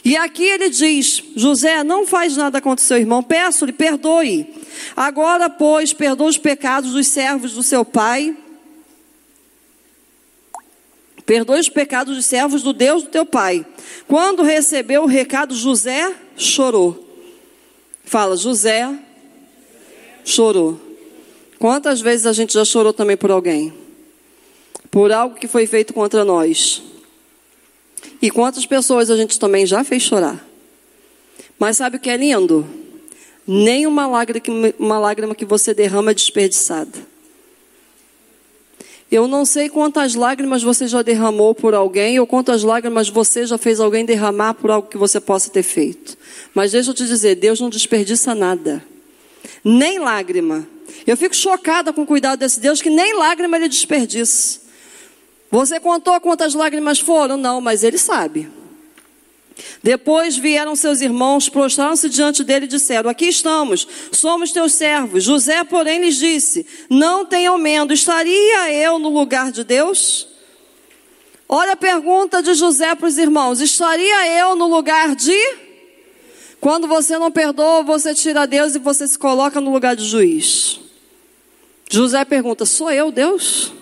E 0.03 0.17
aqui 0.17 0.43
ele 0.43 0.69
diz: 0.69 1.23
José, 1.35 1.83
não 1.83 2.07
faz 2.07 2.35
nada 2.35 2.59
contra 2.59 2.83
seu 2.83 2.97
irmão, 2.97 3.21
peço-lhe, 3.21 3.71
perdoe. 3.71 4.47
Agora, 4.95 5.49
pois, 5.49 5.93
perdoa 5.93 6.27
os 6.29 6.37
pecados 6.37 6.91
dos 6.91 7.07
servos 7.07 7.53
do 7.53 7.63
seu 7.63 7.85
pai. 7.85 8.35
Perdoe 11.25 11.59
os 11.59 11.69
pecados 11.69 12.15
dos 12.15 12.25
servos 12.25 12.63
do 12.63 12.73
Deus 12.73 13.03
do 13.03 13.09
teu 13.09 13.25
pai. 13.25 13.65
Quando 14.07 14.43
recebeu 14.43 15.03
o 15.03 15.07
recado, 15.07 15.55
José 15.55 16.13
chorou. 16.35 17.07
Fala, 18.03 18.35
José 18.35 18.93
chorou. 20.25 20.79
Quantas 21.59 22.01
vezes 22.01 22.25
a 22.25 22.33
gente 22.33 22.53
já 22.53 22.65
chorou 22.65 22.91
também 22.91 23.15
por 23.15 23.29
alguém? 23.29 23.71
Por 24.89 25.11
algo 25.11 25.35
que 25.35 25.47
foi 25.47 25.67
feito 25.67 25.93
contra 25.93 26.25
nós. 26.25 26.81
E 28.21 28.29
quantas 28.29 28.65
pessoas 28.65 29.09
a 29.09 29.17
gente 29.17 29.39
também 29.39 29.65
já 29.65 29.83
fez 29.83 30.03
chorar. 30.03 30.45
Mas 31.57 31.77
sabe 31.77 31.97
o 31.97 31.99
que 31.99 32.09
é 32.09 32.17
lindo? 32.17 32.65
Nem 33.47 33.85
uma 33.87 34.07
lágrima 34.07 34.99
lágrima 34.99 35.35
que 35.35 35.45
você 35.45 35.73
derrama 35.73 36.11
é 36.11 36.13
desperdiçada. 36.13 37.11
Eu 39.11 39.27
não 39.27 39.43
sei 39.43 39.67
quantas 39.67 40.15
lágrimas 40.15 40.63
você 40.63 40.87
já 40.87 41.01
derramou 41.01 41.53
por 41.53 41.73
alguém 41.73 42.17
ou 42.17 42.25
quantas 42.25 42.63
lágrimas 42.63 43.09
você 43.09 43.45
já 43.45 43.57
fez 43.57 43.81
alguém 43.81 44.05
derramar 44.05 44.53
por 44.53 44.71
algo 44.71 44.87
que 44.87 44.97
você 44.97 45.19
possa 45.19 45.49
ter 45.49 45.63
feito. 45.63 46.17
Mas 46.53 46.71
deixa 46.71 46.91
eu 46.91 46.93
te 46.93 47.05
dizer, 47.05 47.35
Deus 47.35 47.59
não 47.59 47.69
desperdiça 47.69 48.33
nada. 48.33 48.81
Nem 49.65 49.99
lágrima. 49.99 50.65
Eu 51.05 51.17
fico 51.17 51.35
chocada 51.35 51.91
com 51.91 52.03
o 52.03 52.05
cuidado 52.05 52.39
desse 52.39 52.61
Deus 52.61 52.81
que 52.81 52.89
nem 52.89 53.13
lágrima 53.17 53.57
ele 53.57 53.67
desperdiça. 53.67 54.61
Você 55.51 55.81
contou 55.81 56.19
quantas 56.21 56.53
lágrimas 56.53 57.01
foram? 57.01 57.35
Não, 57.35 57.59
mas 57.59 57.83
ele 57.83 57.97
sabe. 57.97 58.49
Depois 59.83 60.37
vieram 60.37 60.75
seus 60.75 61.01
irmãos, 61.01 61.49
prostraram-se 61.49 62.07
diante 62.09 62.43
dele 62.43 62.65
e 62.65 62.69
disseram: 62.69 63.09
Aqui 63.09 63.25
estamos, 63.25 63.85
somos 64.11 64.53
teus 64.53 64.73
servos. 64.73 65.23
José, 65.23 65.63
porém, 65.65 65.99
lhes 65.99 66.15
disse: 66.15 66.65
Não 66.89 67.25
tenham 67.25 67.57
medo, 67.57 67.93
estaria 67.93 68.71
eu 68.73 68.97
no 68.97 69.09
lugar 69.09 69.51
de 69.51 69.63
Deus? 69.65 70.27
Olha 71.49 71.73
a 71.73 71.75
pergunta 71.75 72.41
de 72.41 72.53
José 72.53 72.95
para 72.95 73.07
os 73.07 73.17
irmãos: 73.17 73.59
Estaria 73.59 74.39
eu 74.39 74.55
no 74.55 74.67
lugar 74.67 75.15
de? 75.15 75.37
Quando 76.61 76.87
você 76.87 77.17
não 77.17 77.31
perdoa, 77.31 77.83
você 77.83 78.13
tira 78.13 78.47
Deus 78.47 78.75
e 78.75 78.79
você 78.79 79.05
se 79.05 79.19
coloca 79.19 79.59
no 79.59 79.71
lugar 79.71 79.95
de 79.95 80.05
juiz. 80.05 80.79
José 81.89 82.23
pergunta: 82.23 82.65
Sou 82.65 82.89
eu 82.89 83.11
Deus? 83.11 83.80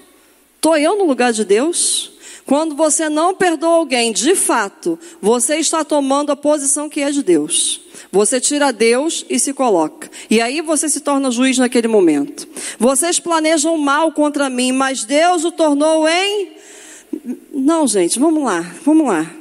Estou 0.60 0.76
eu 0.76 0.98
no 0.98 1.06
lugar 1.06 1.32
de 1.32 1.46
Deus? 1.46 2.12
Quando 2.46 2.76
você 2.76 3.08
não 3.08 3.34
perdoa 3.34 3.76
alguém, 3.76 4.12
de 4.12 4.36
fato, 4.36 5.00
você 5.22 5.56
está 5.56 5.86
tomando 5.86 6.34
a 6.34 6.36
posição 6.36 6.90
que 6.90 7.00
é 7.00 7.12
de 7.12 7.24
Deus. 7.24 7.80
Você 8.12 8.42
tira 8.42 8.74
Deus 8.74 9.26
e 9.30 9.40
se 9.40 9.54
coloca. 9.54 10.12
E 10.30 10.42
aí 10.42 10.60
você 10.60 10.90
se 10.90 11.00
torna 11.00 11.32
juiz 11.32 11.58
naquele 11.58 11.88
momento. 11.88 12.46
Vocês 12.78 13.22
planejam 13.22 13.78
mal 13.78 14.12
contra 14.12 14.50
mim, 14.50 14.74
mas 14.74 15.06
Deus 15.06 15.46
o 15.46 15.52
tornou 15.52 16.06
em. 16.10 16.52
Não, 17.54 17.88
gente, 17.88 18.20
vamos 18.20 18.44
lá, 18.44 18.60
vamos 18.84 19.08
lá. 19.08 19.32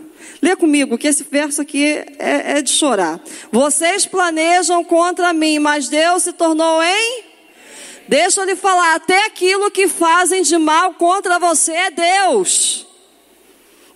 Lê 0.41 0.55
comigo, 0.55 0.97
que 0.97 1.09
esse 1.09 1.27
verso 1.29 1.61
aqui 1.61 1.85
é, 2.17 2.59
é 2.59 2.63
de 2.63 2.71
chorar. 2.71 3.21
Vocês 3.51 4.07
planejam 4.07 4.85
contra 4.85 5.33
mim, 5.33 5.59
mas 5.59 5.89
Deus 5.89 6.23
se 6.23 6.33
tornou 6.33 6.81
em 6.81 7.28
Deixa 8.09 8.41
eu 8.41 8.47
lhe 8.47 8.57
falar, 8.57 8.95
até 8.95 9.27
aquilo 9.27 9.71
que 9.71 9.87
fazem 9.87 10.41
de 10.41 10.57
mal 10.57 10.95
contra 10.95 11.39
você 11.39 11.73
é 11.73 11.91
Deus. 11.91 12.87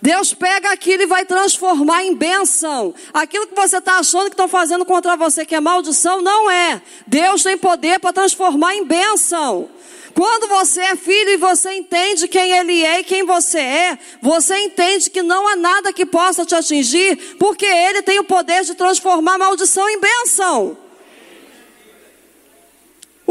Deus 0.02 0.34
pega 0.34 0.70
aquilo 0.70 1.04
e 1.04 1.06
vai 1.06 1.24
transformar 1.24 2.04
em 2.04 2.14
bênção. 2.14 2.92
Aquilo 3.14 3.46
que 3.46 3.54
você 3.54 3.78
está 3.78 3.98
achando 3.98 4.24
que 4.24 4.32
estão 4.32 4.48
fazendo 4.48 4.84
contra 4.84 5.16
você, 5.16 5.46
que 5.46 5.54
é 5.54 5.60
maldição, 5.60 6.20
não 6.20 6.50
é. 6.50 6.82
Deus 7.06 7.42
tem 7.42 7.56
poder 7.56 8.00
para 8.00 8.12
transformar 8.12 8.74
em 8.74 8.84
bênção. 8.84 9.70
Quando 10.12 10.46
você 10.46 10.80
é 10.80 10.96
filho 10.96 11.30
e 11.30 11.36
você 11.38 11.72
entende 11.72 12.28
quem 12.28 12.52
Ele 12.52 12.84
é 12.84 13.00
e 13.00 13.04
quem 13.04 13.24
você 13.24 13.60
é, 13.60 13.98
você 14.20 14.58
entende 14.58 15.08
que 15.08 15.22
não 15.22 15.48
há 15.48 15.56
nada 15.56 15.92
que 15.92 16.04
possa 16.04 16.44
te 16.44 16.54
atingir, 16.54 17.36
porque 17.38 17.64
Ele 17.64 18.02
tem 18.02 18.18
o 18.18 18.24
poder 18.24 18.62
de 18.64 18.74
transformar 18.74 19.38
maldição 19.38 19.88
em 19.88 19.98
bênção. 19.98 20.81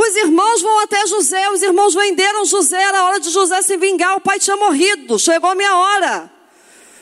Os 0.02 0.16
irmãos 0.16 0.64
vão 0.64 0.80
até 0.80 1.06
José, 1.06 1.48
os 1.52 1.62
irmãos 1.62 1.94
venderam 1.94 2.44
José, 2.44 2.82
era 2.82 3.06
hora 3.06 3.20
de 3.20 3.30
José 3.30 3.62
se 3.62 3.78
vingar, 3.78 4.18
o 4.18 4.20
pai 4.20 4.40
tinha 4.40 4.58
morrido, 4.58 5.20
chegou 5.20 5.52
a 5.52 5.54
minha 5.54 5.76
hora. 5.78 6.32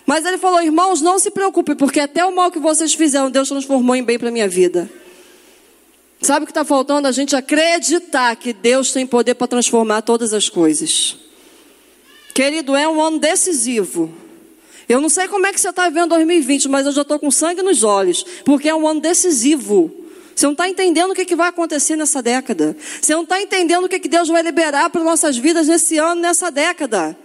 Mas 0.05 0.25
ele 0.25 0.37
falou: 0.37 0.61
irmãos, 0.61 0.99
não 0.99 1.17
se 1.17 1.31
preocupem, 1.31 1.77
porque 1.77 2.01
até 2.01 2.25
o 2.25 2.35
mal 2.35 2.51
que 2.51 2.59
vocês 2.59 2.93
fizeram, 2.93 3.31
Deus 3.31 3.47
transformou 3.47 3.95
em 3.95 4.03
bem 4.03 4.19
para 4.19 4.27
a 4.27 4.31
minha 4.31 4.49
vida. 4.49 4.89
Sabe 6.21 6.43
o 6.43 6.45
que 6.45 6.51
está 6.51 6.65
faltando? 6.65 7.07
A 7.07 7.13
gente 7.13 7.37
acreditar 7.37 8.35
que 8.35 8.51
Deus 8.51 8.91
tem 8.91 9.07
poder 9.07 9.35
para 9.35 9.47
transformar 9.47 10.01
todas 10.01 10.33
as 10.33 10.49
coisas. 10.49 11.15
Querido, 12.33 12.75
é 12.75 12.85
um 12.85 13.01
ano 13.01 13.17
decisivo. 13.17 14.13
Eu 14.89 14.99
não 14.99 15.07
sei 15.07 15.29
como 15.29 15.47
é 15.47 15.53
que 15.53 15.61
você 15.61 15.69
está 15.69 15.87
vivendo 15.87 16.09
2020, 16.09 16.67
mas 16.67 16.85
eu 16.85 16.91
já 16.91 17.03
estou 17.03 17.17
com 17.17 17.31
sangue 17.31 17.61
nos 17.61 17.81
olhos, 17.81 18.25
porque 18.43 18.67
é 18.67 18.75
um 18.75 18.85
ano 18.85 18.99
decisivo. 18.99 20.09
Você 20.39 20.45
não 20.45 20.53
está 20.53 20.69
entendendo 20.69 21.11
o 21.11 21.13
que, 21.13 21.25
que 21.25 21.35
vai 21.35 21.49
acontecer 21.49 21.97
nessa 21.97 22.21
década. 22.21 22.73
Você 23.01 23.13
não 23.13 23.23
está 23.23 23.41
entendendo 23.41 23.83
o 23.83 23.89
que, 23.89 23.99
que 23.99 24.07
Deus 24.07 24.29
vai 24.29 24.41
liberar 24.41 24.89
para 24.89 25.03
nossas 25.03 25.35
vidas 25.35 25.67
nesse 25.67 25.97
ano, 25.97 26.21
nessa 26.21 26.49
década. 26.49 27.17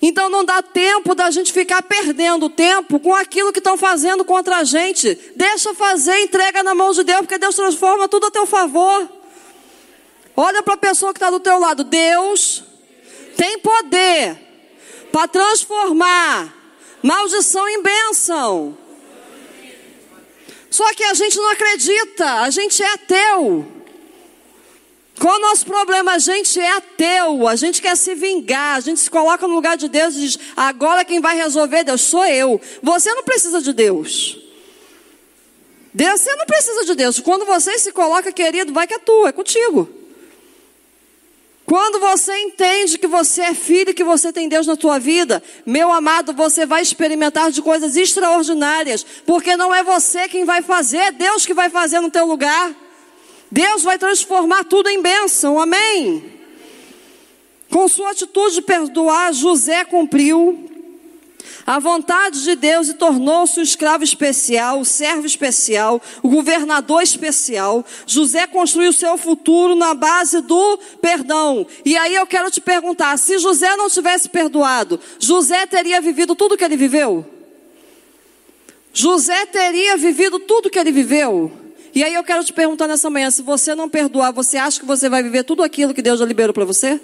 Então 0.00 0.30
não 0.30 0.44
dá 0.44 0.62
tempo 0.62 1.12
da 1.12 1.28
gente 1.32 1.52
ficar 1.52 1.82
perdendo 1.82 2.48
tempo 2.48 3.00
com 3.00 3.12
aquilo 3.12 3.52
que 3.52 3.58
estão 3.58 3.76
fazendo 3.76 4.24
contra 4.24 4.58
a 4.58 4.62
gente. 4.62 5.18
Deixa 5.34 5.74
fazer, 5.74 6.20
entrega 6.20 6.62
na 6.62 6.72
mão 6.72 6.92
de 6.92 7.02
Deus, 7.02 7.22
porque 7.22 7.36
Deus 7.36 7.56
transforma 7.56 8.06
tudo 8.06 8.26
a 8.26 8.30
teu 8.30 8.46
favor. 8.46 9.10
Olha 10.36 10.62
para 10.62 10.74
a 10.74 10.76
pessoa 10.76 11.12
que 11.12 11.18
está 11.18 11.30
do 11.30 11.40
teu 11.40 11.58
lado. 11.58 11.82
Deus 11.82 12.62
tem 13.36 13.58
poder 13.58 14.38
para 15.10 15.26
transformar 15.26 16.54
maldição 17.02 17.68
em 17.68 17.82
bênção. 17.82 18.83
Só 20.74 20.92
que 20.92 21.04
a 21.04 21.14
gente 21.14 21.36
não 21.36 21.52
acredita, 21.52 22.40
a 22.40 22.50
gente 22.50 22.82
é 22.82 22.94
ateu. 22.94 23.64
Qual 25.20 25.36
é 25.36 25.38
o 25.38 25.40
nosso 25.40 25.64
problema? 25.64 26.14
A 26.14 26.18
gente 26.18 26.58
é 26.58 26.68
ateu, 26.68 27.46
a 27.46 27.54
gente 27.54 27.80
quer 27.80 27.96
se 27.96 28.12
vingar, 28.16 28.78
a 28.78 28.80
gente 28.80 28.98
se 28.98 29.08
coloca 29.08 29.46
no 29.46 29.54
lugar 29.54 29.76
de 29.76 29.86
Deus 29.86 30.16
e 30.16 30.20
diz: 30.22 30.38
agora 30.56 31.04
quem 31.04 31.20
vai 31.20 31.36
resolver 31.36 31.84
Deus 31.84 32.00
sou 32.00 32.24
eu. 32.24 32.60
Você 32.82 33.14
não 33.14 33.22
precisa 33.22 33.62
de 33.62 33.72
Deus. 33.72 34.36
Deus, 35.94 36.20
você 36.20 36.34
não 36.34 36.44
precisa 36.44 36.84
de 36.84 36.96
Deus. 36.96 37.20
Quando 37.20 37.46
você 37.46 37.78
se 37.78 37.92
coloca, 37.92 38.32
querido, 38.32 38.72
vai 38.72 38.88
que 38.88 38.94
é 38.94 38.98
tua, 38.98 39.28
é 39.28 39.32
contigo. 39.32 39.88
Quando 41.66 41.98
você 41.98 42.36
entende 42.40 42.98
que 42.98 43.06
você 43.06 43.40
é 43.42 43.54
filho, 43.54 43.94
que 43.94 44.04
você 44.04 44.32
tem 44.32 44.48
Deus 44.48 44.66
na 44.66 44.76
tua 44.76 44.98
vida, 44.98 45.42
meu 45.64 45.90
amado, 45.90 46.34
você 46.34 46.66
vai 46.66 46.82
experimentar 46.82 47.50
de 47.50 47.62
coisas 47.62 47.96
extraordinárias, 47.96 49.04
porque 49.24 49.56
não 49.56 49.74
é 49.74 49.82
você 49.82 50.28
quem 50.28 50.44
vai 50.44 50.60
fazer, 50.60 50.98
é 50.98 51.12
Deus 51.12 51.46
que 51.46 51.54
vai 51.54 51.70
fazer 51.70 52.00
no 52.00 52.10
teu 52.10 52.26
lugar. 52.26 52.74
Deus 53.50 53.82
vai 53.82 53.98
transformar 53.98 54.64
tudo 54.64 54.90
em 54.90 55.00
bênção, 55.00 55.58
amém? 55.58 56.32
Com 57.70 57.88
sua 57.88 58.10
atitude 58.10 58.56
de 58.56 58.62
perdoar, 58.62 59.32
José 59.32 59.84
cumpriu 59.84 60.73
a 61.66 61.78
vontade 61.78 62.42
de 62.42 62.54
Deus 62.54 62.88
e 62.88 62.94
tornou-se 62.94 63.58
o 63.58 63.62
escravo 63.62 64.04
especial, 64.04 64.80
o 64.80 64.84
servo 64.84 65.26
especial, 65.26 66.00
o 66.22 66.28
governador 66.28 67.02
especial. 67.02 67.84
José 68.06 68.46
construiu 68.46 68.90
o 68.90 68.92
seu 68.92 69.16
futuro 69.16 69.74
na 69.74 69.94
base 69.94 70.40
do 70.40 70.78
perdão. 71.00 71.66
E 71.84 71.96
aí 71.96 72.14
eu 72.14 72.26
quero 72.26 72.50
te 72.50 72.60
perguntar: 72.60 73.16
se 73.18 73.38
José 73.38 73.76
não 73.76 73.88
tivesse 73.88 74.28
perdoado, 74.28 75.00
José 75.18 75.66
teria 75.66 76.00
vivido 76.00 76.34
tudo 76.34 76.56
que 76.56 76.64
ele 76.64 76.76
viveu? 76.76 77.24
José 78.92 79.46
teria 79.46 79.96
vivido 79.96 80.38
tudo 80.38 80.70
que 80.70 80.78
ele 80.78 80.92
viveu? 80.92 81.50
E 81.94 82.02
aí 82.02 82.12
eu 82.12 82.24
quero 82.24 82.44
te 82.44 82.52
perguntar 82.52 82.88
nessa 82.88 83.08
manhã: 83.08 83.30
se 83.30 83.42
você 83.42 83.74
não 83.74 83.88
perdoar, 83.88 84.32
você 84.32 84.56
acha 84.56 84.80
que 84.80 84.86
você 84.86 85.08
vai 85.08 85.22
viver 85.22 85.44
tudo 85.44 85.62
aquilo 85.62 85.94
que 85.94 86.02
Deus 86.02 86.18
já 86.18 86.26
liberou 86.26 86.52
para 86.52 86.64
você? 86.64 87.00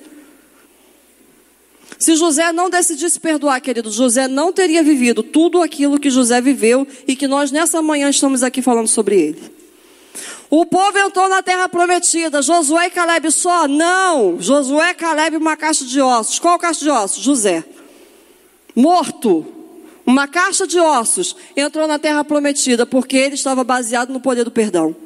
Se 2.00 2.16
José 2.16 2.50
não 2.50 2.70
decidisse 2.70 3.20
perdoar, 3.20 3.60
querido, 3.60 3.90
José 3.90 4.26
não 4.26 4.54
teria 4.54 4.82
vivido 4.82 5.22
tudo 5.22 5.60
aquilo 5.60 6.00
que 6.00 6.08
José 6.08 6.40
viveu 6.40 6.88
e 7.06 7.14
que 7.14 7.28
nós 7.28 7.52
nessa 7.52 7.82
manhã 7.82 8.08
estamos 8.08 8.42
aqui 8.42 8.62
falando 8.62 8.88
sobre 8.88 9.20
ele. 9.20 9.52
O 10.48 10.64
povo 10.64 10.98
entrou 10.98 11.28
na 11.28 11.42
terra 11.42 11.68
prometida. 11.68 12.40
Josué 12.40 12.86
e 12.86 12.90
Caleb 12.90 13.30
só? 13.30 13.68
Não. 13.68 14.40
Josué 14.40 14.94
Caleb 14.94 15.36
uma 15.36 15.58
caixa 15.58 15.84
de 15.84 16.00
ossos. 16.00 16.38
Qual 16.38 16.58
caixa 16.58 16.80
de 16.80 16.90
ossos? 16.90 17.22
José. 17.22 17.62
Morto. 18.74 19.46
Uma 20.06 20.26
caixa 20.26 20.66
de 20.66 20.80
ossos 20.80 21.36
entrou 21.54 21.86
na 21.86 21.98
terra 21.98 22.24
prometida 22.24 22.86
porque 22.86 23.16
ele 23.18 23.34
estava 23.34 23.62
baseado 23.62 24.10
no 24.10 24.20
poder 24.20 24.44
do 24.44 24.50
perdão. 24.50 24.96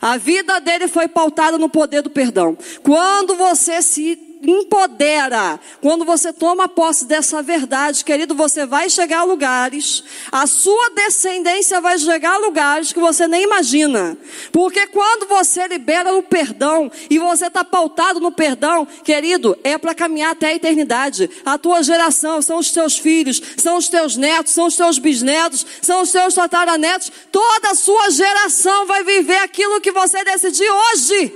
A 0.00 0.16
vida 0.16 0.60
dele 0.60 0.86
foi 0.86 1.08
pautada 1.08 1.58
no 1.58 1.68
poder 1.68 2.00
do 2.00 2.10
perdão. 2.10 2.56
Quando 2.84 3.34
você 3.34 3.82
se 3.82 4.31
empodera. 4.42 5.60
Quando 5.80 6.04
você 6.04 6.32
toma 6.32 6.68
posse 6.68 7.04
dessa 7.04 7.42
verdade, 7.42 8.04
querido, 8.04 8.34
você 8.34 8.66
vai 8.66 8.90
chegar 8.90 9.20
a 9.20 9.24
lugares, 9.24 10.02
a 10.30 10.46
sua 10.46 10.90
descendência 10.90 11.80
vai 11.80 11.96
chegar 11.98 12.34
a 12.34 12.38
lugares 12.38 12.92
que 12.92 13.00
você 13.00 13.28
nem 13.28 13.44
imagina. 13.44 14.16
Porque 14.50 14.86
quando 14.88 15.28
você 15.28 15.66
libera 15.68 16.14
o 16.14 16.22
perdão 16.22 16.90
e 17.08 17.18
você 17.18 17.46
está 17.46 17.64
pautado 17.64 18.18
no 18.18 18.32
perdão, 18.32 18.86
querido, 19.04 19.56
é 19.62 19.78
para 19.78 19.94
caminhar 19.94 20.32
até 20.32 20.48
a 20.48 20.54
eternidade. 20.54 21.30
A 21.44 21.56
tua 21.56 21.82
geração 21.82 22.42
são 22.42 22.58
os 22.58 22.70
teus 22.70 22.98
filhos, 22.98 23.40
são 23.56 23.76
os 23.76 23.88
teus 23.88 24.16
netos, 24.16 24.52
são 24.52 24.66
os 24.66 24.76
teus 24.76 24.98
bisnetos, 24.98 25.64
são 25.80 26.02
os 26.02 26.10
teus 26.10 26.34
tataranetos. 26.34 27.12
Toda 27.30 27.70
a 27.70 27.74
sua 27.74 28.10
geração 28.10 28.86
vai 28.86 29.04
viver 29.04 29.38
aquilo 29.38 29.80
que 29.80 29.92
você 29.92 30.24
decidir 30.24 30.68
hoje. 30.68 31.32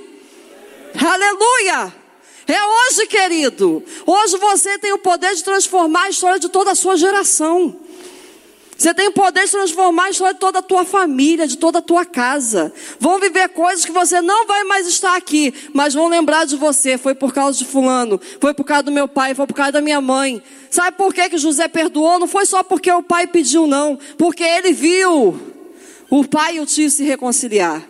Aleluia! 0.98 2.05
É 2.46 2.64
hoje, 2.64 3.06
querido. 3.06 3.82
Hoje 4.06 4.36
você 4.36 4.78
tem 4.78 4.92
o 4.92 4.98
poder 4.98 5.34
de 5.34 5.42
transformar 5.42 6.04
a 6.04 6.10
história 6.10 6.38
de 6.38 6.48
toda 6.48 6.70
a 6.70 6.74
sua 6.76 6.96
geração. 6.96 7.74
Você 8.78 8.92
tem 8.92 9.08
o 9.08 9.12
poder 9.12 9.46
de 9.46 9.50
transformar 9.50 10.04
a 10.04 10.10
história 10.10 10.34
de 10.34 10.40
toda 10.40 10.58
a 10.58 10.62
tua 10.62 10.84
família, 10.84 11.46
de 11.46 11.56
toda 11.56 11.78
a 11.78 11.82
tua 11.82 12.04
casa. 12.04 12.72
Vão 13.00 13.18
viver 13.18 13.48
coisas 13.48 13.84
que 13.84 13.90
você 13.90 14.20
não 14.20 14.46
vai 14.46 14.64
mais 14.64 14.86
estar 14.86 15.16
aqui, 15.16 15.52
mas 15.72 15.94
vão 15.94 16.08
lembrar 16.08 16.44
de 16.44 16.56
você. 16.56 16.98
Foi 16.98 17.14
por 17.14 17.32
causa 17.32 17.58
de 17.58 17.64
fulano, 17.64 18.20
foi 18.38 18.52
por 18.52 18.64
causa 18.64 18.84
do 18.84 18.92
meu 18.92 19.08
pai, 19.08 19.34
foi 19.34 19.46
por 19.46 19.54
causa 19.54 19.72
da 19.72 19.80
minha 19.80 20.00
mãe. 20.00 20.42
Sabe 20.70 20.96
por 20.96 21.12
que, 21.14 21.30
que 21.30 21.38
José 21.38 21.66
perdoou? 21.68 22.18
Não 22.18 22.28
foi 22.28 22.44
só 22.44 22.62
porque 22.62 22.92
o 22.92 23.02
pai 23.02 23.26
pediu, 23.26 23.66
não. 23.66 23.98
Porque 24.18 24.44
ele 24.44 24.72
viu 24.72 25.40
o 26.10 26.24
pai 26.28 26.56
e 26.56 26.60
o 26.60 26.66
tio 26.66 26.90
se 26.90 27.02
reconciliar. 27.02 27.82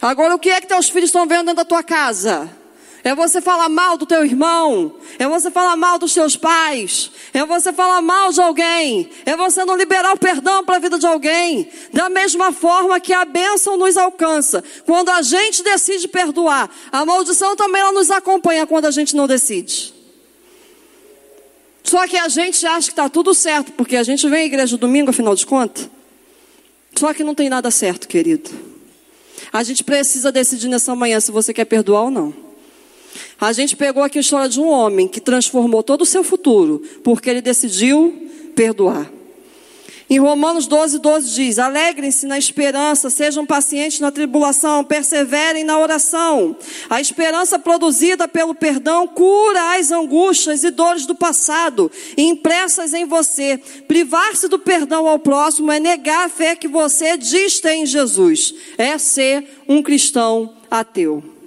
Agora, 0.00 0.34
o 0.34 0.38
que 0.38 0.48
é 0.50 0.60
que 0.60 0.68
teus 0.68 0.88
filhos 0.88 1.08
estão 1.08 1.26
vendo 1.26 1.46
dentro 1.46 1.56
da 1.56 1.64
tua 1.64 1.82
casa? 1.82 2.59
É 3.02 3.14
você 3.14 3.40
falar 3.40 3.68
mal 3.68 3.96
do 3.96 4.04
teu 4.04 4.24
irmão. 4.24 4.94
É 5.18 5.26
você 5.26 5.50
falar 5.50 5.74
mal 5.76 5.98
dos 5.98 6.12
seus 6.12 6.36
pais. 6.36 7.10
É 7.32 7.44
você 7.44 7.72
falar 7.72 8.02
mal 8.02 8.30
de 8.30 8.40
alguém. 8.40 9.08
É 9.24 9.36
você 9.36 9.64
não 9.64 9.76
liberar 9.76 10.12
o 10.12 10.18
perdão 10.18 10.64
para 10.64 10.76
a 10.76 10.78
vida 10.78 10.98
de 10.98 11.06
alguém. 11.06 11.68
Da 11.92 12.10
mesma 12.10 12.52
forma 12.52 13.00
que 13.00 13.12
a 13.12 13.24
bênção 13.24 13.76
nos 13.76 13.96
alcança. 13.96 14.62
Quando 14.84 15.08
a 15.08 15.22
gente 15.22 15.62
decide 15.62 16.08
perdoar, 16.08 16.68
a 16.92 17.04
maldição 17.06 17.56
também 17.56 17.80
ela 17.80 17.92
nos 17.92 18.10
acompanha 18.10 18.66
quando 18.66 18.84
a 18.84 18.90
gente 18.90 19.16
não 19.16 19.26
decide. 19.26 19.94
Só 21.82 22.06
que 22.06 22.16
a 22.16 22.28
gente 22.28 22.64
acha 22.66 22.88
que 22.88 22.92
está 22.92 23.08
tudo 23.08 23.34
certo, 23.34 23.72
porque 23.72 23.96
a 23.96 24.02
gente 24.02 24.28
vem 24.28 24.42
à 24.42 24.44
igreja 24.44 24.76
domingo, 24.76 25.10
afinal 25.10 25.34
de 25.34 25.46
contas. 25.46 25.88
Só 26.94 27.14
que 27.14 27.24
não 27.24 27.34
tem 27.34 27.48
nada 27.48 27.70
certo, 27.70 28.06
querido. 28.06 28.50
A 29.52 29.62
gente 29.62 29.82
precisa 29.82 30.30
decidir 30.30 30.68
nessa 30.68 30.94
manhã 30.94 31.18
se 31.18 31.32
você 31.32 31.52
quer 31.52 31.64
perdoar 31.64 32.02
ou 32.02 32.10
não. 32.10 32.34
A 33.40 33.52
gente 33.52 33.74
pegou 33.74 34.02
aqui 34.02 34.18
a 34.18 34.20
história 34.20 34.50
de 34.50 34.60
um 34.60 34.68
homem 34.68 35.08
que 35.08 35.20
transformou 35.20 35.82
todo 35.82 36.02
o 36.02 36.06
seu 36.06 36.22
futuro, 36.22 36.82
porque 37.02 37.30
ele 37.30 37.40
decidiu 37.40 38.28
perdoar. 38.54 39.10
Em 40.10 40.18
Romanos 40.18 40.66
12, 40.66 40.98
12 40.98 41.34
diz: 41.34 41.58
Alegrem-se 41.58 42.26
na 42.26 42.36
esperança, 42.36 43.08
sejam 43.08 43.46
pacientes 43.46 44.00
na 44.00 44.10
tribulação, 44.10 44.84
perseverem 44.84 45.64
na 45.64 45.78
oração. 45.78 46.54
A 46.90 47.00
esperança 47.00 47.58
produzida 47.58 48.28
pelo 48.28 48.54
perdão 48.54 49.06
cura 49.06 49.78
as 49.78 49.90
angústias 49.90 50.62
e 50.62 50.70
dores 50.70 51.06
do 51.06 51.14
passado, 51.14 51.90
impressas 52.18 52.92
em 52.92 53.06
você. 53.06 53.58
Privar-se 53.88 54.48
do 54.48 54.58
perdão 54.58 55.08
ao 55.08 55.18
próximo 55.18 55.72
é 55.72 55.80
negar 55.80 56.26
a 56.26 56.28
fé 56.28 56.56
que 56.56 56.68
você 56.68 57.16
diz 57.16 57.58
ter 57.60 57.74
em 57.74 57.86
Jesus, 57.86 58.52
é 58.76 58.98
ser 58.98 59.62
um 59.66 59.80
cristão 59.80 60.52
ateu. 60.68 61.39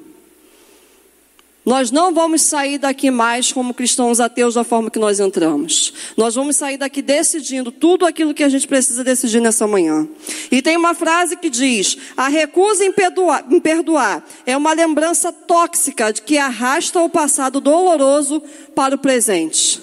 Nós 1.65 1.91
não 1.91 2.13
vamos 2.13 2.41
sair 2.41 2.77
daqui 2.77 3.09
mais 3.09 3.53
como 3.53 3.73
cristãos 3.73 4.19
ateus 4.19 4.55
da 4.55 4.65
forma 4.65 4.91
que 4.91 4.99
nós 4.99 5.21
entramos. 5.21 5.93
Nós 6.17 6.35
vamos 6.35 6.57
sair 6.57 6.77
daqui 6.77 7.01
decidindo 7.01 7.71
tudo 7.71 8.05
aquilo 8.05 8.33
que 8.33 8.43
a 8.43 8.49
gente 8.49 8.67
precisa 8.67 9.01
decidir 9.01 9.39
nessa 9.39 9.65
manhã. 9.65 10.05
E 10.51 10.61
tem 10.61 10.75
uma 10.75 10.93
frase 10.93 11.37
que 11.37 11.49
diz: 11.49 11.97
a 12.17 12.27
recusa 12.27 12.83
em 12.83 12.91
perdoar, 12.91 13.45
em 13.49 13.61
perdoar 13.61 14.25
é 14.45 14.57
uma 14.57 14.73
lembrança 14.73 15.31
tóxica 15.31 16.11
de 16.11 16.21
que 16.21 16.37
arrasta 16.37 16.99
o 16.99 17.09
passado 17.09 17.61
doloroso 17.61 18.43
para 18.75 18.95
o 18.95 18.97
presente. 18.97 19.81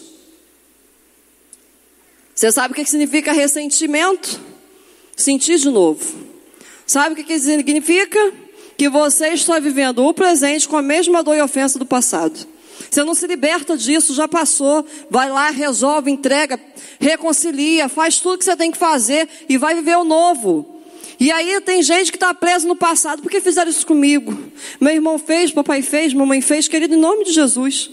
Você 2.34 2.52
sabe 2.52 2.72
o 2.72 2.74
que 2.74 2.84
significa 2.84 3.32
ressentimento? 3.32 4.38
Sentir 5.16 5.58
de 5.58 5.70
novo. 5.70 6.04
Sabe 6.86 7.20
o 7.20 7.24
que 7.24 7.38
significa? 7.38 8.32
Que 8.80 8.88
você 8.88 9.28
está 9.34 9.58
vivendo 9.58 10.02
o 10.02 10.14
presente 10.14 10.66
com 10.66 10.74
a 10.74 10.80
mesma 10.80 11.22
dor 11.22 11.36
e 11.36 11.42
ofensa 11.42 11.78
do 11.78 11.84
passado. 11.84 12.48
Você 12.90 13.04
não 13.04 13.14
se 13.14 13.26
liberta 13.26 13.76
disso, 13.76 14.14
já 14.14 14.26
passou. 14.26 14.86
Vai 15.10 15.28
lá, 15.28 15.50
resolve, 15.50 16.10
entrega, 16.10 16.58
reconcilia, 16.98 17.90
faz 17.90 18.20
tudo 18.20 18.38
que 18.38 18.44
você 18.46 18.56
tem 18.56 18.70
que 18.70 18.78
fazer 18.78 19.28
e 19.50 19.58
vai 19.58 19.74
viver 19.74 19.98
o 19.98 20.04
novo. 20.04 20.80
E 21.20 21.30
aí 21.30 21.60
tem 21.60 21.82
gente 21.82 22.10
que 22.10 22.16
está 22.16 22.32
presa 22.32 22.66
no 22.66 22.74
passado. 22.74 23.20
Por 23.20 23.30
que 23.30 23.38
fizeram 23.42 23.70
isso 23.70 23.86
comigo? 23.86 24.34
Meu 24.80 24.94
irmão 24.94 25.18
fez, 25.18 25.52
papai 25.52 25.82
fez, 25.82 26.14
mamãe 26.14 26.40
fez. 26.40 26.66
Querido, 26.66 26.94
em 26.94 26.98
nome 26.98 27.24
de 27.24 27.32
Jesus. 27.32 27.90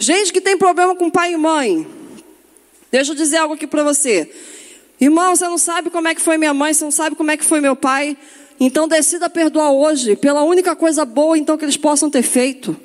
Gente 0.00 0.32
que 0.32 0.40
tem 0.40 0.58
problema 0.58 0.96
com 0.96 1.08
pai 1.08 1.34
e 1.34 1.36
mãe. 1.36 1.86
Deixa 2.90 3.12
eu 3.12 3.14
dizer 3.14 3.36
algo 3.36 3.54
aqui 3.54 3.68
para 3.68 3.84
você. 3.84 4.28
Irmão, 5.00 5.36
você 5.36 5.44
não 5.44 5.58
sabe 5.58 5.90
como 5.90 6.08
é 6.08 6.14
que 6.16 6.20
foi 6.20 6.36
minha 6.36 6.52
mãe, 6.52 6.74
você 6.74 6.82
não 6.82 6.90
sabe 6.90 7.14
como 7.14 7.30
é 7.30 7.36
que 7.36 7.44
foi 7.44 7.60
meu 7.60 7.76
pai. 7.76 8.16
Então 8.60 8.88
decida 8.88 9.30
perdoar 9.30 9.70
hoje, 9.70 10.16
pela 10.16 10.42
única 10.42 10.74
coisa 10.74 11.04
boa 11.04 11.38
então 11.38 11.56
que 11.56 11.64
eles 11.64 11.76
possam 11.76 12.10
ter 12.10 12.22
feito. 12.22 12.76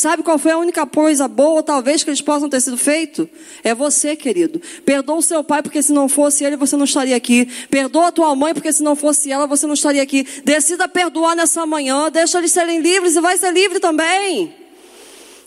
Sabe 0.00 0.22
qual 0.22 0.38
foi 0.38 0.52
a 0.52 0.56
única 0.56 0.86
coisa 0.86 1.28
boa, 1.28 1.62
talvez, 1.62 2.02
que 2.02 2.08
eles 2.08 2.22
possam 2.22 2.48
ter 2.48 2.58
sido 2.62 2.78
feito? 2.78 3.28
É 3.62 3.74
você, 3.74 4.16
querido. 4.16 4.58
Perdoa 4.82 5.16
o 5.16 5.22
seu 5.22 5.44
pai, 5.44 5.62
porque 5.62 5.82
se 5.82 5.92
não 5.92 6.08
fosse 6.08 6.42
ele, 6.42 6.56
você 6.56 6.74
não 6.74 6.86
estaria 6.86 7.14
aqui. 7.14 7.46
Perdoa 7.68 8.08
a 8.08 8.12
tua 8.12 8.34
mãe, 8.34 8.54
porque 8.54 8.72
se 8.72 8.82
não 8.82 8.96
fosse 8.96 9.30
ela, 9.30 9.46
você 9.46 9.66
não 9.66 9.74
estaria 9.74 10.02
aqui. 10.02 10.26
Decida 10.42 10.88
perdoar 10.88 11.36
nessa 11.36 11.66
manhã, 11.66 12.10
deixa 12.10 12.38
eles 12.38 12.50
serem 12.50 12.80
livres 12.80 13.14
e 13.14 13.20
vai 13.20 13.36
ser 13.36 13.52
livre 13.52 13.78
também. 13.78 14.54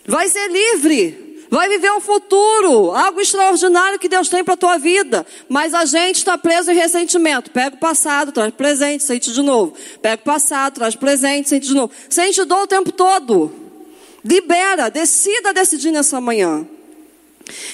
Vai 0.05 0.29
ser 0.29 0.47
livre. 0.51 1.22
Vai 1.53 1.69
viver 1.69 1.91
um 1.91 2.01
futuro, 2.01 2.89
algo 2.93 3.21
extraordinário 3.21 3.99
que 3.99 4.09
Deus 4.09 4.27
tem 4.27 4.43
para 4.43 4.55
a 4.55 4.57
tua 4.57 4.79
vida. 4.79 5.23
Mas 5.47 5.75
a 5.75 5.85
gente 5.85 6.15
está 6.15 6.35
preso 6.35 6.71
em 6.71 6.73
ressentimento. 6.73 7.51
Pega 7.51 7.75
o 7.75 7.79
passado, 7.79 8.31
traz 8.31 8.51
presente, 8.51 9.03
sente 9.03 9.31
de 9.31 9.43
novo. 9.43 9.75
Pega 10.01 10.19
o 10.19 10.25
passado, 10.25 10.73
traz 10.73 10.95
presente, 10.95 11.49
sente 11.49 11.67
de 11.67 11.75
novo. 11.75 11.93
Sente 12.09 12.43
dor 12.43 12.63
o 12.63 12.67
tempo 12.67 12.91
todo. 12.91 13.53
Libera, 14.25 14.89
decida 14.89 15.53
decidir 15.53 15.91
nessa 15.91 16.19
manhã. 16.19 16.67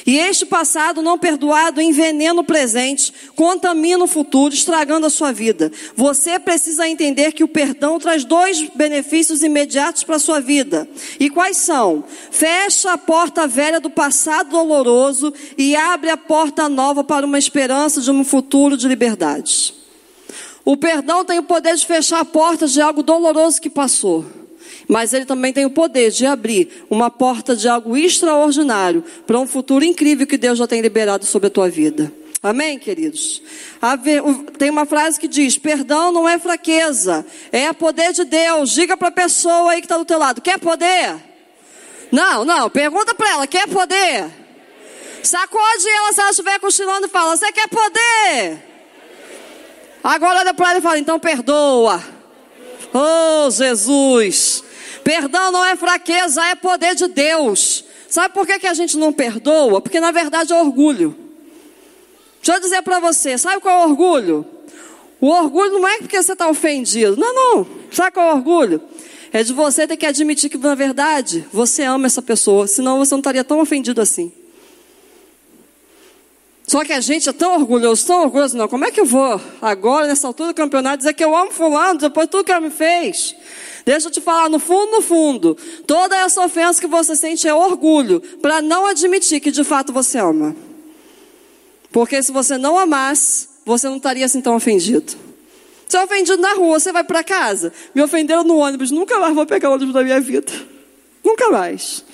E 0.06 0.18
este 0.18 0.46
passado 0.46 1.02
não 1.02 1.18
perdoado 1.18 1.80
envenena 1.80 2.42
o 2.42 2.44
presente, 2.44 3.14
contamina 3.36 4.04
o 4.04 4.08
futuro, 4.08 4.54
estragando 4.54 5.06
a 5.06 5.10
sua 5.10 5.32
vida. 5.32 5.72
Você 5.96 6.40
precisa 6.40 6.88
entender 6.88 7.34
que 7.34 7.44
o 7.44 7.48
perdão 7.48 8.00
traz 8.00 8.24
dois 8.24 8.68
benefícios 8.74 9.44
imediatos 9.44 10.04
para 10.04 10.16
a 10.16 10.20
sua 10.20 10.40
vida. 10.40 10.90
E 11.20 11.30
quais 11.30 11.58
são? 11.58 12.04
Fecha 12.32 12.94
a 12.94 12.98
porta 12.98 13.48
velha 13.48 13.80
do 13.80 13.90
passado 13.90 14.50
doloroso 14.50 15.32
e 15.58 15.76
abre 15.76 16.10
a 16.10 16.18
porta 16.18 16.68
nova 16.68 17.04
para 17.04 17.26
uma 17.26 17.38
esperança 17.38 18.02
de 18.02 18.10
um 18.10 18.24
futuro 18.24 18.76
de 18.76 18.88
liberdade. 18.88 19.76
O 20.66 20.76
perdão 20.76 21.24
tem 21.24 21.40
o 21.40 21.44
poder 21.44 21.76
de 21.76 21.86
fechar 21.86 22.20
a 22.20 22.26
porta 22.26 22.68
de 22.68 22.82
algo 22.82 23.04
doloroso 23.04 23.62
que 23.62 23.70
passou 23.70 24.39
mas 24.88 25.14
ele 25.14 25.26
também 25.26 25.54
tem 25.54 25.66
o 25.66 25.70
poder 25.70 26.12
de 26.12 26.26
abrir 26.26 26.86
uma 26.90 27.10
porta 27.10 27.56
de 27.56 27.68
algo 27.68 27.96
extraordinário 27.98 29.04
para 29.26 29.40
um 29.40 29.48
futuro 29.48 29.84
incrível 29.84 30.28
que 30.28 30.38
Deus 30.38 30.58
já 30.58 30.68
tem 30.68 30.82
liberado 30.82 31.26
sobre 31.26 31.48
a 31.48 31.52
tua 31.52 31.70
vida. 31.70 32.12
Amém, 32.42 32.80
queridos? 32.80 33.42
Tem 34.58 34.70
uma 34.70 34.86
frase 34.86 35.20
que 35.20 35.28
diz: 35.28 35.58
perdão 35.58 36.12
não 36.12 36.28
é 36.28 36.40
fraqueza, 36.40 37.26
é 37.52 37.72
poder 37.74 38.14
de 38.14 38.24
Deus. 38.24 38.72
Diga 38.72 38.96
para 38.96 39.10
a 39.10 39.12
pessoa 39.12 39.72
aí 39.72 39.82
que 39.82 39.86
está 39.86 39.98
do 39.98 40.06
teu 40.06 40.18
lado: 40.18 40.42
quer 40.42 40.58
poder? 40.58 41.16
Não, 42.12 42.46
não, 42.46 42.70
pergunta 42.70 43.14
para 43.14 43.30
ela: 43.30 43.48
quer 43.48 43.68
poder? 43.68 44.26
Sacode 45.22 45.90
ela 45.90 46.14
se 46.14 46.22
ela 46.22 46.30
estiver 46.30 46.60
cochilando 46.60 47.08
e 47.08 47.10
fala: 47.10 47.36
você 47.36 47.52
quer 47.52 47.68
poder? 47.68 48.66
Agora 50.02 50.40
olha 50.40 50.54
para 50.54 50.70
ela 50.70 50.80
e 50.80 50.82
fala: 50.82 50.98
então 50.98 51.20
perdoa. 51.20 52.02
Oh, 52.94 53.50
Jesus. 53.50 54.64
Perdão 55.04 55.52
não 55.52 55.66
é 55.66 55.76
fraqueza, 55.76 56.44
é 56.46 56.56
poder 56.56 56.96
de 56.96 57.08
Deus. 57.08 57.84
Sabe 58.08 58.34
por 58.34 58.46
que, 58.46 58.60
que 58.60 58.68
a 58.68 58.74
gente 58.74 58.98
não 58.98 59.14
perdoa? 59.14 59.82
Porque 59.82 60.00
na 60.00 60.12
verdade 60.12 60.52
é 60.52 60.56
orgulho. 60.56 61.16
Deixa 62.42 62.58
eu 62.58 62.62
dizer 62.62 62.82
para 62.82 63.00
você, 63.00 63.38
sabe 63.38 63.62
qual 63.62 63.82
é 63.82 63.86
o 63.86 63.90
orgulho? 63.90 64.46
O 65.22 65.28
orgulho 65.28 65.80
não 65.80 65.88
é 65.88 65.98
porque 65.98 66.22
você 66.22 66.32
está 66.32 66.48
ofendido. 66.48 67.18
Não, 67.18 67.34
não. 67.34 67.68
Sabe 67.92 68.12
qual 68.12 68.30
é 68.30 68.34
o 68.34 68.38
orgulho? 68.38 68.82
É 69.32 69.44
de 69.44 69.54
você 69.54 69.86
ter 69.86 69.98
que 69.98 70.06
admitir 70.06 70.50
que 70.50 70.58
na 70.58 70.74
verdade 70.74 71.46
você 71.52 71.84
ama 71.84 72.08
essa 72.08 72.22
pessoa, 72.22 72.66
senão 72.66 72.98
você 72.98 73.14
não 73.14 73.20
estaria 73.20 73.44
tão 73.44 73.60
ofendido 73.60 74.02
assim. 74.02 74.32
Só 76.70 76.86
que 76.86 76.94
a 76.94 77.02
gente 77.02 77.28
é 77.28 77.34
tão 77.34 77.56
orgulhoso, 77.56 78.06
tão 78.06 78.22
orgulhoso, 78.22 78.56
não. 78.56 78.68
Como 78.68 78.86
é 78.86 78.92
que 78.92 79.02
eu 79.02 79.06
vou 79.06 79.42
agora, 79.60 80.06
nessa 80.06 80.28
altura 80.28 80.50
do 80.50 80.56
campeonato, 80.56 81.00
dizer 81.00 81.14
que 81.14 81.24
eu 81.24 81.36
amo 81.36 81.50
fulano, 81.50 82.00
depois 82.00 82.28
de 82.28 82.32
tudo 82.32 82.44
que 82.44 82.52
ela 82.52 82.62
me 82.62 82.70
fez? 82.70 83.36
Deixa 83.84 84.08
eu 84.08 84.12
te 84.12 84.22
falar, 84.22 84.52
no 84.52 84.60
fundo, 84.60 84.92
no 84.92 85.02
fundo, 85.02 85.58
toda 85.88 86.16
essa 86.16 86.46
ofensa 86.46 86.80
que 86.80 86.86
você 86.86 87.16
sente 87.16 87.48
é 87.48 87.54
orgulho, 87.56 88.22
para 88.40 88.62
não 88.62 88.86
admitir 88.86 89.40
que 89.40 89.50
de 89.50 89.64
fato 89.64 89.92
você 89.92 90.20
ama. 90.20 90.56
Porque 91.92 92.22
se 92.22 92.32
você 92.32 92.56
não 92.56 92.78
amasse, 92.78 93.48
você 93.66 93.90
não 93.90 93.98
estaria 93.98 94.28
assim 94.28 94.40
tão 94.40 94.56
ofendido. 94.56 95.14
Você 95.88 95.98
é 95.98 96.04
ofendido 96.04 96.38
na 96.38 96.54
rua, 96.54 96.80
você 96.80 96.92
vai 96.92 97.04
para 97.04 97.24
casa. 97.24 97.74
Me 97.96 98.04
ofenderam 98.04 98.44
no 98.44 98.58
ônibus, 98.58 98.92
nunca 98.92 99.18
mais 99.18 99.34
vou 99.34 99.48
pegar 99.48 99.72
o 99.72 99.74
ônibus 99.74 99.96
da 99.96 100.04
minha 100.04 100.22
vida. 100.22 100.54
Nunca 101.24 101.50
mais. 101.50 102.06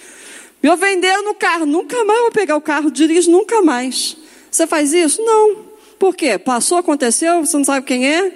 Me 0.63 0.69
ofenderam 0.69 1.25
no 1.25 1.33
carro, 1.33 1.65
nunca 1.65 2.05
mais 2.05 2.21
vou 2.21 2.31
pegar 2.31 2.55
o 2.55 2.61
carro, 2.61 2.89
dirijo 2.89 3.29
nunca 3.29 3.61
mais. 3.61 4.15
Você 4.55 4.65
faz 4.65 4.93
isso? 4.93 5.21
Não. 5.21 5.65
Por 5.99 6.15
quê? 6.15 6.37
Passou, 6.37 6.77
aconteceu, 6.77 7.45
você 7.45 7.57
não 7.57 7.65
sabe 7.65 7.85
quem 7.85 8.07
é? 8.07 8.31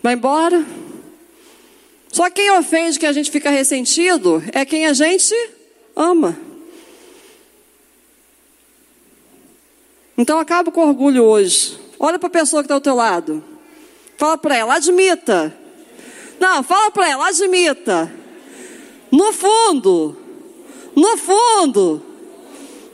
Vai 0.00 0.14
embora. 0.14 0.64
Só 2.12 2.30
quem 2.30 2.52
ofende 2.52 3.00
que 3.00 3.06
a 3.06 3.12
gente 3.12 3.28
fica 3.28 3.50
ressentido 3.50 4.40
é 4.52 4.64
quem 4.64 4.86
a 4.86 4.92
gente 4.92 5.34
ama. 5.96 6.38
Então 10.16 10.38
acaba 10.38 10.70
com 10.70 10.86
orgulho 10.86 11.24
hoje. 11.24 11.76
Olha 11.98 12.16
para 12.16 12.28
a 12.28 12.30
pessoa 12.30 12.62
que 12.62 12.66
está 12.66 12.74
ao 12.74 12.80
teu 12.80 12.94
lado. 12.94 13.42
Fala 14.16 14.38
para 14.38 14.56
ela, 14.56 14.74
admita. 14.76 15.52
Não, 16.38 16.62
fala 16.62 16.92
para 16.92 17.10
ela, 17.10 17.26
admita. 17.26 18.12
No 19.10 19.32
fundo, 19.32 20.16
no 20.94 21.16
fundo, 21.16 22.04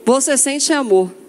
você 0.06 0.38
sente 0.38 0.72
amor. 0.72 1.23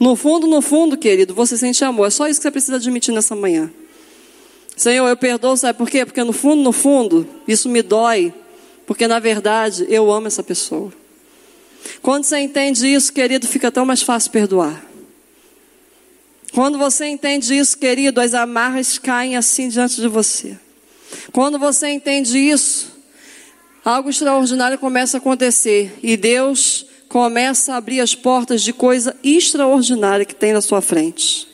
No 0.00 0.16
fundo, 0.16 0.46
no 0.46 0.62
fundo, 0.62 0.96
querido, 0.96 1.34
você 1.34 1.58
sente 1.58 1.84
amor. 1.84 2.06
É 2.06 2.10
só 2.10 2.26
isso 2.26 2.40
que 2.40 2.44
você 2.44 2.50
precisa 2.50 2.76
admitir 2.76 3.12
nessa 3.12 3.36
manhã. 3.36 3.70
Senhor, 4.74 5.06
eu 5.06 5.16
perdoo, 5.16 5.54
sabe 5.58 5.76
por 5.76 5.90
quê? 5.90 6.06
Porque 6.06 6.24
no 6.24 6.32
fundo, 6.32 6.62
no 6.62 6.72
fundo, 6.72 7.28
isso 7.46 7.68
me 7.68 7.82
dói. 7.82 8.32
Porque 8.86 9.06
na 9.06 9.18
verdade, 9.18 9.86
eu 9.90 10.10
amo 10.10 10.26
essa 10.26 10.42
pessoa. 10.42 10.90
Quando 12.00 12.24
você 12.24 12.38
entende 12.38 12.86
isso, 12.86 13.12
querido, 13.12 13.46
fica 13.46 13.70
tão 13.70 13.84
mais 13.84 14.00
fácil 14.00 14.30
perdoar. 14.30 14.82
Quando 16.52 16.78
você 16.78 17.04
entende 17.06 17.54
isso, 17.56 17.76
querido, 17.76 18.22
as 18.22 18.32
amarras 18.32 18.98
caem 18.98 19.36
assim 19.36 19.68
diante 19.68 20.00
de 20.00 20.08
você. 20.08 20.58
Quando 21.30 21.58
você 21.58 21.88
entende 21.88 22.38
isso, 22.38 22.90
algo 23.84 24.08
extraordinário 24.08 24.78
começa 24.78 25.18
a 25.18 25.20
acontecer. 25.20 25.94
E 26.02 26.16
Deus 26.16 26.86
começa 27.10 27.74
a 27.74 27.76
abrir 27.76 28.00
as 28.00 28.14
portas 28.14 28.62
de 28.62 28.72
coisa 28.72 29.16
extraordinária 29.22 30.24
que 30.24 30.34
tem 30.34 30.52
na 30.52 30.60
sua 30.60 30.80
frente. 30.80 31.48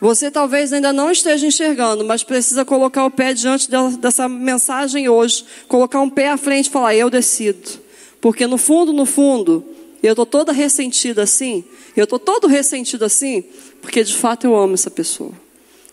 Você 0.00 0.30
talvez 0.30 0.72
ainda 0.72 0.92
não 0.92 1.10
esteja 1.10 1.44
enxergando, 1.44 2.04
mas 2.04 2.22
precisa 2.22 2.64
colocar 2.64 3.04
o 3.04 3.10
pé 3.10 3.34
diante 3.34 3.68
dessa 3.98 4.28
mensagem 4.28 5.08
hoje, 5.08 5.44
colocar 5.66 6.00
um 6.00 6.08
pé 6.08 6.28
à 6.28 6.36
frente 6.36 6.66
e 6.66 6.70
falar: 6.70 6.94
Eu 6.94 7.10
decido. 7.10 7.80
Porque 8.20 8.46
no 8.46 8.56
fundo, 8.56 8.92
no 8.92 9.04
fundo, 9.04 9.64
eu 10.00 10.12
estou 10.12 10.24
toda 10.24 10.52
ressentida 10.52 11.24
assim, 11.24 11.64
eu 11.96 12.04
estou 12.04 12.18
todo 12.18 12.46
ressentido 12.46 13.04
assim, 13.04 13.42
porque 13.82 14.04
de 14.04 14.14
fato 14.14 14.46
eu 14.46 14.54
amo 14.54 14.74
essa 14.74 14.90
pessoa. 14.90 15.32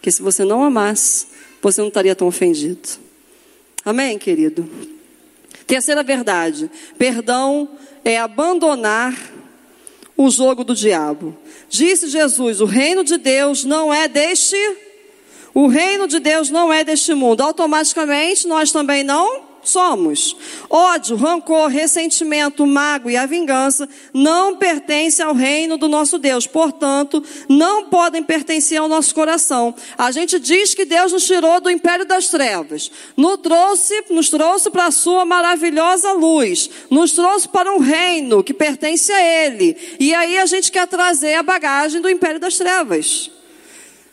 Que 0.04 0.12
se 0.12 0.22
você 0.22 0.46
não 0.46 0.64
amasse, 0.64 1.26
você 1.64 1.82
não 1.82 1.88
estaria 1.88 2.16
tão 2.16 2.28
ofendido. 2.28 2.88
Amém, 3.84 4.20
querido? 4.20 4.70
Terceira 5.66 6.04
verdade: 6.04 6.70
perdão 6.98 7.68
é 8.06 8.20
abandonar 8.20 9.14
o 10.16 10.30
jogo 10.30 10.64
do 10.64 10.76
diabo. 10.76 11.36
Disse 11.68 12.08
Jesus: 12.08 12.62
o 12.62 12.66
reino 12.66 13.04
de 13.04 13.18
Deus 13.18 13.66
não 13.66 13.94
é 13.94 14.08
deste. 14.08 14.56
O 15.54 15.68
reino 15.68 16.08
de 16.08 16.20
Deus 16.20 16.50
não 16.50 16.72
é 16.72 16.84
deste 16.84 17.14
mundo. 17.14 17.42
Automaticamente 17.42 18.48
nós 18.48 18.72
também 18.72 19.04
não 19.04 19.55
somos. 19.70 20.36
Ódio, 20.70 21.16
rancor, 21.16 21.70
ressentimento, 21.70 22.66
mágoa 22.66 23.12
e 23.12 23.18
a 23.18 23.26
vingança 23.26 23.88
não 24.14 24.56
pertencem 24.56 25.26
ao 25.26 25.34
reino 25.34 25.78
do 25.78 25.88
nosso 25.88 26.18
Deus. 26.18 26.48
Portanto, 26.48 27.24
não 27.50 27.90
podem 27.90 28.24
pertencer 28.24 28.78
ao 28.78 28.88
nosso 28.88 29.14
coração. 29.14 29.74
A 29.98 30.12
gente 30.12 30.40
diz 30.40 30.74
que 30.74 30.86
Deus 30.86 31.12
nos 31.12 31.26
tirou 31.26 31.60
do 31.60 31.70
império 31.70 32.06
das 32.06 32.28
trevas, 32.28 32.92
nos 33.16 33.38
trouxe, 33.38 34.06
nos 34.10 34.30
trouxe 34.30 34.70
para 34.70 34.88
a 34.88 34.92
sua 34.92 35.26
maravilhosa 35.26 36.14
luz, 36.14 36.70
nos 36.90 37.14
trouxe 37.14 37.48
para 37.48 37.72
um 37.74 37.80
reino 37.80 38.44
que 38.44 38.54
pertence 38.54 39.12
a 39.12 39.46
Ele. 39.46 39.78
E 40.00 40.14
aí 40.14 40.38
a 40.38 40.46
gente 40.46 40.72
quer 40.72 40.88
trazer 40.88 41.36
a 41.36 41.44
bagagem 41.44 42.02
do 42.02 42.10
império 42.10 42.40
das 42.40 42.58
trevas. 42.58 43.32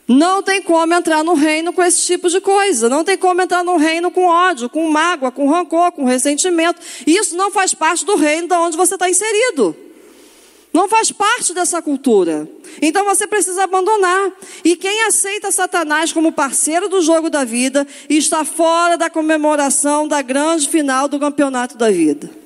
Não 0.07 0.43
tem 0.43 0.61
como 0.61 0.93
entrar 0.93 1.23
no 1.23 1.33
reino 1.33 1.71
com 1.71 1.81
esse 1.81 2.05
tipo 2.05 2.29
de 2.29 2.41
coisa. 2.41 2.89
Não 2.89 3.03
tem 3.03 3.17
como 3.17 3.41
entrar 3.41 3.63
no 3.63 3.77
reino 3.77 4.11
com 4.11 4.25
ódio, 4.25 4.69
com 4.69 4.89
mágoa, 4.89 5.31
com 5.31 5.49
rancor, 5.49 5.91
com 5.93 6.03
ressentimento. 6.03 6.81
Isso 7.07 7.35
não 7.37 7.49
faz 7.49 7.73
parte 7.73 8.05
do 8.05 8.15
reino 8.15 8.47
de 8.47 8.53
onde 8.53 8.75
você 8.75 8.95
está 8.95 9.09
inserido. 9.09 9.75
Não 10.73 10.89
faz 10.89 11.11
parte 11.11 11.53
dessa 11.53 11.81
cultura. 11.81 12.49
Então 12.81 13.05
você 13.05 13.27
precisa 13.27 13.63
abandonar. 13.63 14.31
E 14.65 14.75
quem 14.75 15.03
aceita 15.03 15.51
Satanás 15.51 16.11
como 16.11 16.31
parceiro 16.31 16.89
do 16.89 17.01
jogo 17.01 17.29
da 17.29 17.45
vida 17.45 17.87
está 18.09 18.43
fora 18.43 18.97
da 18.97 19.09
comemoração 19.09 20.07
da 20.07 20.21
grande 20.21 20.67
final 20.67 21.07
do 21.07 21.19
campeonato 21.19 21.77
da 21.77 21.91
vida. 21.91 22.42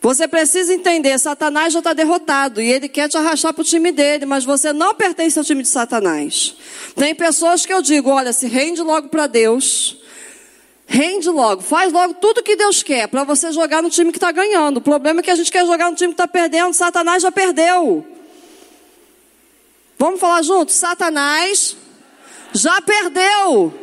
Você 0.00 0.28
precisa 0.28 0.72
entender, 0.72 1.18
Satanás 1.18 1.72
já 1.72 1.80
está 1.80 1.92
derrotado 1.92 2.60
e 2.60 2.70
ele 2.70 2.88
quer 2.88 3.08
te 3.08 3.16
arrastar 3.16 3.52
para 3.52 3.62
o 3.62 3.64
time 3.64 3.90
dele, 3.90 4.26
mas 4.26 4.44
você 4.44 4.72
não 4.72 4.94
pertence 4.94 5.38
ao 5.38 5.44
time 5.44 5.62
de 5.62 5.68
Satanás. 5.68 6.54
Tem 6.94 7.14
pessoas 7.14 7.66
que 7.66 7.72
eu 7.72 7.82
digo, 7.82 8.10
olha, 8.10 8.32
se 8.32 8.46
rende 8.46 8.80
logo 8.80 9.08
para 9.08 9.26
Deus, 9.26 9.98
Rende 10.90 11.28
logo, 11.28 11.60
faz 11.60 11.92
logo 11.92 12.14
tudo 12.14 12.42
que 12.42 12.56
Deus 12.56 12.82
quer 12.82 13.08
para 13.08 13.22
você 13.22 13.52
jogar 13.52 13.82
no 13.82 13.90
time 13.90 14.10
que 14.10 14.16
está 14.16 14.32
ganhando. 14.32 14.78
O 14.78 14.80
problema 14.80 15.20
é 15.20 15.22
que 15.22 15.30
a 15.30 15.34
gente 15.34 15.52
quer 15.52 15.66
jogar 15.66 15.90
no 15.90 15.96
time 15.96 16.14
que 16.14 16.14
está 16.14 16.26
perdendo. 16.26 16.72
Satanás 16.72 17.22
já 17.22 17.30
perdeu. 17.30 18.06
Vamos 19.98 20.18
falar 20.18 20.40
juntos? 20.40 20.74
Satanás 20.76 21.76
já 22.54 22.80
perdeu. 22.80 23.74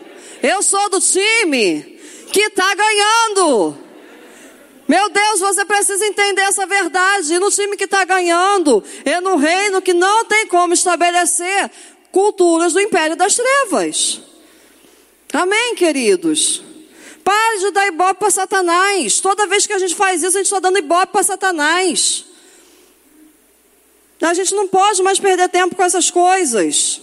Eu 0.41 0.63
sou 0.63 0.89
do 0.89 0.99
time 0.99 1.99
que 2.32 2.41
está 2.41 2.74
ganhando. 2.74 3.78
Meu 4.88 5.09
Deus, 5.09 5.39
você 5.39 5.65
precisa 5.65 6.05
entender 6.05 6.43
essa 6.43 6.65
verdade. 6.65 7.33
E 7.33 7.39
no 7.39 7.49
time 7.49 7.75
que 7.75 7.86
está 7.86 8.03
ganhando, 8.05 8.83
é 9.03 9.19
no 9.19 9.36
reino 9.36 9.81
que 9.81 9.93
não 9.93 10.25
tem 10.25 10.47
como 10.47 10.73
estabelecer 10.73 11.71
culturas 12.11 12.73
do 12.73 12.79
império 12.79 13.15
das 13.15 13.36
trevas. 13.36 14.21
Amém, 15.33 15.75
queridos? 15.75 16.63
Pare 17.23 17.59
de 17.59 17.71
dar 17.71 17.88
ibope 17.88 18.19
para 18.19 18.29
Satanás. 18.29 19.19
Toda 19.19 19.47
vez 19.47 19.65
que 19.65 19.73
a 19.73 19.79
gente 19.79 19.95
faz 19.95 20.21
isso, 20.21 20.38
a 20.38 20.39
gente 20.39 20.45
está 20.45 20.59
dando 20.59 20.77
ibope 20.77 21.11
para 21.11 21.23
Satanás. 21.23 22.25
A 24.21 24.33
gente 24.33 24.53
não 24.53 24.67
pode 24.67 25.01
mais 25.01 25.19
perder 25.19 25.49
tempo 25.49 25.75
com 25.75 25.83
essas 25.83 26.11
coisas. 26.11 27.01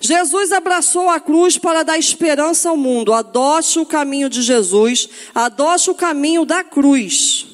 Jesus 0.00 0.52
abraçou 0.52 1.08
a 1.08 1.18
cruz 1.18 1.58
para 1.58 1.82
dar 1.82 1.98
esperança 1.98 2.70
ao 2.70 2.76
mundo. 2.76 3.12
Adote 3.12 3.78
o 3.78 3.86
caminho 3.86 4.28
de 4.28 4.42
Jesus, 4.42 5.08
adote 5.34 5.90
o 5.90 5.94
caminho 5.94 6.44
da 6.44 6.62
cruz. 6.62 7.46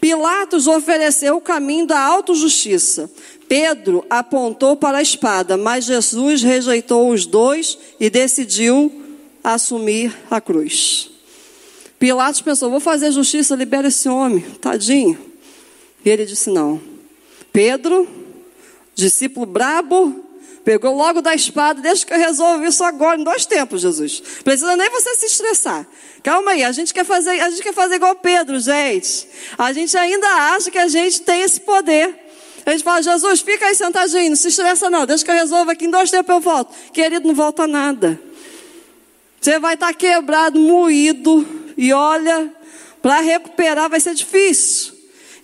Pilatos 0.00 0.66
ofereceu 0.66 1.36
o 1.36 1.40
caminho 1.40 1.86
da 1.86 2.00
autojustiça. 2.00 3.10
Pedro 3.46 4.04
apontou 4.08 4.74
para 4.74 4.98
a 4.98 5.02
espada, 5.02 5.56
mas 5.56 5.84
Jesus 5.84 6.42
rejeitou 6.42 7.10
os 7.10 7.26
dois 7.26 7.78
e 8.00 8.08
decidiu 8.08 8.90
assumir 9.44 10.16
a 10.30 10.40
cruz. 10.40 11.10
Pilatos 11.98 12.40
pensou: 12.40 12.70
vou 12.70 12.80
fazer 12.80 13.12
justiça, 13.12 13.54
libera 13.54 13.88
esse 13.88 14.08
homem, 14.08 14.40
tadinho. 14.60 15.18
E 16.04 16.10
ele 16.10 16.24
disse: 16.24 16.50
não. 16.50 16.80
Pedro, 17.52 18.08
discípulo 18.94 19.46
brabo, 19.46 20.21
pegou 20.64 20.94
logo 20.94 21.20
da 21.20 21.34
espada, 21.34 21.80
deixa 21.80 22.06
que 22.06 22.12
eu 22.12 22.18
resolvo 22.18 22.64
isso 22.64 22.82
agora, 22.84 23.20
em 23.20 23.24
dois 23.24 23.46
tempos, 23.46 23.82
Jesus. 23.82 24.22
Precisa 24.44 24.76
nem 24.76 24.90
você 24.90 25.14
se 25.16 25.26
estressar. 25.26 25.86
Calma 26.22 26.52
aí, 26.52 26.62
a 26.62 26.72
gente 26.72 26.94
quer 26.94 27.04
fazer, 27.04 27.40
a 27.40 27.50
gente 27.50 27.62
quer 27.62 27.74
fazer 27.74 27.96
igual 27.96 28.14
Pedro, 28.16 28.58
gente. 28.60 29.28
A 29.58 29.72
gente 29.72 29.96
ainda 29.96 30.26
acha 30.54 30.70
que 30.70 30.78
a 30.78 30.88
gente 30.88 31.22
tem 31.22 31.42
esse 31.42 31.60
poder. 31.60 32.16
A 32.64 32.70
gente 32.70 32.84
fala, 32.84 33.02
Jesus, 33.02 33.40
fica 33.40 33.66
aí 33.66 33.74
sentadinho, 33.74 34.30
não 34.30 34.36
se 34.36 34.48
estressa 34.48 34.88
não, 34.88 35.04
deixa 35.04 35.24
que 35.24 35.30
eu 35.30 35.34
resolvo 35.34 35.70
aqui, 35.70 35.86
em 35.86 35.90
dois 35.90 36.10
tempos 36.10 36.32
eu 36.32 36.40
volto. 36.40 36.72
Querido, 36.92 37.26
não 37.26 37.34
volta 37.34 37.66
nada. 37.66 38.20
Você 39.40 39.58
vai 39.58 39.74
estar 39.74 39.92
quebrado, 39.92 40.60
moído, 40.60 41.44
e 41.76 41.92
olha, 41.92 42.52
para 43.02 43.18
recuperar 43.20 43.90
vai 43.90 43.98
ser 43.98 44.14
difícil. 44.14 44.91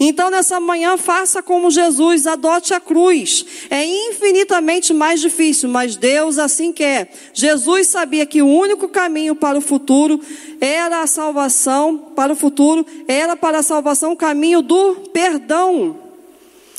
Então, 0.01 0.31
nessa 0.31 0.61
manhã, 0.61 0.97
faça 0.97 1.43
como 1.43 1.71
Jesus, 1.71 2.27
adote 2.27 2.73
a 2.73 2.79
cruz. 2.79 3.45
É 3.69 3.85
infinitamente 3.85 4.95
mais 4.95 5.21
difícil, 5.21 5.69
mas 5.69 5.97
Deus 5.97 6.39
assim 6.39 6.73
quer. 6.73 7.13
Jesus 7.35 7.89
sabia 7.89 8.25
que 8.25 8.41
o 8.41 8.47
único 8.47 8.89
caminho 8.89 9.35
para 9.35 9.59
o 9.59 9.61
futuro 9.61 10.21
era 10.61 11.03
a 11.03 11.07
salvação, 11.07 12.13
para 12.15 12.33
o 12.33 12.37
futuro, 12.37 12.87
era 13.09 13.35
para 13.35 13.59
a 13.59 13.63
salvação 13.63 14.13
o 14.13 14.17
caminho 14.17 14.63
do 14.63 14.95
perdão. 15.13 15.99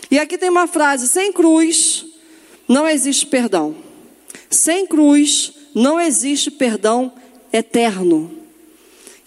E 0.10 0.18
aqui 0.18 0.38
tem 0.38 0.50
uma 0.50 0.68
frase: 0.68 1.08
sem 1.08 1.34
cruz 1.34 2.06
não 2.70 2.88
existe 2.88 3.26
perdão. 3.26 3.76
Sem 4.50 4.88
cruz 4.88 5.54
não 5.76 6.00
existe 6.00 6.50
perdão 6.50 7.12
eterno. 7.52 8.32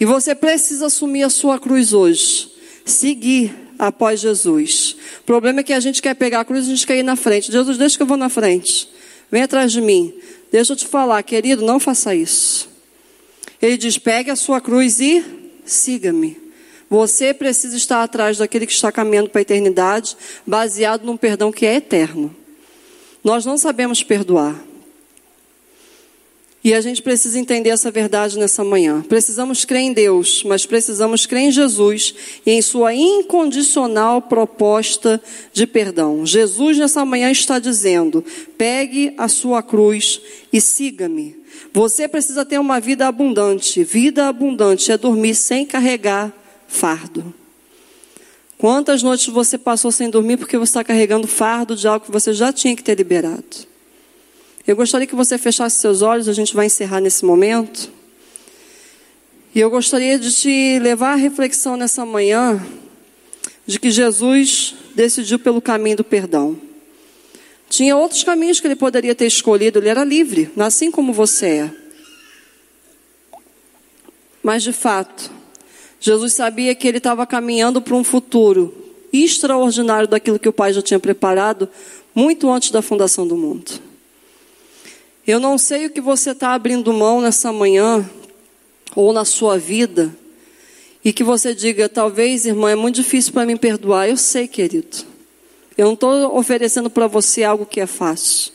E 0.01 0.07
você 0.07 0.35
precisa 0.35 0.87
assumir 0.87 1.25
a 1.25 1.31
sua 1.31 1.59
cruz 1.59 1.93
hoje. 1.93 2.51
Seguir 2.85 3.62
após 3.79 4.21
Jesus. 4.21 4.97
O 5.21 5.25
problema 5.25 5.61
é 5.61 5.63
que 5.63 5.73
a 5.73 5.81
gente 5.81 6.01
quer 6.01 6.15
pegar 6.15 6.41
a 6.41 6.45
cruz 6.45 6.67
e 6.67 6.69
a 6.69 6.75
gente 6.75 6.87
quer 6.87 6.99
ir 6.99 7.03
na 7.03 7.17
frente. 7.17 7.51
Jesus, 7.51 7.77
deixa 7.79 7.97
que 7.97 8.03
eu 8.03 8.07
vou 8.07 8.17
na 8.17 8.29
frente. 8.29 8.89
Vem 9.31 9.43
atrás 9.43 9.73
de 9.73 9.81
mim. 9.81 10.13
Deixa 10.51 10.73
eu 10.73 10.77
te 10.77 10.87
falar, 10.87 11.23
querido, 11.23 11.65
não 11.65 11.81
faça 11.81 12.15
isso. 12.15 12.69
Ele 13.61 13.77
diz: 13.77 13.97
pegue 13.99 14.31
a 14.31 14.37
sua 14.37 14.61
cruz 14.61 15.01
e 15.01 15.25
siga-me. 15.65 16.41
Você 16.91 17.33
precisa 17.33 17.77
estar 17.77 18.03
atrás 18.03 18.39
daquele 18.39 18.67
que 18.67 18.73
está 18.73 18.93
caminhando 18.93 19.31
para 19.31 19.41
a 19.41 19.43
eternidade, 19.43 20.15
baseado 20.47 21.05
num 21.05 21.17
perdão 21.17 21.51
que 21.51 21.65
é 21.65 21.77
eterno. 21.77 22.35
Nós 23.25 23.47
não 23.47 23.57
sabemos 23.57 24.03
perdoar. 24.03 24.72
E 26.65 26.73
a 26.73 26.81
gente 26.81 27.03
precisa 27.03 27.41
entender 27.41 27.71
essa 27.71 27.91
verdade 27.91 28.39
nessa 28.39 28.63
manhã. 28.63 29.03
Precisamos 29.03 29.65
crer 29.65 29.81
em 29.81 29.93
Deus, 29.93 30.45
mas 30.45 30.65
precisamos 30.65 31.27
crer 31.27 31.49
em 31.49 31.51
Jesus 31.51 32.15
e 32.47 32.53
em 32.53 32.63
sua 32.63 32.95
incondicional 32.95 34.23
proposta 34.23 35.21
de 35.53 35.67
perdão. 35.67 36.25
Jesus 36.25 36.79
nessa 36.79 37.05
manhã 37.05 37.33
está 37.33 37.59
dizendo: 37.59 38.25
pegue 38.57 39.13
a 39.19 39.27
sua 39.27 39.61
cruz 39.61 40.21
e 40.53 40.61
siga-me. 40.61 41.37
Você 41.73 42.07
precisa 42.07 42.45
ter 42.45 42.61
uma 42.61 42.79
vida 42.79 43.09
abundante. 43.09 43.83
Vida 43.83 44.29
abundante 44.29 44.93
é 44.93 44.97
dormir 44.97 45.35
sem 45.35 45.67
carregar 45.67 46.33
fardo. 46.69 47.35
Quantas 48.57 49.03
noites 49.03 49.27
você 49.27 49.59
passou 49.59 49.91
sem 49.91 50.09
dormir 50.09 50.37
porque 50.37 50.57
você 50.57 50.71
está 50.71 50.85
carregando 50.85 51.27
fardo 51.27 51.75
de 51.75 51.89
algo 51.89 52.07
que 52.07 52.13
você 52.13 52.33
já 52.33 52.53
tinha 52.53 52.77
que 52.77 52.85
ter 52.85 52.97
liberado? 52.97 53.72
Eu 54.65 54.77
gostaria 54.77 55.09
que 55.09 55.15
você 55.15 55.37
fechasse 55.37 55.81
seus 55.81 56.03
olhos, 56.03 56.29
a 56.29 56.33
gente 56.33 56.55
vai 56.55 56.67
encerrar 56.67 57.01
nesse 57.01 57.25
momento. 57.25 57.91
E 59.53 59.59
eu 59.59 59.69
gostaria 59.69 60.17
de 60.17 60.33
te 60.33 60.79
levar 60.79 61.13
à 61.13 61.17
reflexão 61.17 61.77
nessa 61.77 62.07
manhã 62.07 62.65
de 63.67 63.81
que 63.81 63.91
Jesus 63.91 64.75
decidiu 64.95 65.39
pelo 65.39 65.61
caminho 65.61 65.97
do 65.97 66.05
perdão. 66.05 66.57
Tinha 67.69 67.97
outros 67.97 68.23
caminhos 68.23 68.61
que 68.61 68.67
ele 68.69 68.77
poderia 68.77 69.15
ter 69.15 69.27
escolhido, 69.27 69.81
ele 69.81 69.89
era 69.89 70.05
livre, 70.05 70.51
assim 70.57 70.91
como 70.91 71.13
você 71.13 71.47
é. 71.47 71.71
Mas 74.43 74.63
de 74.63 74.73
fato, 74.73 75.31
Jesus 75.99 76.35
sabia 76.35 76.75
que 76.75 76.87
ele 76.87 76.99
estava 76.99 77.27
caminhando 77.27 77.83
para 77.83 77.97
um 77.97 78.05
futuro 78.05 78.73
extraordinário 79.13 80.07
daquilo 80.07 80.39
que 80.39 80.49
o 80.49 80.53
Pai 80.53 80.73
já 80.73 80.83
tinha 80.83 81.01
preparado 81.01 81.69
muito 82.15 82.49
antes 82.51 82.71
da 82.71 82.81
fundação 82.81 83.27
do 83.27 83.37
mundo. 83.37 83.92
Eu 85.27 85.39
não 85.39 85.57
sei 85.57 85.87
o 85.87 85.91
que 85.91 86.01
você 86.01 86.31
está 86.31 86.53
abrindo 86.53 86.93
mão 86.93 87.21
nessa 87.21 87.53
manhã 87.53 88.09
ou 88.97 89.13
na 89.13 89.25
sua 89.25 89.57
vida 89.57 90.13
e 91.05 91.13
que 91.13 91.23
você 91.23 91.55
diga, 91.55 91.89
talvez, 91.89 92.45
irmã, 92.45 92.71
é 92.71 92.75
muito 92.75 92.97
difícil 92.97 93.33
para 93.33 93.47
mim 93.47 93.57
perdoar. 93.57 94.09
Eu 94.09 94.17
sei, 94.17 94.49
querido. 94.49 94.99
Eu 95.79 95.87
não 95.87 95.95
estou 95.95 96.37
oferecendo 96.37 96.91
para 96.91 97.07
você 97.07 97.45
algo 97.45 97.65
que 97.65 97.81
é 97.81 97.87
fácil, 97.87 98.53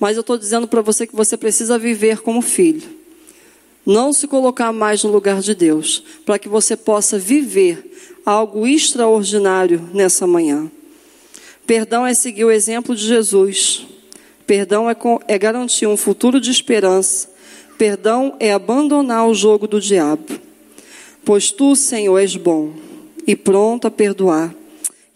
mas 0.00 0.16
eu 0.16 0.22
estou 0.22 0.38
dizendo 0.38 0.66
para 0.66 0.80
você 0.80 1.06
que 1.06 1.14
você 1.14 1.36
precisa 1.36 1.78
viver 1.78 2.20
como 2.20 2.40
filho. 2.40 2.96
Não 3.84 4.12
se 4.12 4.26
colocar 4.26 4.72
mais 4.72 5.04
no 5.04 5.12
lugar 5.12 5.40
de 5.40 5.54
Deus, 5.54 6.02
para 6.24 6.38
que 6.38 6.48
você 6.48 6.76
possa 6.76 7.18
viver 7.18 7.92
algo 8.24 8.66
extraordinário 8.66 9.88
nessa 9.94 10.26
manhã. 10.26 10.70
Perdão 11.66 12.06
é 12.06 12.14
seguir 12.14 12.44
o 12.44 12.50
exemplo 12.50 12.96
de 12.96 13.06
Jesus. 13.06 13.86
Perdão 14.46 14.88
é, 14.88 14.96
é 15.26 15.38
garantir 15.38 15.86
um 15.86 15.96
futuro 15.96 16.40
de 16.40 16.50
esperança. 16.50 17.28
Perdão 17.76 18.34
é 18.38 18.52
abandonar 18.52 19.26
o 19.26 19.34
jogo 19.34 19.66
do 19.66 19.80
diabo. 19.80 20.40
Pois 21.24 21.50
tu, 21.50 21.74
Senhor, 21.74 22.18
és 22.18 22.36
bom 22.36 22.72
e 23.26 23.34
pronto 23.34 23.88
a 23.88 23.90
perdoar, 23.90 24.54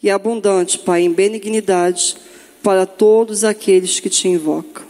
e 0.02 0.10
abundante, 0.10 0.78
Pai, 0.78 1.02
em 1.02 1.12
benignidade 1.12 2.16
para 2.62 2.84
todos 2.84 3.44
aqueles 3.44 4.00
que 4.00 4.10
te 4.10 4.26
invocam. 4.26 4.82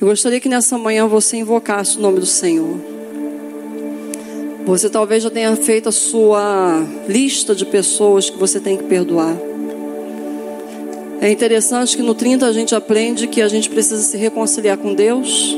Eu 0.00 0.08
gostaria 0.08 0.40
que 0.40 0.48
nessa 0.48 0.76
manhã 0.76 1.06
você 1.06 1.36
invocasse 1.36 1.96
o 1.96 2.00
nome 2.00 2.20
do 2.20 2.26
Senhor. 2.26 2.80
Você 4.66 4.90
talvez 4.90 5.22
já 5.22 5.30
tenha 5.30 5.54
feito 5.56 5.88
a 5.88 5.92
sua 5.92 6.84
lista 7.08 7.54
de 7.54 7.64
pessoas 7.64 8.28
que 8.28 8.38
você 8.38 8.58
tem 8.58 8.76
que 8.76 8.84
perdoar. 8.84 9.49
É 11.20 11.30
interessante 11.30 11.98
que 11.98 12.02
no 12.02 12.14
30 12.14 12.46
a 12.46 12.52
gente 12.52 12.74
aprende 12.74 13.26
que 13.26 13.42
a 13.42 13.48
gente 13.48 13.68
precisa 13.68 14.02
se 14.02 14.16
reconciliar 14.16 14.78
com 14.78 14.94
Deus, 14.94 15.54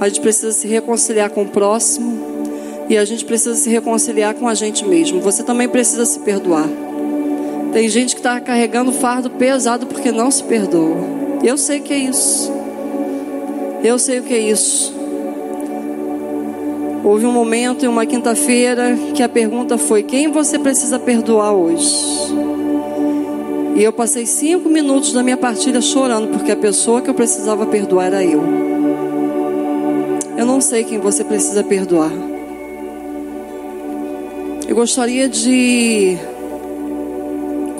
a 0.00 0.06
gente 0.06 0.20
precisa 0.20 0.52
se 0.52 0.68
reconciliar 0.68 1.28
com 1.30 1.42
o 1.42 1.48
próximo 1.48 2.86
e 2.88 2.96
a 2.96 3.04
gente 3.04 3.24
precisa 3.24 3.56
se 3.56 3.68
reconciliar 3.68 4.32
com 4.32 4.46
a 4.46 4.54
gente 4.54 4.86
mesmo. 4.86 5.20
Você 5.22 5.42
também 5.42 5.68
precisa 5.68 6.06
se 6.06 6.20
perdoar. 6.20 6.68
Tem 7.72 7.88
gente 7.88 8.14
que 8.14 8.20
está 8.20 8.38
carregando 8.38 8.92
fardo 8.92 9.28
pesado 9.30 9.88
porque 9.88 10.12
não 10.12 10.30
se 10.30 10.44
perdoa. 10.44 10.98
Eu 11.42 11.58
sei 11.58 11.80
que 11.80 11.92
é 11.92 11.98
isso. 11.98 12.52
Eu 13.82 13.98
sei 13.98 14.20
o 14.20 14.22
que 14.22 14.34
é 14.34 14.38
isso. 14.38 14.94
Houve 17.02 17.26
um 17.26 17.32
momento 17.32 17.84
em 17.84 17.88
uma 17.88 18.06
quinta-feira 18.06 18.96
que 19.14 19.22
a 19.22 19.28
pergunta 19.28 19.76
foi: 19.76 20.04
quem 20.04 20.30
você 20.30 20.60
precisa 20.60 20.96
perdoar 20.96 21.52
hoje? 21.52 22.49
E 23.76 23.82
eu 23.82 23.92
passei 23.92 24.26
cinco 24.26 24.68
minutos 24.68 25.12
da 25.12 25.22
minha 25.22 25.36
partida 25.36 25.80
chorando 25.80 26.28
porque 26.28 26.52
a 26.52 26.56
pessoa 26.56 27.00
que 27.00 27.08
eu 27.08 27.14
precisava 27.14 27.66
perdoar 27.66 28.06
era 28.06 28.24
eu. 28.24 28.42
Eu 30.36 30.46
não 30.46 30.60
sei 30.60 30.84
quem 30.84 30.98
você 30.98 31.22
precisa 31.22 31.62
perdoar. 31.62 32.10
Eu 34.68 34.74
gostaria 34.74 35.28
de 35.28 36.16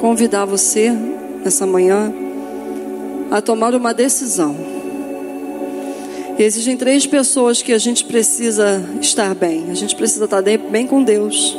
convidar 0.01 0.45
você 0.45 0.91
nessa 1.45 1.66
manhã 1.66 2.12
a 3.30 3.41
tomar 3.41 3.74
uma 3.74 3.95
decisão. 3.95 4.57
Existem 6.38 6.76
três 6.76 7.07
pessoas 7.07 7.61
que 7.62 7.72
a 7.72 7.78
gente 7.78 8.05
precisa 8.05 8.82
estar 9.01 9.34
bem. 9.34 9.66
A 9.70 9.74
gente 9.74 9.95
precisa 9.95 10.24
estar 10.24 10.43
bem 10.43 10.86
com 10.86 11.03
Deus. 11.03 11.57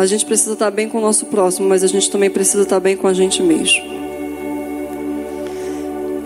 A 0.00 0.06
gente 0.06 0.24
precisa 0.24 0.54
estar 0.54 0.70
bem 0.70 0.88
com 0.88 0.96
o 0.96 1.00
nosso 1.02 1.26
próximo, 1.26 1.68
mas 1.68 1.84
a 1.84 1.86
gente 1.86 2.10
também 2.10 2.30
precisa 2.30 2.62
estar 2.62 2.80
bem 2.80 2.96
com 2.96 3.06
a 3.06 3.12
gente 3.12 3.42
mesmo. 3.42 3.84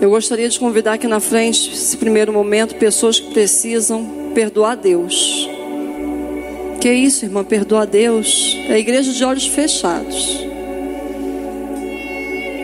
Eu 0.00 0.10
gostaria 0.10 0.48
de 0.48 0.60
convidar 0.60 0.92
aqui 0.92 1.08
na 1.08 1.18
frente, 1.18 1.70
nesse 1.70 1.96
primeiro 1.96 2.32
momento, 2.32 2.76
pessoas 2.76 3.18
que 3.18 3.32
precisam 3.32 4.30
perdoar 4.32 4.76
Deus. 4.76 5.48
Que 6.80 6.92
isso, 6.92 7.24
irmã, 7.24 7.42
perdoar 7.42 7.84
Deus? 7.84 8.56
É 8.68 8.74
a 8.74 8.78
igreja 8.78 9.12
de 9.12 9.24
olhos 9.24 9.46
fechados. 9.46 10.38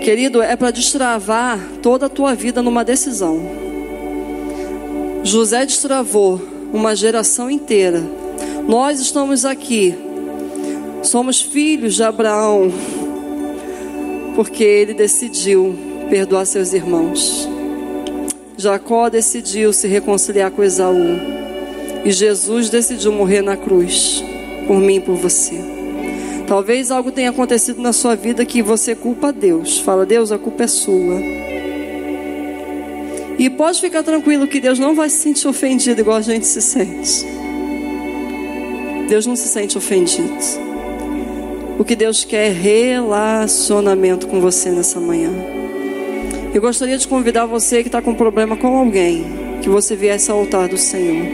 Querido, 0.04 0.40
é 0.40 0.54
para 0.54 0.70
destravar 0.70 1.58
toda 1.82 2.06
a 2.06 2.08
tua 2.08 2.36
vida 2.36 2.62
numa 2.62 2.84
decisão. 2.84 3.40
José 5.24 5.66
destravou 5.66 6.40
uma 6.72 6.94
geração 6.94 7.50
inteira. 7.50 8.00
Nós 8.68 9.00
estamos 9.00 9.44
aqui, 9.44 9.92
somos 11.03 11.40
filhos 11.40 11.94
de 11.94 12.03
Abraão, 12.03 12.72
porque 14.34 14.64
ele 14.64 14.94
decidiu 14.94 15.74
perdoar 16.09 16.44
seus 16.44 16.72
irmãos. 16.72 17.48
Jacó 18.57 19.09
decidiu 19.09 19.72
se 19.72 19.88
reconciliar 19.88 20.51
com 20.51 20.62
Esaú. 20.62 21.18
E 22.05 22.11
Jesus 22.11 22.70
decidiu 22.70 23.12
morrer 23.12 23.42
na 23.42 23.57
cruz 23.57 24.22
por 24.66 24.78
mim 24.78 24.96
e 24.96 25.01
por 25.01 25.16
você. 25.16 25.59
Talvez 26.46 26.90
algo 26.90 27.12
tenha 27.12 27.30
acontecido 27.30 27.80
na 27.80 27.92
sua 27.92 28.14
vida 28.16 28.44
que 28.44 28.62
você 28.62 28.94
culpa 28.94 29.32
Deus. 29.32 29.78
Fala, 29.78 30.05
Deus, 30.05 30.32
a 30.32 30.38
culpa 30.38 30.64
é 30.64 30.66
sua. 30.66 31.20
E 33.38 33.48
pode 33.48 33.80
ficar 33.80 34.03
tranquilo 34.03 34.46
que 34.46 34.61
Deus 34.61 34.78
não 34.78 34.94
vai 34.94 35.09
se 35.09 35.18
sentir 35.18 35.48
ofendido 35.48 36.01
igual 36.01 36.16
a 36.16 36.22
gente 36.22 36.46
se 36.46 36.61
sente. 36.61 37.24
Deus 39.09 39.26
não 39.26 39.36
se 39.36 39.48
sente 39.48 39.78
ofendido. 39.78 40.69
O 41.80 41.84
que 41.84 41.96
Deus 41.96 42.24
quer 42.26 42.48
é 42.48 42.50
relacionamento 42.50 44.28
com 44.28 44.38
você 44.38 44.68
nessa 44.68 45.00
manhã. 45.00 45.30
Eu 46.52 46.60
gostaria 46.60 46.98
de 46.98 47.08
convidar 47.08 47.46
você 47.46 47.80
que 47.80 47.88
está 47.88 48.02
com 48.02 48.14
problema 48.14 48.54
com 48.54 48.76
alguém, 48.76 49.24
que 49.62 49.68
você 49.70 49.96
viesse 49.96 50.30
ao 50.30 50.40
altar 50.40 50.68
do 50.68 50.76
Senhor. 50.76 51.26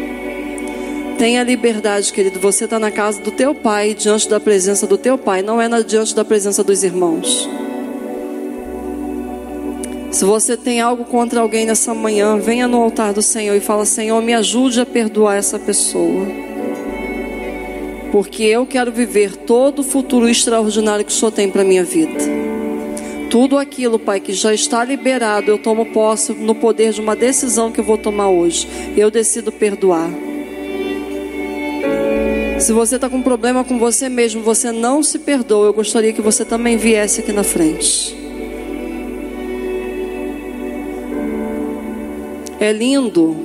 Tenha 1.18 1.42
liberdade, 1.42 2.12
querido. 2.12 2.38
Você 2.38 2.62
está 2.62 2.78
na 2.78 2.92
casa 2.92 3.20
do 3.20 3.32
teu 3.32 3.56
pai, 3.56 3.92
diante 3.92 4.28
da 4.28 4.38
presença 4.38 4.86
do 4.86 4.96
teu 4.96 5.18
pai, 5.18 5.42
não 5.42 5.60
é 5.60 5.66
na, 5.66 5.80
diante 5.80 6.14
da 6.14 6.24
presença 6.24 6.62
dos 6.62 6.84
irmãos. 6.84 7.50
Se 10.12 10.24
você 10.24 10.56
tem 10.56 10.80
algo 10.80 11.06
contra 11.06 11.40
alguém 11.40 11.66
nessa 11.66 11.92
manhã, 11.92 12.38
venha 12.38 12.68
no 12.68 12.80
altar 12.80 13.12
do 13.12 13.20
Senhor 13.20 13.56
e 13.56 13.60
fala: 13.60 13.84
Senhor, 13.84 14.22
me 14.22 14.32
ajude 14.32 14.80
a 14.80 14.86
perdoar 14.86 15.34
essa 15.38 15.58
pessoa. 15.58 16.24
Porque 18.16 18.44
eu 18.44 18.64
quero 18.64 18.90
viver 18.90 19.36
todo 19.36 19.80
o 19.80 19.82
futuro 19.82 20.26
extraordinário 20.26 21.04
que 21.04 21.12
o 21.12 21.14
Senhor 21.14 21.30
tem 21.30 21.50
para 21.50 21.62
minha 21.62 21.84
vida. 21.84 22.18
Tudo 23.28 23.58
aquilo, 23.58 23.98
Pai, 23.98 24.20
que 24.20 24.32
já 24.32 24.54
está 24.54 24.82
liberado, 24.82 25.50
eu 25.50 25.58
tomo 25.58 25.84
posse 25.84 26.32
no 26.32 26.54
poder 26.54 26.94
de 26.94 27.00
uma 27.02 27.14
decisão 27.14 27.70
que 27.70 27.78
eu 27.78 27.84
vou 27.84 27.98
tomar 27.98 28.30
hoje. 28.30 28.66
Eu 28.96 29.10
decido 29.10 29.52
perdoar. 29.52 30.08
Se 32.58 32.72
você 32.72 32.94
está 32.94 33.10
com 33.10 33.20
problema 33.20 33.62
com 33.62 33.78
você 33.78 34.08
mesmo, 34.08 34.40
você 34.40 34.72
não 34.72 35.02
se 35.02 35.18
perdoa, 35.18 35.66
eu 35.66 35.74
gostaria 35.74 36.14
que 36.14 36.22
você 36.22 36.42
também 36.42 36.78
viesse 36.78 37.20
aqui 37.20 37.32
na 37.34 37.44
frente. 37.44 38.16
É 42.58 42.72
lindo. 42.72 43.36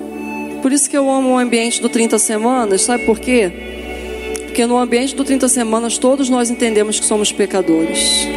Por 0.62 0.72
isso 0.72 0.90
que 0.90 0.96
eu 0.96 1.12
amo 1.12 1.34
o 1.34 1.38
ambiente 1.38 1.82
do 1.82 1.90
30 1.90 2.18
semanas, 2.18 2.84
sabe 2.84 3.06
por 3.06 3.20
quê? 3.20 3.71
Porque 4.52 4.66
no 4.66 4.78
ambiente 4.78 5.16
do 5.16 5.24
30 5.24 5.48
semanas 5.48 5.98
todos 5.98 6.30
nós 6.30 6.50
entendemos 6.50 7.00
que 7.00 7.06
somos 7.06 7.32
pecadores. 7.32 8.28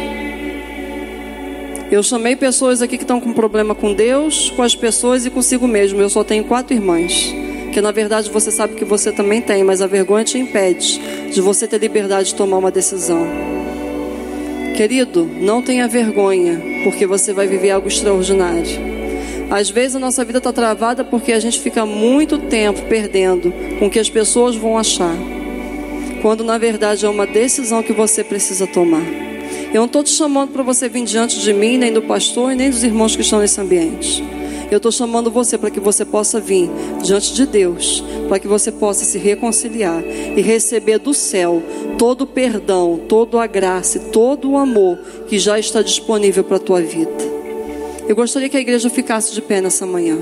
Eu 1.91 2.01
chamei 2.01 2.37
pessoas 2.37 2.81
aqui 2.81 2.95
que 2.95 3.03
estão 3.03 3.19
com 3.19 3.33
problema 3.33 3.75
com 3.75 3.93
Deus, 3.93 4.49
com 4.51 4.63
as 4.63 4.73
pessoas 4.73 5.25
e 5.25 5.29
consigo 5.29 5.67
mesmo. 5.67 6.01
Eu 6.01 6.09
só 6.09 6.23
tenho 6.23 6.45
quatro 6.45 6.73
irmãs. 6.73 7.35
Que 7.73 7.81
na 7.81 7.91
verdade 7.91 8.29
você 8.29 8.49
sabe 8.49 8.75
que 8.75 8.85
você 8.85 9.11
também 9.11 9.41
tem, 9.41 9.61
mas 9.65 9.81
a 9.81 9.87
vergonha 9.87 10.23
te 10.23 10.37
impede 10.37 11.01
de 11.33 11.41
você 11.41 11.67
ter 11.67 11.79
liberdade 11.79 12.29
de 12.29 12.35
tomar 12.35 12.59
uma 12.59 12.71
decisão. 12.71 13.27
Querido, 14.73 15.29
não 15.41 15.61
tenha 15.61 15.85
vergonha, 15.85 16.61
porque 16.85 17.05
você 17.05 17.33
vai 17.33 17.45
viver 17.45 17.71
algo 17.71 17.89
extraordinário. 17.89 18.79
Às 19.49 19.69
vezes 19.69 19.97
a 19.97 19.99
nossa 19.99 20.23
vida 20.23 20.37
está 20.37 20.53
travada 20.53 21.03
porque 21.03 21.33
a 21.33 21.39
gente 21.41 21.59
fica 21.59 21.85
muito 21.85 22.37
tempo 22.37 22.83
perdendo 22.83 23.53
com 23.77 23.87
o 23.87 23.89
que 23.89 23.99
as 23.99 24.09
pessoas 24.09 24.55
vão 24.55 24.77
achar, 24.77 25.13
quando 26.25 26.43
na 26.43 26.57
verdade 26.57 27.05
é 27.05 27.07
uma 27.07 27.27
decisão 27.27 27.83
que 27.83 27.93
você 27.93 28.23
precisa 28.23 28.65
tomar. 28.65 29.03
Eu 29.71 29.81
não 29.81 29.85
estou 29.85 30.03
te 30.03 30.09
chamando 30.09 30.51
para 30.53 30.63
você 30.63 30.89
vir 30.89 31.05
diante 31.05 31.39
de 31.39 31.53
mim, 31.53 31.77
nem 31.77 31.93
do 31.93 32.01
pastor 32.01 32.51
e 32.51 32.55
nem 32.55 32.67
dos 32.67 32.83
irmãos 32.83 33.15
que 33.15 33.21
estão 33.21 33.37
nesse 33.37 33.61
ambiente. 33.61 34.23
Eu 34.71 34.77
estou 34.77 34.91
chamando 34.91 35.29
você 35.29 35.55
para 35.55 35.69
que 35.69 35.79
você 35.79 36.03
possa 36.03 36.39
vir 36.39 36.67
diante 37.03 37.31
de 37.35 37.45
Deus, 37.45 38.03
para 38.27 38.39
que 38.39 38.47
você 38.47 38.71
possa 38.71 39.05
se 39.05 39.19
reconciliar 39.19 40.03
e 40.35 40.41
receber 40.41 40.97
do 40.97 41.13
céu 41.13 41.61
todo 41.95 42.23
o 42.23 42.27
perdão, 42.27 42.99
toda 43.07 43.39
a 43.39 43.45
graça, 43.45 43.99
todo 43.99 44.49
o 44.49 44.57
amor 44.57 44.97
que 45.27 45.37
já 45.37 45.59
está 45.59 45.83
disponível 45.83 46.43
para 46.43 46.57
a 46.57 46.59
tua 46.59 46.81
vida. 46.81 47.23
Eu 48.09 48.15
gostaria 48.15 48.49
que 48.49 48.57
a 48.57 48.61
igreja 48.61 48.89
ficasse 48.89 49.31
de 49.31 49.43
pé 49.43 49.61
nessa 49.61 49.85
manhã. 49.85 50.17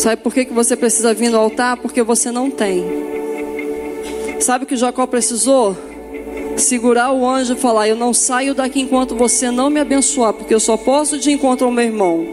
Sabe 0.00 0.22
por 0.22 0.32
que, 0.32 0.46
que 0.46 0.52
você 0.54 0.74
precisa 0.74 1.12
vir 1.12 1.28
no 1.28 1.38
altar? 1.38 1.76
Porque 1.76 2.02
você 2.02 2.30
não 2.30 2.50
tem. 2.50 2.82
Sabe 4.40 4.64
o 4.64 4.66
que 4.66 4.74
Jacó 4.74 5.06
precisou? 5.06 5.76
segurar 6.56 7.12
o 7.12 7.26
anjo 7.26 7.54
e 7.54 7.56
falar: 7.56 7.86
Eu 7.86 7.96
não 7.96 8.14
saio 8.14 8.54
daqui 8.54 8.80
enquanto 8.80 9.14
você 9.14 9.50
não 9.50 9.68
me 9.68 9.78
abençoar, 9.78 10.32
porque 10.32 10.54
eu 10.54 10.60
só 10.60 10.76
posso 10.76 11.18
de 11.18 11.30
encontro 11.30 11.66
ao 11.66 11.72
meu 11.72 11.84
irmão 11.84 12.26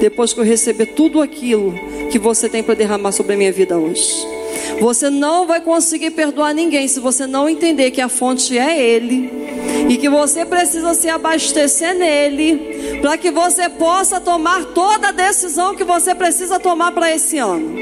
depois 0.00 0.32
que 0.32 0.40
eu 0.40 0.44
receber 0.44 0.86
tudo 0.86 1.22
aquilo 1.22 1.74
que 2.10 2.18
você 2.18 2.48
tem 2.48 2.62
para 2.62 2.74
derramar 2.74 3.12
sobre 3.12 3.32
a 3.34 3.36
minha 3.36 3.52
vida 3.52 3.78
hoje. 3.78 4.12
Você 4.78 5.08
não 5.08 5.46
vai 5.46 5.60
conseguir 5.60 6.10
perdoar 6.10 6.52
ninguém 6.52 6.86
se 6.86 7.00
você 7.00 7.26
não 7.26 7.48
entender 7.48 7.90
que 7.90 8.00
a 8.00 8.08
fonte 8.08 8.58
é 8.58 8.78
Ele 8.78 9.30
e 9.88 9.96
que 9.96 10.08
você 10.08 10.44
precisa 10.44 10.92
se 10.92 11.08
abastecer 11.08 11.94
nele 11.94 12.75
para 13.00 13.16
que 13.16 13.30
você 13.30 13.68
possa 13.68 14.20
tomar 14.20 14.64
toda 14.66 15.08
a 15.08 15.12
decisão 15.12 15.74
que 15.74 15.84
você 15.84 16.14
precisa 16.14 16.58
tomar 16.58 16.92
para 16.92 17.10
esse 17.14 17.38
ano. 17.38 17.74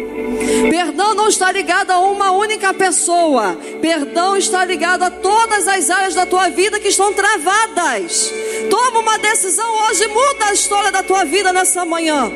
Perdão 0.70 1.14
não 1.14 1.28
está 1.28 1.50
ligado 1.52 1.90
a 1.90 1.98
uma 1.98 2.30
única 2.30 2.72
pessoa. 2.74 3.56
Perdão 3.80 4.36
está 4.36 4.64
ligado 4.64 5.02
a 5.02 5.10
todas 5.10 5.66
as 5.68 5.90
áreas 5.90 6.14
da 6.14 6.26
tua 6.26 6.48
vida 6.48 6.80
que 6.80 6.88
estão 6.88 7.12
travadas. 7.12 8.32
Toma 8.70 9.00
uma 9.00 9.18
decisão 9.18 9.66
hoje, 9.84 10.06
muda 10.08 10.46
a 10.46 10.52
história 10.52 10.90
da 10.90 11.02
tua 11.02 11.24
vida 11.24 11.52
nessa 11.52 11.84
manhã. 11.84 12.30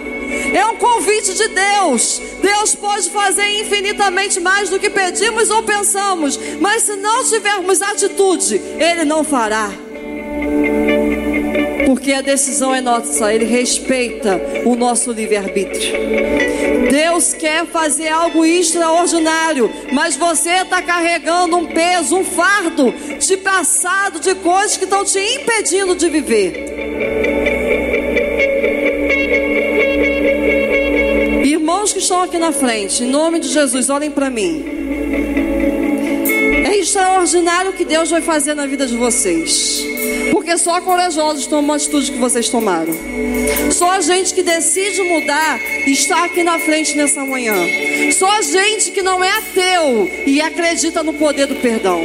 É 0.54 0.64
um 0.66 0.76
convite 0.76 1.34
de 1.34 1.48
Deus. 1.48 2.20
Deus 2.42 2.74
pode 2.74 3.10
fazer 3.10 3.46
infinitamente 3.60 4.40
mais 4.40 4.68
do 4.68 4.78
que 4.78 4.90
pedimos 4.90 5.50
ou 5.50 5.62
pensamos, 5.62 6.38
mas 6.60 6.82
se 6.82 6.96
não 6.96 7.24
tivermos 7.24 7.80
atitude, 7.80 8.60
Ele 8.78 9.04
não 9.04 9.24
fará 9.24 9.87
porque 11.98 12.12
a 12.12 12.20
decisão 12.20 12.72
é 12.72 12.80
nossa, 12.80 13.34
Ele 13.34 13.44
respeita 13.44 14.40
o 14.64 14.76
nosso 14.76 15.10
livre-arbítrio. 15.10 15.98
Deus 16.88 17.34
quer 17.34 17.66
fazer 17.66 18.06
algo 18.06 18.44
extraordinário, 18.44 19.68
mas 19.92 20.14
você 20.14 20.62
está 20.62 20.80
carregando 20.80 21.56
um 21.56 21.66
peso, 21.66 22.16
um 22.16 22.24
fardo 22.24 22.94
de 23.18 23.36
passado, 23.38 24.20
de 24.20 24.32
coisas 24.36 24.76
que 24.76 24.84
estão 24.84 25.04
te 25.04 25.18
impedindo 25.18 25.96
de 25.96 26.08
viver. 26.08 26.66
Irmãos 31.44 31.92
que 31.92 31.98
estão 31.98 32.22
aqui 32.22 32.38
na 32.38 32.52
frente, 32.52 33.02
em 33.02 33.08
nome 33.08 33.40
de 33.40 33.48
Jesus, 33.48 33.90
olhem 33.90 34.12
para 34.12 34.30
mim. 34.30 34.64
É 36.64 36.76
extraordinário 36.76 37.72
o 37.72 37.74
que 37.74 37.84
Deus 37.84 38.08
vai 38.08 38.22
fazer 38.22 38.54
na 38.54 38.66
vida 38.66 38.86
de 38.86 38.96
vocês. 38.96 39.97
Porque 40.32 40.56
só 40.58 40.80
corajosos 40.80 41.46
tomam 41.46 41.74
a 41.74 41.76
atitude 41.76 42.12
que 42.12 42.18
vocês 42.18 42.48
tomaram. 42.48 42.92
Só 43.72 43.90
a 43.92 44.00
gente 44.00 44.34
que 44.34 44.42
decide 44.42 45.02
mudar 45.02 45.60
está 45.86 46.24
aqui 46.24 46.42
na 46.42 46.58
frente 46.58 46.96
nessa 46.96 47.24
manhã. 47.24 47.54
Só 48.12 48.30
a 48.30 48.42
gente 48.42 48.90
que 48.90 49.02
não 49.02 49.22
é 49.22 49.30
ateu 49.30 50.10
e 50.26 50.40
acredita 50.40 51.02
no 51.02 51.14
poder 51.14 51.46
do 51.46 51.56
perdão. 51.56 52.02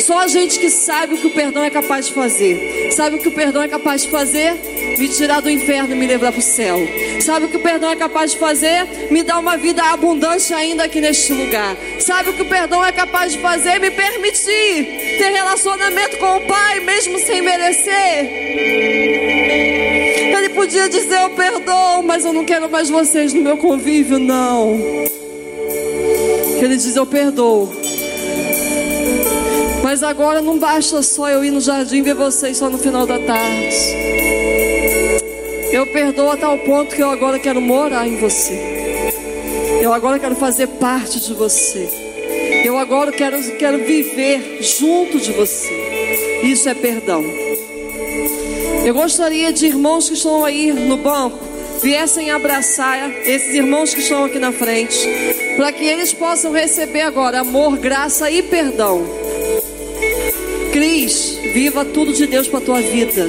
Só 0.00 0.20
a 0.20 0.26
gente 0.26 0.58
que 0.58 0.70
sabe 0.70 1.14
o 1.14 1.18
que 1.18 1.26
o 1.26 1.30
perdão 1.30 1.64
é 1.64 1.70
capaz 1.70 2.06
de 2.06 2.12
fazer. 2.12 2.90
Sabe 2.92 3.16
o 3.16 3.18
que 3.18 3.28
o 3.28 3.32
perdão 3.32 3.62
é 3.62 3.68
capaz 3.68 4.02
de 4.02 4.08
fazer? 4.08 4.54
Me 4.98 5.08
tirar 5.08 5.40
do 5.40 5.50
inferno 5.50 5.94
e 5.94 5.98
me 5.98 6.06
levar 6.06 6.32
para 6.32 6.38
o 6.38 6.42
céu. 6.42 6.78
Sabe 7.20 7.46
o 7.46 7.48
que 7.48 7.56
o 7.56 7.60
perdão 7.60 7.90
é 7.90 7.96
capaz 7.96 8.32
de 8.32 8.38
fazer? 8.38 9.08
Me 9.10 9.22
dar 9.22 9.38
uma 9.38 9.56
vida 9.56 9.82
abundante 9.82 10.52
ainda 10.52 10.84
aqui 10.84 11.00
neste 11.00 11.32
lugar. 11.32 11.76
Sabe 11.98 12.30
o 12.30 12.32
que 12.32 12.42
o 12.42 12.48
perdão 12.48 12.84
é 12.84 12.92
capaz 12.92 13.32
de 13.32 13.38
fazer? 13.38 13.78
Me 13.78 13.90
permitir 13.90 15.16
ter 15.18 15.30
relacionamento 15.30 16.18
com 16.18 16.36
o 16.36 16.40
Pai, 16.42 16.80
mesmo 16.80 17.18
sem 17.18 17.42
merecer. 17.42 18.30
Ele 20.36 20.48
podia 20.50 20.88
dizer: 20.88 21.20
Eu 21.20 21.30
perdoo, 21.30 22.02
mas 22.02 22.24
eu 22.24 22.32
não 22.32 22.44
quero 22.44 22.68
mais 22.70 22.90
vocês 22.90 23.32
no 23.32 23.40
meu 23.40 23.56
convívio, 23.56 24.18
não. 24.18 24.78
Ele 26.60 26.76
diz: 26.76 26.96
Eu 26.96 27.06
perdoo. 27.06 27.70
Mas 29.82 30.02
agora 30.02 30.40
não 30.40 30.58
basta 30.58 31.02
só 31.02 31.28
eu 31.28 31.44
ir 31.44 31.50
no 31.50 31.60
jardim 31.60 32.02
ver 32.02 32.14
vocês 32.14 32.56
só 32.56 32.70
no 32.70 32.78
final 32.78 33.06
da 33.06 33.18
tarde. 33.18 34.43
Eu 35.72 35.86
perdoo 35.86 36.30
a 36.30 36.36
tal 36.36 36.58
ponto 36.58 36.94
que 36.94 37.02
eu 37.02 37.10
agora 37.10 37.38
quero 37.38 37.60
morar 37.60 38.06
em 38.06 38.16
você. 38.16 38.74
Eu 39.80 39.92
agora 39.92 40.18
quero 40.18 40.36
fazer 40.36 40.66
parte 40.66 41.20
de 41.20 41.34
você. 41.34 41.88
Eu 42.64 42.78
agora 42.78 43.12
quero, 43.12 43.40
quero 43.56 43.78
viver 43.78 44.58
junto 44.60 45.18
de 45.18 45.32
você. 45.32 46.40
Isso 46.42 46.68
é 46.68 46.74
perdão. 46.74 47.24
Eu 48.84 48.94
gostaria 48.94 49.52
de 49.52 49.66
irmãos 49.66 50.08
que 50.08 50.14
estão 50.14 50.44
aí 50.44 50.72
no 50.72 50.96
banco 50.96 51.38
viessem 51.82 52.30
abraçar 52.30 53.10
esses 53.26 53.54
irmãos 53.54 53.92
que 53.92 54.00
estão 54.00 54.24
aqui 54.24 54.38
na 54.38 54.52
frente, 54.52 55.06
para 55.56 55.70
que 55.70 55.84
eles 55.84 56.14
possam 56.14 56.52
receber 56.52 57.02
agora 57.02 57.40
amor, 57.40 57.76
graça 57.76 58.30
e 58.30 58.42
perdão. 58.42 59.04
Cris, 60.72 61.36
viva 61.52 61.84
tudo 61.84 62.12
de 62.12 62.26
Deus 62.26 62.48
para 62.48 62.60
tua 62.60 62.80
vida. 62.80 63.28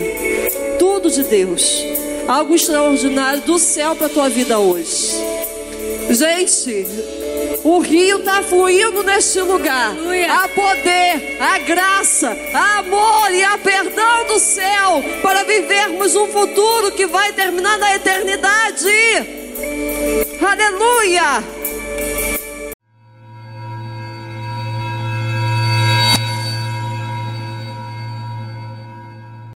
Tudo 0.79 1.11
de 1.11 1.23
Deus 1.23 1.94
algo 2.27 2.55
extraordinário 2.55 3.41
do 3.41 3.59
céu 3.59 3.95
para 3.95 4.07
a 4.07 4.09
tua 4.09 4.29
vida 4.29 4.59
hoje. 4.59 5.15
Gente, 6.09 6.85
o 7.63 7.79
rio 7.79 8.19
está 8.19 8.43
fluindo 8.43 9.03
neste 9.03 9.41
lugar. 9.41 9.91
Aleluia. 9.91 10.33
Há 10.33 10.47
poder, 10.49 11.37
há 11.39 11.57
graça, 11.59 12.37
há 12.53 12.79
amor 12.79 13.31
e 13.31 13.43
há 13.43 13.57
perdão 13.57 14.25
do 14.27 14.39
céu 14.39 15.03
para 15.21 15.43
vivermos 15.43 16.15
um 16.15 16.27
futuro 16.27 16.91
que 16.91 17.05
vai 17.05 17.33
terminar 17.33 17.77
na 17.77 17.95
eternidade. 17.95 18.85
Aleluia! 20.41 21.54